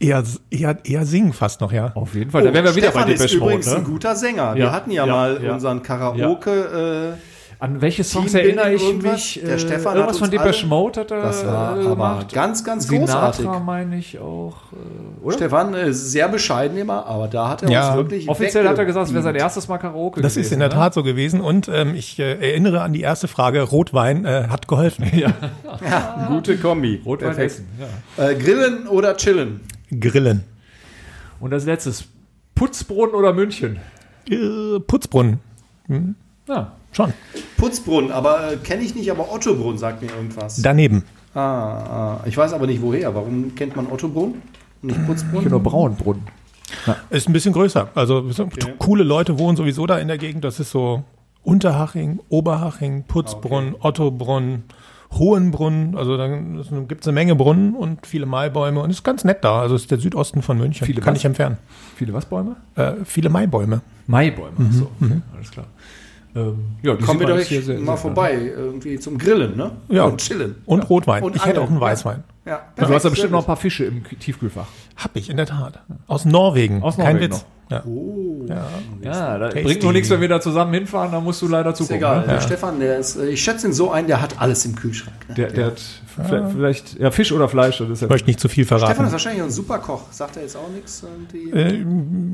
Eher, 0.00 0.22
eher, 0.50 0.78
eher 0.84 1.04
singen 1.06 1.32
fast 1.32 1.60
noch, 1.60 1.72
ja. 1.72 1.90
Auf 1.96 2.14
jeden 2.14 2.30
Fall. 2.30 2.44
da 2.44 2.52
wären 2.54 2.64
wir 2.64 2.76
wieder 2.76 2.88
Oh, 2.88 2.90
Stefan 2.92 3.06
bei 3.08 3.12
ist 3.14 3.20
Depeche 3.20 3.36
übrigens 3.36 3.66
Mode. 3.66 3.76
ein 3.78 3.82
Ne? 3.82 3.88
guter 3.88 4.14
Sänger. 4.16 4.54
Wir 4.54 4.64
Ja, 4.66 4.72
hatten 4.72 4.90
ja, 4.92 5.06
ja, 5.06 5.12
mal 5.12 5.42
ja. 5.42 5.52
unseren 5.54 5.82
Karaoke. 5.82 7.16
Äh, 7.18 7.37
An 7.60 7.80
welche 7.80 8.04
Songs 8.04 8.34
erinnere 8.34 8.72
ich 8.72 8.82
irgendwas? 8.84 9.12
mich? 9.14 9.40
Der 9.44 9.54
Äh, 9.54 9.58
Stefan 9.58 9.86
hat 9.86 9.94
irgendwas 9.96 10.20
uns 10.20 10.28
von 10.28 10.30
Depeche 10.30 10.66
Mode 10.68 11.00
hat 11.00 11.10
er 11.10 11.22
Das 11.22 11.44
war 11.44 11.76
äh, 11.76 11.80
aber 11.80 11.90
gemacht. 11.90 12.32
ganz, 12.32 12.62
ganz 12.62 12.86
Sinatra 12.86 13.30
großartig. 13.32 13.64
meine 13.66 13.98
ich 13.98 14.18
auch. 14.20 14.54
Äh, 14.72 15.24
oder? 15.24 15.36
Stefan 15.36 15.74
ist 15.74 16.12
sehr 16.12 16.28
bescheiden 16.28 16.78
immer, 16.78 17.04
aber 17.06 17.26
da 17.26 17.48
hat 17.48 17.64
er 17.64 17.70
Ja. 17.70 17.88
uns 17.88 17.96
wirklich. 17.96 18.28
Offiziell 18.28 18.68
hat 18.68 18.78
er 18.78 18.84
gesagt, 18.84 19.08
es 19.08 19.12
wäre 19.12 19.24
sein 19.24 19.34
erstes 19.34 19.66
Mal 19.66 19.78
Karaoke 19.78 20.20
Das 20.20 20.34
gewesen, 20.34 20.46
ist 20.46 20.52
in 20.52 20.60
der 20.60 20.68
ne? 20.68 20.74
Tat 20.74 20.94
so 20.94 21.02
gewesen 21.02 21.40
und 21.40 21.66
ähm, 21.66 21.96
ich 21.96 22.20
äh, 22.20 22.34
erinnere 22.34 22.82
an 22.82 22.92
die 22.92 23.00
erste 23.00 23.26
Frage. 23.26 23.62
Rotwein 23.62 24.24
äh, 24.24 24.46
hat 24.48 24.68
geholfen. 24.68 25.10
Gute 26.28 26.58
Kombi. 26.58 27.02
Rotwein 27.04 27.34
Perfekt. 27.34 27.52
essen. 27.54 27.68
Ja. 28.16 28.28
Äh, 28.28 28.34
grillen 28.36 28.86
oder 28.86 29.16
chillen? 29.16 29.62
Grillen. 29.98 30.44
Und 31.40 31.52
als 31.52 31.64
letztes, 31.64 32.04
Putzbrunnen 32.54 33.16
oder 33.16 33.32
München? 33.32 33.78
Äh, 34.30 34.78
Putzbrunnen. 34.86 35.40
Ja. 36.48 36.72
Schon. 36.92 37.12
Putzbrunnen, 37.56 38.12
aber 38.12 38.52
äh, 38.52 38.56
kenne 38.56 38.82
ich 38.82 38.94
nicht, 38.94 39.10
aber 39.10 39.32
Ottobrunn 39.32 39.78
sagt 39.78 40.02
mir 40.02 40.10
irgendwas. 40.10 40.60
Daneben. 40.62 41.04
ah, 41.34 41.40
ah, 41.40 42.20
ich 42.26 42.36
weiß 42.36 42.52
aber 42.52 42.66
nicht 42.66 42.82
woher. 42.82 43.14
Warum 43.14 43.54
kennt 43.54 43.76
man 43.76 43.86
Ottobrunn? 43.86 44.42
Nicht 44.82 45.06
Putzbrunn? 45.06 45.44
Genau, 45.44 45.58
Braunbrunnen. 45.58 46.22
Ist 47.10 47.28
ein 47.28 47.32
bisschen 47.32 47.52
größer. 47.52 47.88
Also 47.94 48.30
so 48.30 48.48
coole 48.78 49.02
Leute 49.02 49.38
wohnen 49.38 49.56
sowieso 49.56 49.86
da 49.86 49.98
in 49.98 50.08
der 50.08 50.18
Gegend. 50.18 50.44
Das 50.44 50.60
ist 50.60 50.70
so 50.70 51.02
Unterhaching, 51.42 52.20
Oberhaching, 52.28 53.04
Putzbrunn, 53.04 53.74
Ottobrunn, 53.80 54.64
Hohenbrunn. 55.12 55.94
Also 55.96 56.16
dann 56.16 56.86
gibt 56.86 57.02
es 57.02 57.08
eine 57.08 57.14
Menge 57.14 57.34
Brunnen 57.34 57.74
und 57.74 58.06
viele 58.06 58.26
Maibäume 58.26 58.80
und 58.80 58.90
ist 58.90 59.02
ganz 59.02 59.24
nett 59.24 59.42
da. 59.42 59.60
Also 59.60 59.74
ist 59.74 59.90
der 59.90 59.98
Südosten 59.98 60.42
von 60.42 60.58
München. 60.58 60.86
Viele 60.86 61.00
Kann 61.00 61.14
was? 61.14 61.20
ich 61.20 61.24
empfehlen. 61.24 61.56
Viele 61.96 62.12
was 62.12 62.26
Bäume? 62.26 62.56
Äh, 62.76 62.92
viele 63.04 63.30
Maibäume. 63.30 63.80
Maibäume. 64.06 64.52
Mhm. 64.58 64.72
So, 64.72 64.90
okay, 65.00 65.20
alles 65.34 65.50
klar. 65.50 65.66
Ähm, 66.36 66.58
ja, 66.82 66.94
die 66.94 67.04
Kommen 67.04 67.20
wir 67.20 67.26
doch 67.26 67.38
hier 67.38 67.62
sehr- 67.62 67.78
mal 67.78 67.86
sehr- 67.86 67.96
vorbei, 67.96 68.34
irgendwie 68.54 68.98
zum 68.98 69.16
Grillen, 69.18 69.56
ne? 69.56 69.70
Ja. 69.88 70.04
Und 70.04 70.18
chillen. 70.20 70.56
Und 70.66 70.88
Rotwein. 70.90 71.22
Und 71.22 71.34
ich 71.36 71.44
hätte 71.44 71.60
auch 71.60 71.68
einen. 71.70 71.80
Weißwein. 71.80 72.22
Ja, 72.44 72.60
Ja, 72.76 72.84
du 72.86 72.94
hast 72.94 73.04
ja 73.04 73.10
bestimmt 73.10 73.32
noch 73.32 73.40
ein 73.40 73.46
paar 73.46 73.56
Fische 73.56 73.84
im 73.86 74.02
Tiefkühlfach. 74.04 74.66
Hab 74.96 75.16
ich, 75.16 75.28
in 75.30 75.36
der 75.36 75.46
Tat. 75.46 75.80
Aus 76.06 76.24
Norwegen. 76.24 76.82
Aus 76.82 76.96
Kein 76.96 77.14
Norwegen 77.16 77.32
Witz. 77.32 77.44
Ja. 77.70 77.82
Oh. 77.84 78.44
Ja. 78.48 78.66
Ja, 79.02 79.38
das 79.38 79.52
Tasty. 79.52 79.62
bringt 79.66 79.82
nur 79.82 79.92
nichts, 79.92 80.08
wenn 80.10 80.20
wir 80.22 80.28
da 80.28 80.40
zusammen 80.40 80.72
hinfahren, 80.72 81.12
da 81.12 81.20
musst 81.20 81.42
du 81.42 81.48
leider 81.48 81.70
Ist 81.70 81.76
zugucken. 81.78 81.96
egal. 81.98 82.20
Ne? 82.22 82.26
Der 82.28 82.40
Stefan, 82.40 82.80
der 82.80 82.98
ist, 82.98 83.16
äh, 83.16 83.26
ich 83.28 83.42
schätze 83.42 83.66
ihn 83.66 83.72
so 83.74 83.90
ein, 83.90 84.06
der 84.06 84.22
hat 84.22 84.40
alles 84.40 84.64
im 84.64 84.74
Kühlschrank. 84.74 85.16
Ne? 85.28 85.34
Der, 85.34 85.50
der 85.50 85.66
hat 85.66 85.80
vielleicht, 86.16 86.52
vielleicht 86.52 86.98
ja, 86.98 87.10
Fisch 87.10 87.30
oder 87.32 87.48
Fleisch. 87.48 87.78
Das 87.78 87.90
ist 87.90 88.02
Ich 88.02 88.08
möchte 88.08 88.26
nicht 88.26 88.40
zu 88.40 88.48
viel 88.48 88.64
Stefan 88.64 88.78
ist 88.88 88.94
verraten. 88.94 89.12
wahrscheinlich 89.12 89.42
auch 89.42 89.46
ein 89.46 89.52
super 89.52 89.78
Koch. 89.80 90.04
Sagt 90.10 90.36
er 90.36 90.42
jetzt 90.42 90.56
auch 90.56 90.70
nichts? 90.74 91.04
Äh, 91.52 91.84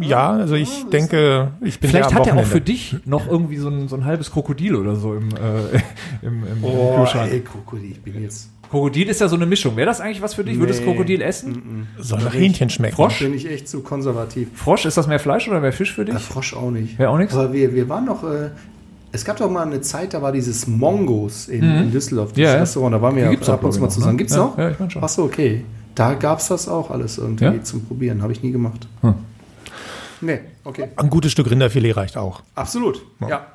ja, 0.02 0.30
also 0.30 0.54
ich 0.54 0.84
denke, 0.92 1.50
ich 1.62 1.80
bin 1.80 1.90
Vielleicht 1.90 2.14
hat 2.14 2.26
er 2.28 2.36
auch 2.36 2.44
für 2.44 2.60
dich 2.60 2.96
noch 3.04 3.26
irgendwie 3.28 3.56
so 3.56 3.68
ein, 3.68 3.88
so 3.88 3.96
ein 3.96 4.04
halbes 4.04 4.30
Krokodil 4.30 4.76
oder 4.76 4.94
so 4.94 5.14
im, 5.14 5.30
äh, 5.30 5.78
im, 6.22 6.42
im, 6.44 6.46
im 6.58 6.64
Oh, 6.64 6.96
Kühlschrank. 6.98 7.32
ey, 7.32 7.40
Krokodil, 7.40 7.90
ich 7.90 8.00
bin 8.02 8.22
jetzt. 8.22 8.50
Krokodil 8.74 9.08
ist 9.08 9.20
ja 9.20 9.28
so 9.28 9.36
eine 9.36 9.46
Mischung. 9.46 9.76
Wäre 9.76 9.86
das 9.86 10.00
eigentlich 10.00 10.20
was 10.22 10.34
für 10.34 10.44
dich? 10.44 10.58
Würdest 10.58 10.80
du 10.80 10.84
Nee. 10.84 10.90
Krokodil 10.92 11.22
essen? 11.22 11.86
Soll 11.98 12.20
nach 12.22 12.34
Hähnchen 12.34 12.70
schmecken. 12.70 12.96
Frosch? 12.96 13.20
Bin 13.20 13.32
ich 13.34 13.48
echt 13.50 13.68
zu 13.68 13.80
konservativ. 13.80 14.48
Frosch, 14.54 14.84
ist 14.84 14.96
das 14.96 15.06
mehr 15.06 15.20
Fleisch 15.20 15.48
oder 15.48 15.60
mehr 15.60 15.72
Fisch 15.72 15.92
für 15.94 16.04
dich? 16.04 16.14
Frosch 16.18 16.54
auch 16.54 16.70
nicht. 16.70 16.98
Wäre 16.98 17.10
auch 17.10 17.18
nichts? 17.18 17.34
Aber 17.34 17.52
wir, 17.52 17.72
wir 17.74 17.88
waren 17.88 18.04
noch. 18.04 18.24
Äh, 18.24 18.50
es 19.12 19.24
gab 19.24 19.36
doch 19.36 19.48
mal 19.48 19.62
eine 19.64 19.80
Zeit, 19.80 20.12
da 20.12 20.22
war 20.22 20.32
dieses 20.32 20.66
Mongos 20.66 21.46
in, 21.48 21.62
in 21.62 21.92
Düsseldorf, 21.92 22.32
dieses 22.32 22.48
Ja, 22.50 22.54
ja. 22.56 22.60
Restaurant. 22.62 22.94
Da 22.94 23.00
waren 23.02 23.14
wir 23.14 23.22
ja 23.22 23.30
auch, 23.38 23.48
ab 23.48 23.62
und 23.62 23.72
zu 23.72 23.80
mal 23.80 23.88
zusammen. 23.88 24.06
noch, 24.06 24.12
ne? 24.12 24.18
Gibt's 24.18 24.34
Ja, 24.34 24.38
noch? 24.42 24.58
ja, 24.58 24.70
ich 24.70 24.78
mein 24.80 24.90
schon. 24.90 25.02
Achso, 25.04 25.22
okay. 25.22 25.64
Da 25.94 26.14
gab 26.14 26.40
es 26.40 26.48
das 26.48 26.68
auch 26.68 26.90
alles 26.90 27.18
irgendwie 27.18 27.44
Ja? 27.44 27.62
zum 27.62 27.84
Probieren. 27.84 28.22
Habe 28.22 28.32
ich 28.32 28.42
nie 28.42 28.50
gemacht. 28.50 28.88
Hm. 29.02 29.14
Nee, 30.20 30.40
okay. 30.64 30.88
Ein 30.96 31.10
gutes 31.10 31.30
Stück 31.30 31.48
Rinderfilet 31.50 31.92
reicht 31.96 32.16
auch. 32.16 32.42
Absolut. 32.56 33.02
Ja. 33.20 33.46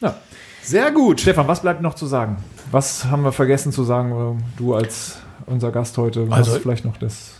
Ja. 0.00 0.14
Sehr 0.62 0.92
gut. 0.92 1.20
Stefan, 1.20 1.48
was 1.48 1.60
bleibt 1.62 1.82
noch 1.82 1.94
zu 1.94 2.06
sagen? 2.06 2.36
Was 2.70 3.06
haben 3.06 3.22
wir 3.22 3.32
vergessen 3.32 3.72
zu 3.72 3.82
sagen, 3.84 4.38
äh, 4.38 4.42
du 4.58 4.74
als 4.74 5.18
unser 5.46 5.72
Gast 5.72 5.96
heute? 5.98 6.26
Also- 6.30 6.52
hast 6.52 6.62
vielleicht 6.62 6.84
noch 6.84 6.96
das 6.96 7.34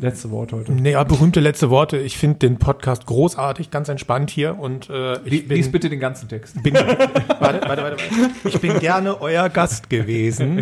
letzte 0.00 0.30
Wort 0.30 0.52
heute? 0.52 0.72
Nee, 0.72 0.92
ja, 0.92 1.02
berühmte 1.04 1.40
letzte 1.40 1.70
Worte. 1.70 1.98
Ich 1.98 2.16
finde 2.18 2.38
den 2.40 2.58
Podcast 2.58 3.06
großartig, 3.06 3.70
ganz 3.70 3.88
entspannt 3.88 4.30
hier 4.30 4.58
und 4.58 4.88
äh, 4.90 5.14
ich 5.24 5.30
Li- 5.48 5.54
Lies 5.54 5.70
bitte 5.72 5.88
den 5.88 5.98
ganzen 6.00 6.28
Text. 6.28 6.62
bin, 6.62 6.74
warte, 6.74 7.10
warte, 7.40 7.62
warte, 7.62 7.82
warte. 7.82 7.98
Ich 8.44 8.60
bin 8.60 8.78
gerne 8.78 9.20
euer 9.20 9.48
Gast 9.48 9.88
gewesen 9.90 10.56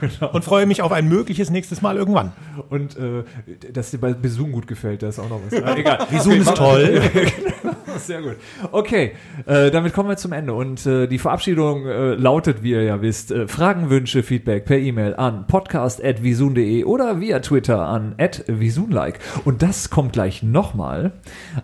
genau. 0.00 0.32
und 0.32 0.44
freue 0.44 0.64
mich 0.66 0.80
auf 0.82 0.92
ein 0.92 1.08
mögliches 1.08 1.50
nächstes 1.50 1.82
Mal 1.82 1.96
irgendwann. 1.96 2.32
Und 2.70 2.96
äh, 2.96 3.24
dass 3.72 3.90
dir 3.90 3.98
bei 3.98 4.12
Besun 4.14 4.52
gut 4.52 4.66
gefällt, 4.66 5.02
da 5.02 5.08
ist 5.08 5.18
auch 5.18 5.28
noch 5.28 5.40
was. 5.50 5.62
Ah, 5.62 5.76
egal. 5.76 6.06
Besun 6.10 6.32
ist 6.34 6.46
machen- 6.46 6.56
toll. 6.56 7.02
Sehr 8.06 8.22
gut. 8.22 8.36
Okay, 8.72 9.12
äh, 9.46 9.70
damit 9.70 9.92
kommen 9.92 10.08
wir 10.08 10.16
zum 10.16 10.32
Ende. 10.32 10.52
Und 10.54 10.86
äh, 10.86 11.06
die 11.06 11.18
Verabschiedung 11.18 11.86
äh, 11.86 12.14
lautet, 12.14 12.62
wie 12.62 12.70
ihr 12.70 12.82
ja 12.82 13.02
wisst, 13.02 13.30
äh, 13.30 13.46
Fragen, 13.48 13.90
Wünsche, 13.90 14.22
Feedback 14.22 14.64
per 14.64 14.78
E-Mail 14.78 15.14
an 15.16 15.46
podcast.visun.de 15.46 16.84
oder 16.84 17.20
via 17.20 17.40
Twitter 17.40 17.86
an 17.86 18.14
visunlike. 18.46 19.18
Und 19.44 19.62
das 19.62 19.90
kommt 19.90 20.12
gleich 20.12 20.42
nochmal. 20.42 21.12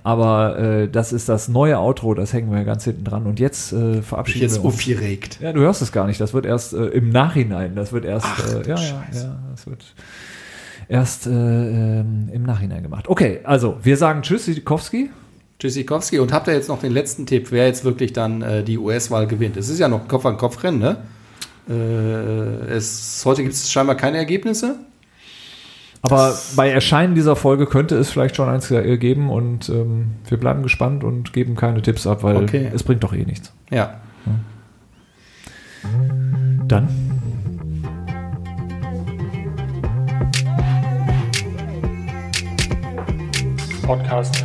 Aber 0.02 0.58
äh, 0.58 0.88
das 0.88 1.12
ist 1.12 1.28
das 1.28 1.48
neue 1.48 1.78
Outro, 1.78 2.14
das 2.14 2.32
hängen 2.32 2.52
wir 2.52 2.64
ganz 2.64 2.84
hinten 2.84 3.04
dran. 3.04 3.26
Und 3.26 3.40
jetzt 3.40 3.72
äh, 3.72 3.98
Ich 3.98 4.04
verabschieden 4.04 4.42
jetzt 4.42 4.56
wir 4.60 4.64
uns. 4.64 4.74
aufgeregt. 4.74 5.38
Ja, 5.40 5.52
du 5.52 5.60
hörst 5.60 5.82
es 5.82 5.92
gar 5.92 6.06
nicht. 6.06 6.20
Das 6.20 6.34
wird 6.34 6.46
erst 6.46 6.72
äh, 6.74 6.86
im 6.86 7.10
Nachhinein. 7.10 7.74
Das 7.76 7.92
wird 7.92 8.04
erst. 8.04 8.26
Ach, 8.28 8.54
äh, 8.54 8.68
ja, 8.68 8.76
ja, 8.76 9.04
ja, 9.12 9.38
das 9.50 9.66
wird 9.66 9.84
erst 10.88 11.26
äh, 11.26 11.30
ähm, 11.30 12.28
im 12.32 12.42
Nachhinein 12.42 12.82
gemacht. 12.82 13.08
Okay, 13.08 13.40
also 13.44 13.78
wir 13.82 13.96
sagen 13.96 14.22
Tschüss, 14.22 14.44
Sikowski. 14.46 15.10
Tschüssikowski. 15.64 16.18
Und 16.18 16.30
habt 16.30 16.46
ihr 16.46 16.52
jetzt 16.52 16.68
noch 16.68 16.80
den 16.80 16.92
letzten 16.92 17.24
Tipp, 17.24 17.46
wer 17.50 17.66
jetzt 17.66 17.84
wirklich 17.84 18.12
dann 18.12 18.42
äh, 18.42 18.62
die 18.62 18.76
US-Wahl 18.76 19.26
gewinnt? 19.26 19.56
Es 19.56 19.70
ist 19.70 19.78
ja 19.78 19.88
noch 19.88 20.06
Kopf 20.08 20.26
an 20.26 20.36
Kopf 20.36 20.62
Rennen, 20.62 20.78
ne? 20.78 20.98
Äh, 21.70 22.70
es, 22.70 23.22
heute 23.24 23.42
gibt 23.42 23.54
es 23.54 23.72
scheinbar 23.72 23.96
keine 23.96 24.18
Ergebnisse. 24.18 24.76
Aber 26.02 26.38
bei 26.54 26.68
Erscheinen 26.68 27.14
dieser 27.14 27.34
Folge 27.34 27.64
könnte 27.64 27.96
es 27.96 28.10
vielleicht 28.10 28.36
schon 28.36 28.46
eins 28.46 28.70
äh, 28.70 28.98
geben 28.98 29.30
und 29.30 29.70
ähm, 29.70 30.10
wir 30.28 30.36
bleiben 30.36 30.62
gespannt 30.62 31.02
und 31.02 31.32
geben 31.32 31.56
keine 31.56 31.80
Tipps 31.80 32.06
ab, 32.06 32.22
weil 32.22 32.36
Okay. 32.36 32.70
es 32.74 32.82
bringt 32.82 33.02
doch 33.02 33.14
eh 33.14 33.24
nichts. 33.24 33.50
Ja. 33.70 34.02
Dann 36.68 36.88
Podcast. 43.86 44.44